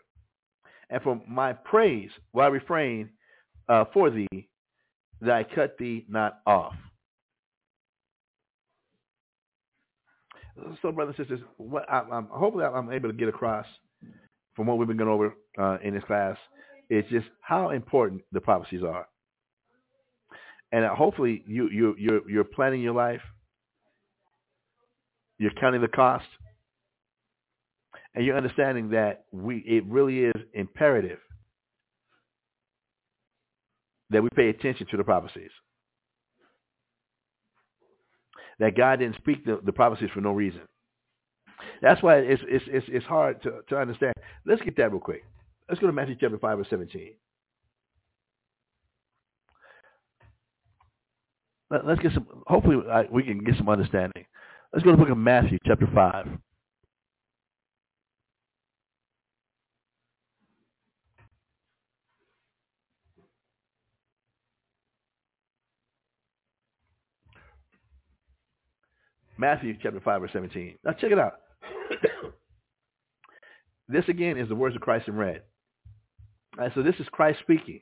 [0.89, 3.09] And for my praise will I refrain
[3.67, 4.47] uh, for thee,
[5.21, 6.73] that I cut thee not off.
[10.81, 13.65] So, brothers and sisters, what I, I'm, hopefully I'm able to get across
[14.55, 16.37] from what we've been going over uh, in this class
[16.89, 19.07] is just how important the prophecies are.
[20.71, 23.21] And uh, hopefully you, you, you're, you're planning your life.
[25.37, 26.25] You're counting the cost.
[28.17, 31.19] And you're understanding that we, it really is imperative
[34.09, 35.51] that we pay attention to the prophecies.
[38.57, 40.61] That God didn't speak the, the prophecies for no reason.
[41.83, 44.15] That's why it's, it's, it's, it's hard to, to understand.
[44.47, 45.23] Let's get that real quick.
[45.69, 47.13] Let's go to Matthew chapter 5 verse 17.
[51.69, 52.77] Let, us get some, hopefully
[53.11, 54.25] we can get some understanding.
[54.73, 56.39] Let's go to the book of Matthew chapter 5.
[69.37, 70.77] Matthew chapter 5 verse 17.
[70.83, 71.33] Now check it out.
[73.87, 75.43] this again is the words of Christ in red.
[76.57, 77.81] All right, so this is Christ speaking.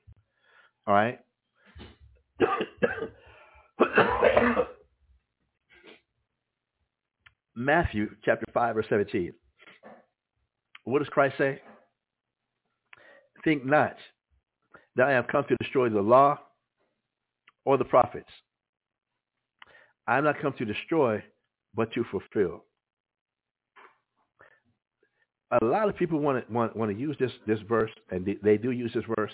[0.88, 1.20] All right.
[7.56, 9.34] Matthew chapter 5 verse 17.
[10.84, 11.62] What does Christ say?
[13.44, 13.96] Think not
[14.96, 16.40] that I have come to destroy the law
[17.64, 18.30] or the prophets.
[20.08, 21.24] I am not come to destroy,
[21.76, 22.64] but to fulfill.
[25.62, 28.38] A lot of people want to want, want to use this this verse, and they,
[28.44, 29.32] they do use this verse,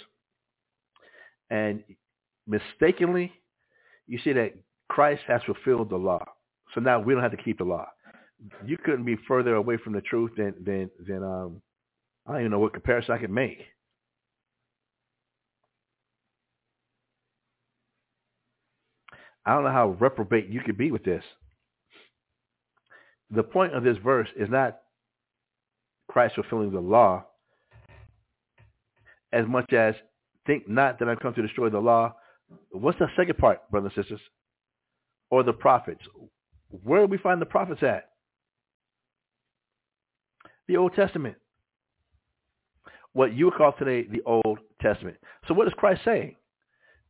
[1.49, 1.83] and
[2.47, 3.31] mistakenly,
[4.07, 4.53] you see that
[4.89, 6.23] Christ has fulfilled the law.
[6.73, 7.87] So now we don't have to keep the law.
[8.65, 11.61] You couldn't be further away from the truth than than than um
[12.27, 13.59] I don't even know what comparison I can make.
[19.45, 21.23] I don't know how reprobate you could be with this
[23.31, 24.79] the point of this verse is not
[26.09, 27.25] Christ fulfilling the law
[29.31, 29.95] as much as
[30.45, 32.13] think not that I've come to destroy the law.
[32.71, 34.21] What's the second part, brothers and sisters?
[35.29, 36.01] Or the prophets.
[36.83, 38.09] Where do we find the prophets at?
[40.67, 41.35] The Old Testament.
[43.13, 45.17] What you would call today the Old Testament.
[45.47, 46.35] So what is Christ saying?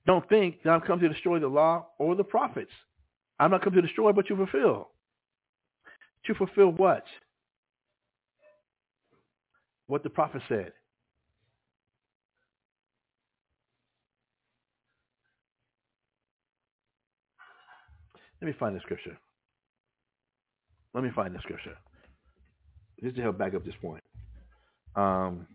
[0.05, 2.71] Don't think that I've come to destroy the law or the prophets.
[3.39, 4.89] I'm not come to destroy, but to fulfill.
[6.25, 7.03] To fulfill what?
[9.87, 10.71] What the prophet said.
[18.41, 19.17] Let me find the scripture.
[20.93, 21.75] Let me find the scripture.
[23.03, 24.03] Just to help back up this point.
[24.95, 25.47] Um,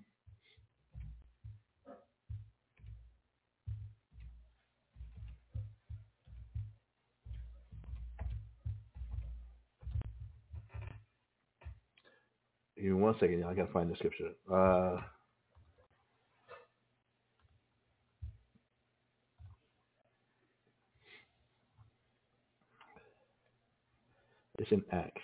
[12.76, 13.44] Give me one second.
[13.44, 14.30] I gotta find the scripture.
[14.52, 15.00] Uh,
[24.58, 25.22] it's in Acts.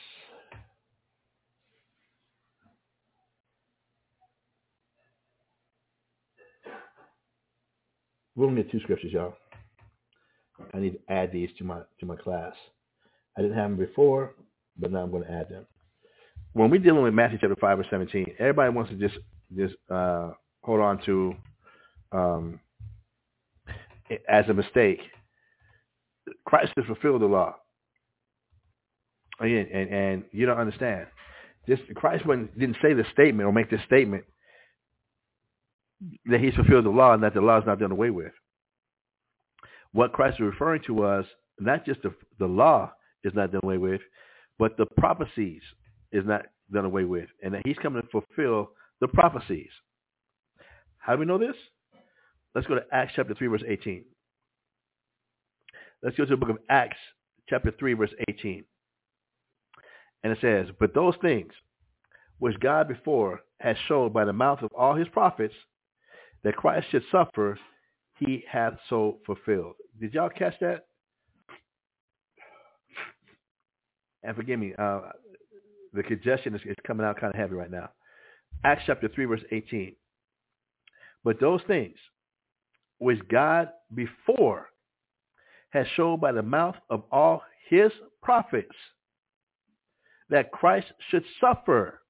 [8.35, 9.35] We're gonna get two scriptures, y'all.
[10.73, 12.55] I need to add these to my to my class.
[13.37, 14.35] I didn't have them before,
[14.79, 15.67] but now I'm going to add them
[16.53, 19.19] when we're dealing with Matthew chapter five or seventeen, everybody wants to just
[19.57, 20.31] just uh,
[20.63, 21.35] hold on to
[22.13, 22.61] um,
[24.29, 25.01] as a mistake.
[26.47, 27.57] Christ has fulfilled the law.
[29.41, 31.07] Again, and, and you don't understand.
[31.69, 34.25] Just Christ didn't say the statement or make this statement
[36.27, 38.33] that he's fulfilled the law and that the law is not done away with.
[39.93, 41.25] What Christ is referring to was
[41.61, 42.93] not just the, the law
[43.25, 44.01] is not done away with,
[44.59, 45.63] but the prophecies
[46.13, 48.71] is not done away with, and that he's coming to fulfill
[49.01, 49.71] the prophecies.
[50.99, 51.57] How do we know this?
[52.55, 54.05] Let's go to Acts chapter 3, verse 18.
[56.03, 56.99] Let's go to the book of Acts
[57.49, 58.65] chapter 3, verse 18.
[60.23, 61.53] And it says, But those things
[62.39, 65.55] which God before had showed by the mouth of all his prophets
[66.45, 67.59] that Christ should suffer,
[68.19, 69.75] he hath so fulfilled.
[70.01, 70.87] Did y'all catch that?
[74.25, 75.01] And forgive me, uh,
[75.93, 77.91] the congestion is, is coming out kind of heavy right now.
[78.65, 79.95] Acts chapter 3, verse 18.
[81.25, 81.97] But those things
[82.99, 84.69] which God before
[85.71, 87.91] has showed by the mouth of all his
[88.23, 88.75] prophets
[90.31, 92.01] that Christ should suffer,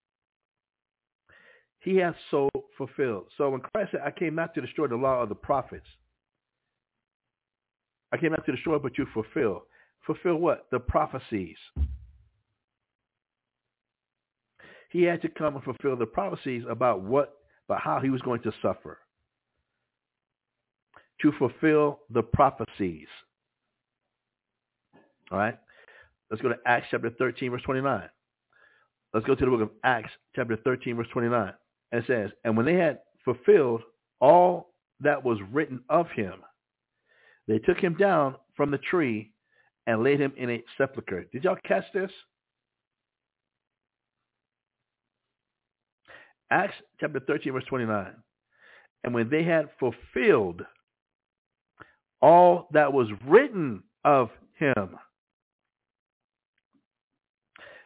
[1.81, 3.27] he hath so fulfilled.
[3.37, 5.87] So when Christ said, I came not to destroy the law of the prophets,
[8.13, 9.65] I came not to destroy, but to fulfill.
[10.07, 10.67] Fulfill what?
[10.71, 11.57] The prophecies.
[14.93, 18.43] He had to come and fulfill the prophecies about what, about how he was going
[18.43, 18.99] to suffer.
[21.23, 23.09] To fulfill the prophecies.
[25.31, 25.59] All right?
[26.31, 28.03] Let's go to Acts chapter 13, verse 29.
[29.15, 31.55] Let's go to the book of Acts chapter 13, verse 29.
[31.93, 33.81] And it says, And when they had fulfilled
[34.21, 36.35] all that was written of him,
[37.49, 39.33] they took him down from the tree
[39.87, 41.25] and laid him in a sepulchre.
[41.33, 42.11] Did y'all catch this?
[46.53, 48.13] Acts chapter 13, verse 29.
[49.05, 50.61] And when they had fulfilled
[52.21, 54.97] all that was written of him,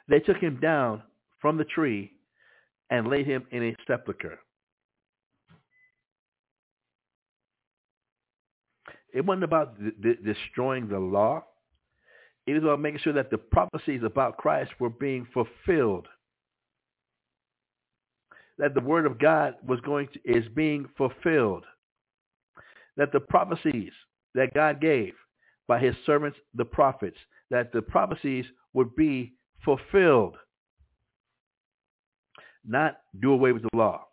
[0.09, 1.03] they took him down
[1.41, 2.13] from the tree
[2.91, 4.41] and laid him in a sepulchre.
[9.15, 9.79] It wasn't about
[10.25, 11.45] destroying the law.
[12.49, 16.09] It was about making sure that the prophecies about Christ were being fulfilled.
[18.59, 21.65] That the word of God was going to is being fulfilled.
[22.97, 23.93] That the prophecies
[24.35, 25.12] that God gave
[25.69, 27.19] by his servants, the prophets,
[27.51, 29.35] that the prophecies would be
[29.65, 30.37] fulfilled.
[32.66, 34.07] Not do away with the law.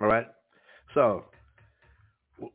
[0.00, 0.26] All right.
[0.92, 1.24] So
[2.40, 2.50] I'm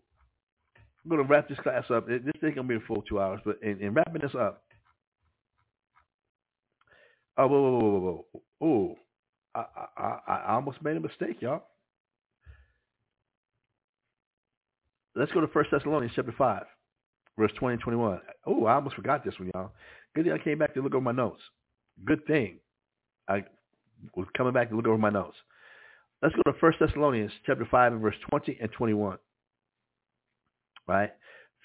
[1.09, 2.07] going to wrap this class up.
[2.07, 4.63] This thing going to be a full two hours, but in, in wrapping this up,
[7.39, 8.95] oh, whoa, whoa, whoa, whoa,
[9.55, 9.65] I,
[9.97, 11.63] I I almost made a mistake, y'all.
[15.15, 16.63] Let's go to First Thessalonians chapter 5,
[17.37, 18.19] verse 20 and 21.
[18.45, 19.71] Oh, I almost forgot this one, y'all.
[20.15, 21.41] Good thing I came back to look over my notes.
[22.05, 22.59] Good thing
[23.27, 23.43] I
[24.15, 25.35] was coming back to look over my notes.
[26.21, 29.17] Let's go to First Thessalonians chapter 5 and verse 20 and 21.
[30.87, 31.11] Right?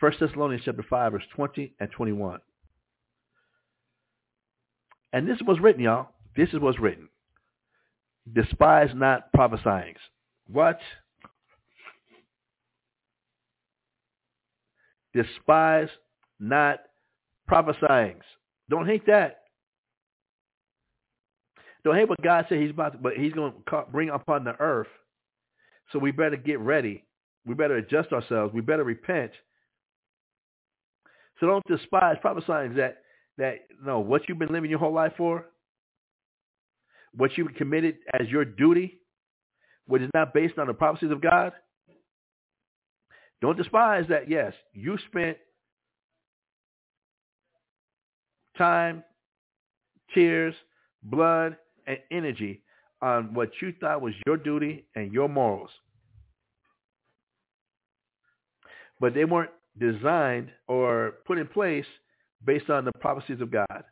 [0.00, 2.40] First Thessalonians chapter 5, verse 20 and 21.
[5.14, 6.08] And this was written, y'all.
[6.36, 7.08] This is what's written.
[8.34, 9.94] Despise not prophesying.
[10.48, 10.80] What?
[15.14, 15.88] Despise
[16.40, 16.80] not
[17.46, 18.16] prophesying.
[18.68, 19.42] Don't hate that.
[21.84, 24.58] Don't hate what God said He's about to, but He's going to bring upon the
[24.58, 24.88] earth.
[25.92, 27.04] So we better get ready.
[27.46, 28.52] We better adjust ourselves.
[28.52, 29.30] We better repent.
[31.38, 33.03] So don't despise prophesying that
[33.38, 35.46] that no what you've been living your whole life for,
[37.14, 38.98] what you've committed as your duty,
[39.86, 41.52] which is not based on the prophecies of God.
[43.40, 44.28] Don't despise that.
[44.28, 45.36] Yes, you spent
[48.56, 49.02] time,
[50.14, 50.54] tears,
[51.02, 51.56] blood,
[51.86, 52.62] and energy
[53.02, 55.70] on what you thought was your duty and your morals.
[59.00, 61.84] But they weren't designed or put in place
[62.44, 63.84] based on the prophecies of God,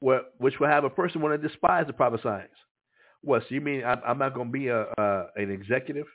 [0.00, 2.50] which will have a person want to despise the prophecies.
[3.22, 3.42] What?
[3.42, 6.06] So you mean I'm, not going to be a, a an executive?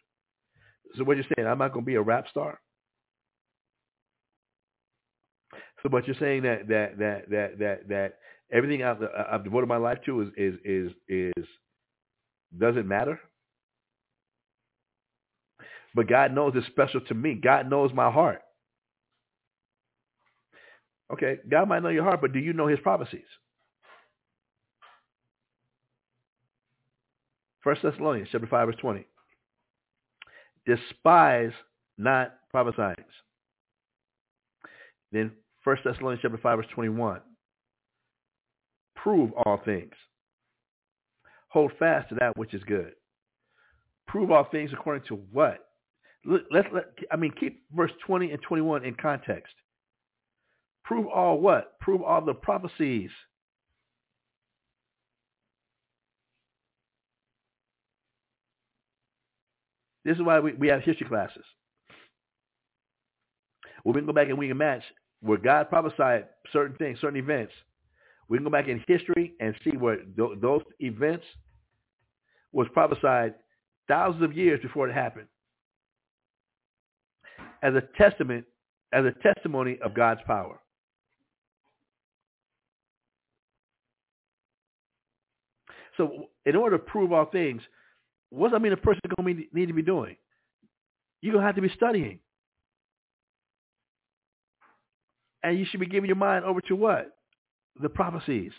[0.95, 1.47] So what you're saying?
[1.47, 2.59] I'm not going to be a rap star?
[5.83, 8.13] So, what you're saying that that that that that that
[8.51, 11.45] everything I've, I've devoted my life to is is is is
[12.57, 13.19] doesn't matter.
[15.93, 17.35] But God knows it's special to me.
[17.35, 18.41] God knows my heart.
[21.13, 23.21] Okay, God might know your heart, but do you know his prophecies?
[27.63, 29.05] First Thessalonians chapter 5, verse 20.
[30.65, 31.51] Despise
[31.99, 32.95] not prophesying.
[35.11, 35.31] Then
[35.63, 37.21] First Thessalonians chapter 5, verse 21.
[38.95, 39.93] Prove all things.
[41.49, 42.93] Hold fast to that which is good.
[44.07, 45.59] Prove all things according to what?
[46.25, 49.53] Let's let I mean keep verse 20 and 21 in context.
[50.83, 51.79] Prove all what?
[51.79, 53.09] Prove all the prophecies.
[60.03, 61.45] This is why we, we have history classes.
[63.83, 64.83] When we can go back and we can match
[65.21, 67.53] where God prophesied certain things, certain events.
[68.27, 71.25] We can go back in history and see where th- those events
[72.51, 73.35] was prophesied
[73.87, 75.27] thousands of years before it happened
[77.61, 78.45] as a testament,
[78.91, 80.59] as a testimony of God's power.
[85.97, 87.61] So in order to prove all things,
[88.29, 90.15] what does that mean a person going to need to be doing?
[91.21, 92.19] You're going to have to be studying.
[95.43, 97.11] And you should be giving your mind over to what?
[97.81, 98.51] The prophecies.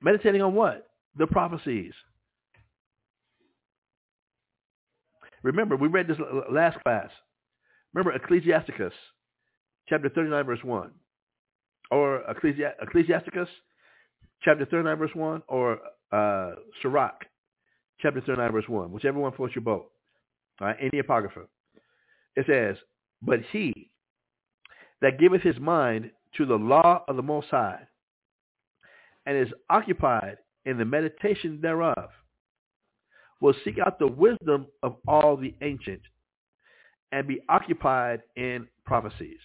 [0.00, 0.88] Meditating on what?
[1.16, 1.92] The prophecies.
[5.42, 6.18] Remember, we read this
[6.50, 7.10] last class.
[7.92, 8.92] Remember Ecclesiasticus,
[9.88, 10.90] chapter 39, verse 1.
[11.90, 13.48] Or Ecclesi- Ecclesiasticus,
[14.42, 15.42] chapter 39, verse 1.
[15.48, 15.78] Or
[16.12, 16.52] uh,
[16.82, 17.24] Sirach,
[18.00, 18.92] chapter 39, verse 1.
[18.92, 19.90] Whichever one floats your boat.
[20.60, 21.42] Any apocrypha.
[22.36, 22.76] It says,
[23.22, 23.90] But he
[25.00, 27.80] that giveth his mind to the law of the Most High,
[29.26, 32.10] and is occupied in the meditation thereof,
[33.40, 36.02] will seek out the wisdom of all the ancient,
[37.12, 39.40] and be occupied in prophecies.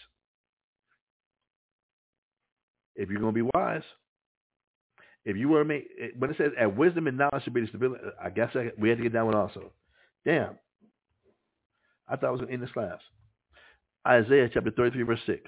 [2.95, 3.83] If you're going to be wise,
[5.25, 5.87] if you were to make,
[6.17, 8.89] when it says, and wisdom and knowledge should be the stability, I guess I, we
[8.89, 9.71] had to get that one also.
[10.23, 10.57] Damn.
[12.07, 12.99] I thought I was going to end this class.
[14.07, 15.41] Isaiah chapter 33, verse 6.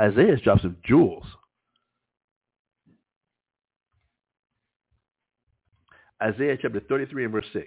[0.00, 1.24] Isaiah drops some jewels.
[6.22, 7.66] Isaiah chapter 33 and verse 6.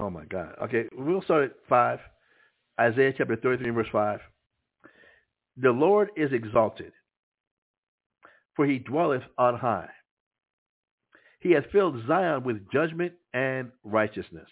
[0.00, 0.54] Oh my God.
[0.62, 1.98] Okay, we'll start at 5.
[2.80, 4.20] Isaiah chapter 33 verse 5.
[5.58, 6.92] The Lord is exalted,
[8.56, 9.90] for he dwelleth on high.
[11.40, 14.48] He hath filled Zion with judgment and righteousness.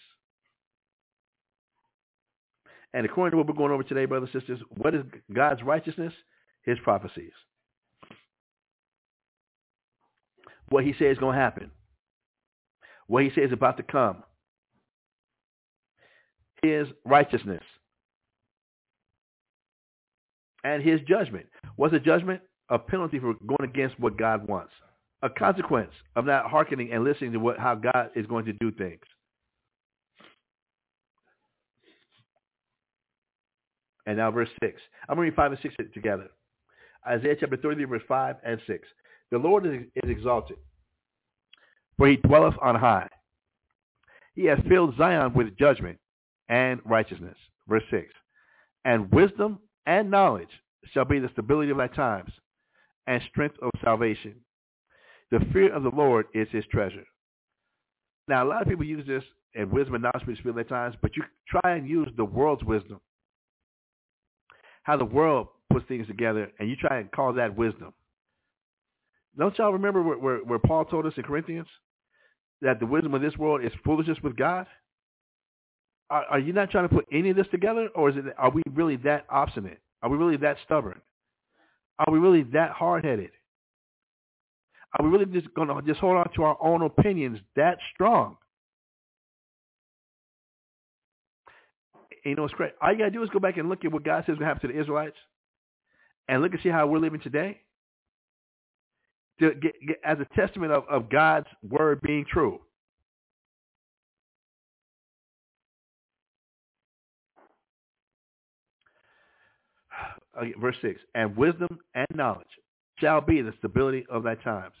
[2.93, 5.01] And according to what we're going over today, brothers and sisters, what is
[5.33, 6.13] God's righteousness?
[6.63, 7.31] His prophecies.
[10.69, 11.71] What he says is going to happen.
[13.07, 14.23] What he says is about to come.
[16.61, 17.63] His righteousness.
[20.63, 21.45] And his judgment.
[21.77, 22.41] What's a judgment?
[22.69, 24.73] A penalty for going against what God wants.
[25.21, 28.71] A consequence of not hearkening and listening to what how God is going to do
[28.71, 29.01] things.
[34.05, 34.81] And now verse 6.
[35.07, 36.29] I'm going to read 5 and 6 together.
[37.07, 38.87] Isaiah chapter 33, verse 5 and 6.
[39.31, 40.57] The Lord is, is exalted,
[41.97, 43.07] for he dwelleth on high.
[44.33, 45.99] He hath filled Zion with judgment
[46.49, 47.37] and righteousness.
[47.67, 48.07] Verse 6.
[48.85, 50.49] And wisdom and knowledge
[50.93, 52.31] shall be the stability of thy times,
[53.07, 54.35] and strength of salvation.
[55.31, 57.05] The fear of the Lord is his treasure.
[58.27, 59.23] Now, a lot of people use this,
[59.55, 62.99] and wisdom and knowledge of thy times, but you try and use the world's wisdom
[64.89, 67.93] how the world puts things together, and you try and call that wisdom.
[69.37, 71.67] Don't y'all remember where, where, where, Paul told us in Corinthians
[72.63, 74.65] that the wisdom of this world is foolishness with God?
[76.09, 78.25] Are, are you not trying to put any of this together, or is it?
[78.37, 79.79] Are we really that obstinate?
[80.01, 81.01] Are we really that stubborn?
[81.99, 83.31] Are we really that hard-headed?
[84.97, 88.37] Are we really just going to just hold on to our own opinions that strong?
[92.25, 92.73] you know, it's great.
[92.81, 94.39] All you got to do is go back and look at what God says going
[94.39, 95.17] to happen to the Israelites
[96.27, 97.61] and look and see how we're living today
[99.39, 102.59] to get, get, as a testament of, of God's word being true.
[110.39, 112.47] Uh, verse 6, and wisdom and knowledge
[112.99, 114.73] shall be the stability of thy times.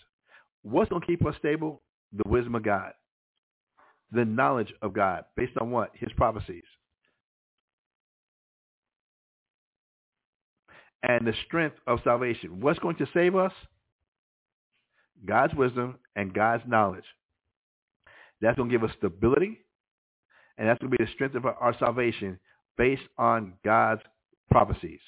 [0.63, 1.81] What's going to keep us stable?
[2.13, 2.91] The wisdom of God.
[4.11, 5.91] The knowledge of God based on what?
[5.93, 6.63] His prophecies.
[11.03, 12.59] and the strength of salvation.
[12.59, 13.53] What's going to save us?
[15.25, 17.05] God's wisdom and God's knowledge.
[18.41, 19.59] That's going to give us stability,
[20.57, 22.39] and that's going to be the strength of our salvation
[22.77, 24.01] based on God's
[24.49, 24.99] prophecies.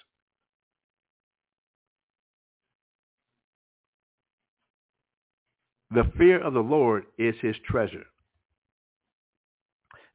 [5.93, 8.05] The fear of the Lord is his treasure.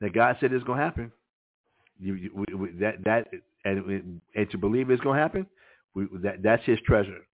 [0.01, 1.13] That God said it's going to happen.
[1.99, 2.31] You, you,
[2.81, 3.29] that that
[3.65, 5.47] and, and to believe it's going to happen,
[5.95, 7.27] we, that, that's his treasure.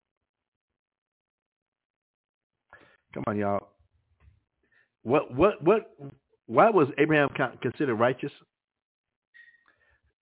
[3.12, 3.68] Come on, y'all.
[5.02, 5.90] What, what, what,
[6.46, 7.28] why was Abraham
[7.60, 8.32] considered righteous?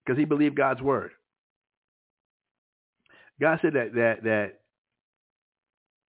[0.05, 1.13] Because he believed God's word.
[3.41, 4.61] God said that, that, that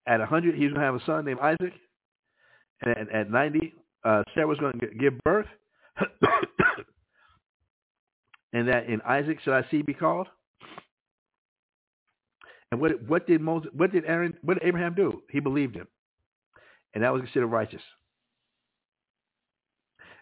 [0.06, 1.72] at 100, he was going to have a son named Isaac.
[2.82, 5.46] And at 90, uh, Sarah was going to give birth.
[8.52, 10.26] and that in Isaac shall I see be called?
[12.70, 15.22] And what what did Moses what did Aaron what did Abraham do?
[15.30, 15.86] He believed him.
[16.94, 17.82] And that was considered righteous.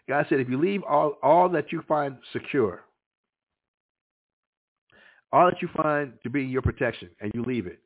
[0.07, 2.83] God said, if you leave all, all that you find secure,
[5.31, 7.79] all that you find to be your protection, and you leave it,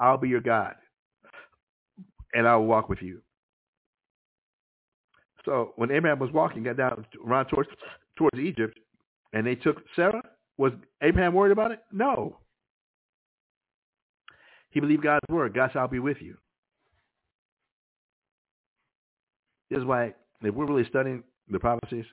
[0.00, 0.74] I'll be your God.
[2.34, 3.20] And I will walk with you.
[5.44, 7.70] So when Abraham was walking, got down around towards
[8.16, 8.78] towards Egypt,
[9.32, 10.22] and they took Sarah,
[10.58, 10.72] was
[11.02, 11.80] Abraham worried about it?
[11.92, 12.38] No.
[14.70, 15.54] He believed God's word.
[15.54, 16.36] God said, "I'll be with you."
[19.70, 22.04] This is why, if we're really studying the prophecies,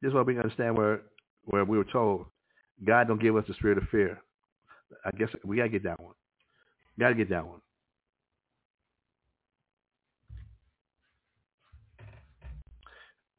[0.00, 1.02] this is why we understand where
[1.46, 2.26] where we were told
[2.84, 4.20] God don't give us the spirit of fear.
[5.04, 6.14] I guess we gotta get that one.
[6.98, 7.60] Gotta get that one.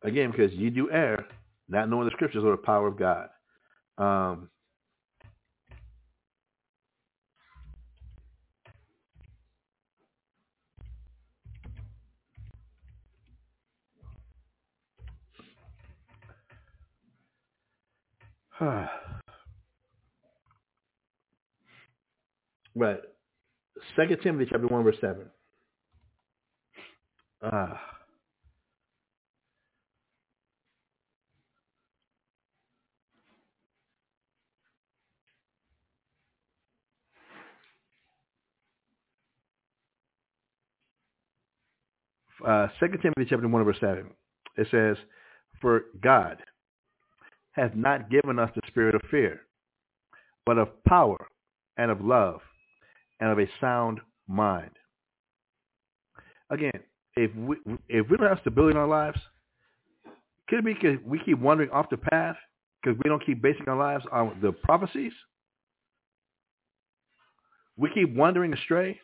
[0.05, 1.25] Again, because you do err,
[1.67, 3.29] not knowing the scriptures or the power of God.
[3.97, 4.49] Um,
[22.75, 22.99] right.
[23.95, 25.25] Second Timothy chapter one verse seven.
[27.41, 27.47] Ah.
[27.73, 27.94] uh,
[42.43, 44.05] Uh, 2 Timothy chapter 1 verse 7.
[44.57, 44.97] It says,
[45.61, 46.37] For God
[47.51, 49.41] hath not given us the spirit of fear,
[50.45, 51.27] but of power
[51.77, 52.41] and of love
[53.19, 54.71] and of a sound mind.
[56.49, 56.79] Again,
[57.15, 57.55] if we
[57.87, 59.19] if we don't have stability in our lives,
[60.47, 62.35] could it be because we keep wandering off the path
[62.83, 65.13] because we don't keep basing our lives on the prophecies?
[67.77, 68.99] We keep wandering astray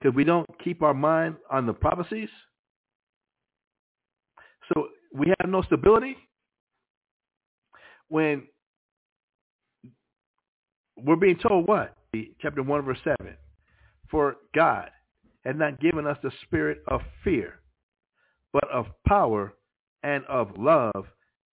[0.00, 2.28] because we don't keep our mind on the prophecies.
[4.72, 6.16] So we have no stability
[8.08, 8.46] when
[10.96, 11.94] we're being told what?
[12.40, 13.36] Chapter 1, verse 7.
[14.10, 14.90] For God
[15.44, 17.60] had not given us the spirit of fear,
[18.52, 19.54] but of power
[20.02, 21.06] and of love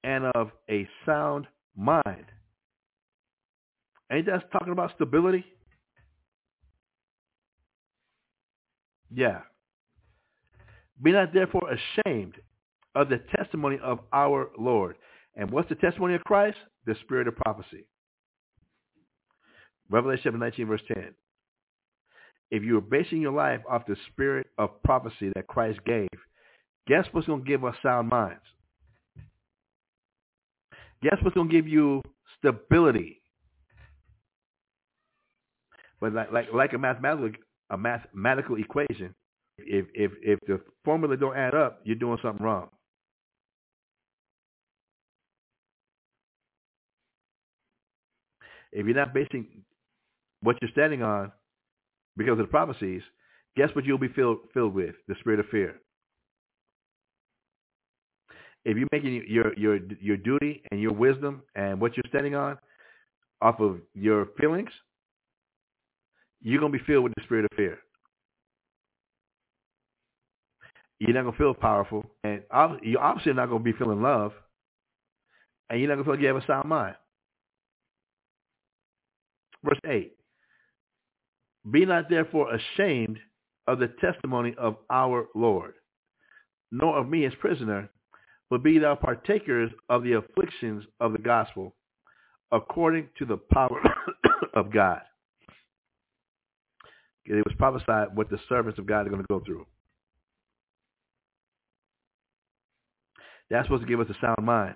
[0.04, 2.26] and of a sound mind.
[4.12, 5.46] Ain't that talking about stability?
[9.16, 9.40] Yeah.
[11.02, 12.36] Be not therefore ashamed
[12.96, 14.98] of the testimony of our Lord.
[15.36, 16.58] And what's the testimony of Christ?
[16.86, 17.86] The spirit of prophecy.
[19.90, 21.14] Revelation 19, verse 10.
[22.52, 26.08] If you are basing your life off the spirit of prophecy that Christ gave,
[26.88, 28.42] guess what's going to give us sound minds?
[31.02, 32.02] Guess what's going to give you
[32.38, 33.22] stability?
[36.02, 37.32] But like, like, like a mathematical
[37.70, 39.14] a mathematical equation,
[39.58, 42.70] if if if the formula don't add up, you're doing something wrong.
[48.72, 49.48] If you're not basing
[50.42, 51.32] what you're standing on
[52.18, 53.02] because of the prophecies,
[53.56, 54.96] guess what you'll be filled filled with?
[55.08, 55.76] The spirit of fear.
[58.66, 62.58] If you're making your your your duty and your wisdom and what you're standing on
[63.42, 64.70] off of your feelings,
[66.46, 67.80] you're going to be filled with the spirit of fear.
[71.00, 72.06] You're not going to feel powerful.
[72.24, 72.44] And
[72.84, 74.32] you're obviously not going to be feeling love.
[75.70, 76.96] And you're not going to feel like you have a sound mind.
[79.64, 80.12] Verse 8.
[81.72, 83.18] Be not therefore ashamed
[83.66, 85.74] of the testimony of our Lord,
[86.72, 87.90] nor of me as prisoner,
[88.52, 91.74] but be thou partakers of the afflictions of the gospel,
[92.52, 93.82] according to the power
[94.54, 95.02] of God
[97.26, 99.66] it was prophesied what the servants of God are going to go through.
[103.50, 104.76] That's supposed to give us a sound mind.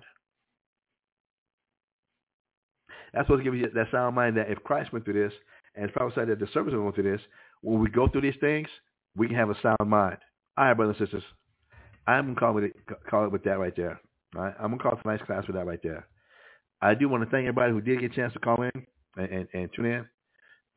[3.14, 5.34] That's supposed to give you that sound mind that if Christ went through this
[5.76, 7.22] and it's prophesied that the servants are going through this,
[7.62, 8.68] when we go through these things,
[9.16, 10.18] we can have a sound mind.
[10.58, 11.24] All right, brothers and sisters.
[12.08, 12.74] I'm going to call it,
[13.10, 14.00] call it with that right there.
[14.36, 14.54] All right?
[14.60, 16.08] I'm going to call it tonight's class with that right there.
[16.82, 18.72] I do want to thank everybody who did get a chance to call in
[19.18, 20.06] and, and, and tune in.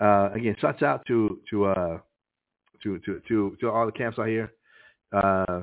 [0.00, 1.98] Uh, again, shouts out to to uh,
[2.82, 4.52] to to to to all the camps out here.
[5.12, 5.62] Uh,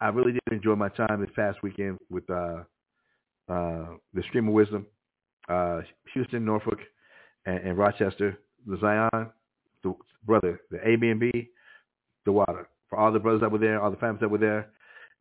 [0.00, 2.62] I really did enjoy my time this past weekend with uh,
[3.48, 4.86] uh, the Stream of Wisdom,
[5.48, 5.80] uh,
[6.14, 6.78] Houston, Norfolk,
[7.46, 9.30] and, and, Rochester, the Zion,
[9.82, 9.94] the
[10.24, 11.48] brother, the Airbnb,
[12.24, 12.68] the water.
[12.88, 14.70] For all the brothers that were there, all the families that were there,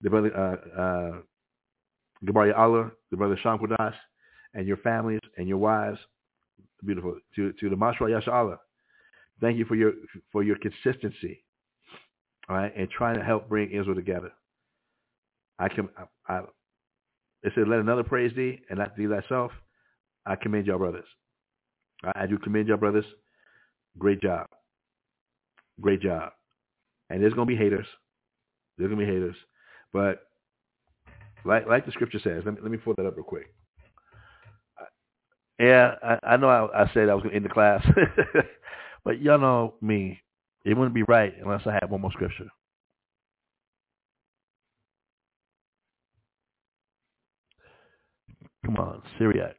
[0.01, 1.21] the brother uh,
[2.25, 3.93] Gabaria Allah, the brother Sean Kodas,
[4.53, 5.99] and your families and your wives,
[6.85, 8.57] beautiful to to the Mashra Yasha
[9.39, 9.93] Thank you for your
[10.31, 11.43] for your consistency,
[12.49, 14.31] all right, and trying to help bring Israel together.
[15.59, 16.39] I can I, I
[17.43, 19.51] it said let another praise thee and not thee thyself.
[20.25, 21.05] I commend y'all brothers.
[22.03, 23.05] I, I do commend y'all brothers.
[23.97, 24.47] Great job.
[25.79, 26.31] Great job.
[27.09, 27.87] And there's gonna be haters.
[28.77, 29.35] There's gonna be haters,
[29.93, 30.23] but
[31.45, 33.53] like like the scripture says, let me let me pull that up real quick.
[35.59, 37.85] Yeah, I, I know I, I said I was gonna end the class,
[39.05, 40.21] but y'all know me.
[40.65, 42.47] It wouldn't be right unless I had one more scripture.
[48.65, 49.55] Come on, Sirach.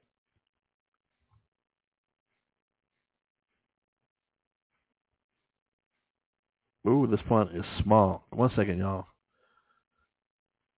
[6.88, 8.24] Ooh, this font is small.
[8.30, 9.06] One second, y'all.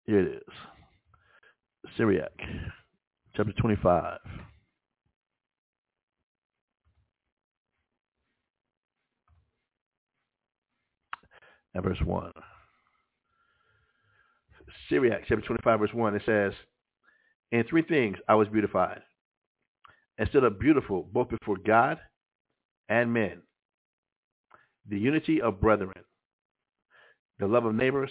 [0.05, 0.53] Here it is.
[1.97, 2.31] Sirach,
[3.35, 4.19] chapter 25.
[11.79, 12.31] And verse 1.
[14.89, 16.51] Sirach, chapter 25, verse 1, it says,
[17.53, 19.01] In three things I was beautified,
[20.17, 21.97] and stood up beautiful both before God
[22.89, 23.43] and men
[24.89, 26.03] the unity of brethren,
[27.37, 28.09] the love of neighbors,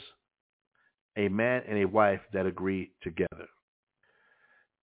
[1.16, 3.48] a man and a wife that agree together.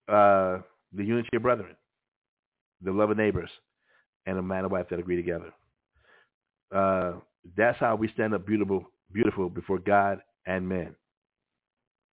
[0.07, 0.59] Uh,
[0.93, 1.75] the unity of brethren,
[2.81, 3.49] the love of neighbors,
[4.27, 5.51] and a man and wife that agree together.
[6.75, 7.13] Uh,
[7.57, 10.95] that's how we stand up beautiful, beautiful before God and men.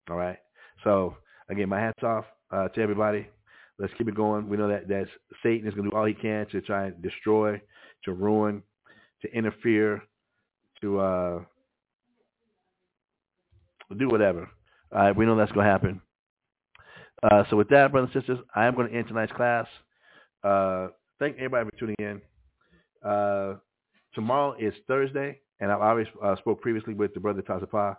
[0.10, 0.38] All right.
[0.84, 1.16] So
[1.50, 3.28] again, my hats off uh, to everybody.
[3.80, 4.48] Let's keep it going.
[4.48, 5.08] We know that that
[5.42, 7.60] Satan is going to do all he can to try and destroy,
[8.06, 8.62] to ruin,
[9.22, 10.04] to interfere,
[10.82, 11.40] to uh,
[13.98, 14.50] do whatever.
[14.92, 16.02] Uh, we know that's going to happen.
[17.24, 19.68] Uh, so with that, brothers and sisters, I am going to end tonight's class.
[20.44, 20.88] Uh,
[21.20, 22.22] thank everybody for tuning in.
[24.14, 27.98] Tomorrow is Thursday, and I've already uh, spoke previously with the brother Tazapa.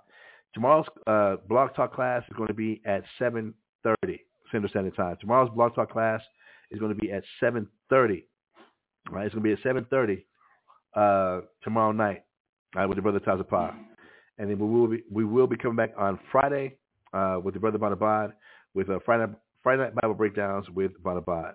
[0.55, 3.55] Tomorrow's uh, blog talk class is going to be at 7.30
[4.51, 5.17] Central Standard Time.
[5.21, 6.21] Tomorrow's blog talk class
[6.71, 8.25] is going to be at 7.30.
[9.11, 10.23] Right, it's going to be at 7.30
[10.95, 12.25] uh, tomorrow night
[12.77, 13.75] uh, with the brother Tazapa.
[14.39, 16.77] And then we will be we will be coming back on Friday
[17.13, 18.33] uh, with the brother Bonabad
[18.75, 19.33] with a Friday
[19.63, 21.55] Friday night Bible breakdowns with Bonabad.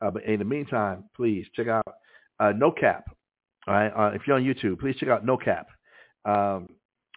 [0.00, 1.86] Uh, but in the meantime, please check out
[2.38, 3.04] uh, No Cap.
[3.70, 5.68] Uh, if you're on YouTube, please check out No Cap,
[6.24, 6.68] um,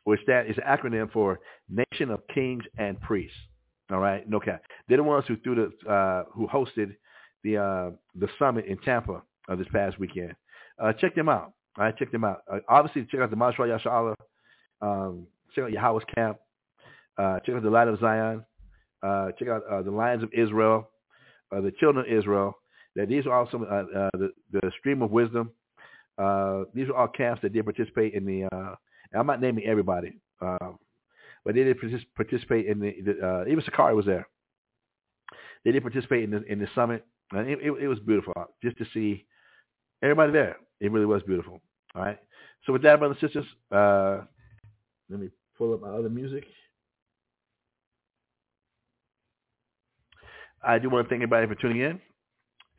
[0.04, 1.40] which that is an acronym for
[1.70, 3.36] Nation of Kings and Priests.
[3.92, 4.62] All right, No Cap.
[4.88, 6.96] They're the ones who threw the uh, who hosted
[7.44, 10.34] the uh, the summit in Tampa uh, this past weekend.
[10.80, 11.54] Uh, check them out.
[11.78, 12.42] All right, check them out.
[12.52, 14.16] Uh, obviously, check out the Mashra Yashala.
[14.82, 16.38] Um, check out Yahweh's Camp.
[17.18, 18.44] Uh, check out the Light of Zion.
[19.38, 20.90] Check out the Lions of Israel,
[21.52, 22.54] the Children of Israel.
[22.96, 25.52] That these are uh, the, the Stream of Wisdom.
[26.18, 28.46] Uh, these are all camps that did participate in the.
[28.56, 28.76] Uh,
[29.18, 30.78] I'm not naming everybody, um,
[31.46, 31.78] but they did
[32.16, 32.96] participate in the.
[33.04, 34.28] the uh, even Sakari was there.
[35.64, 38.78] They did participate in the in the summit, and it, it, it was beautiful just
[38.78, 39.26] to see
[40.02, 40.58] everybody there.
[40.80, 41.62] It really was beautiful.
[41.96, 42.20] All right.
[42.66, 44.26] So with that, brothers and sisters, uh,
[45.10, 46.46] let me pull up my other music.
[50.66, 52.00] I do want to thank everybody for tuning in.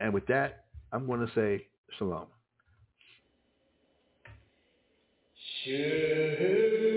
[0.01, 1.67] And with that, I'm going to say
[1.99, 2.27] shalom.
[5.65, 6.94] Hear,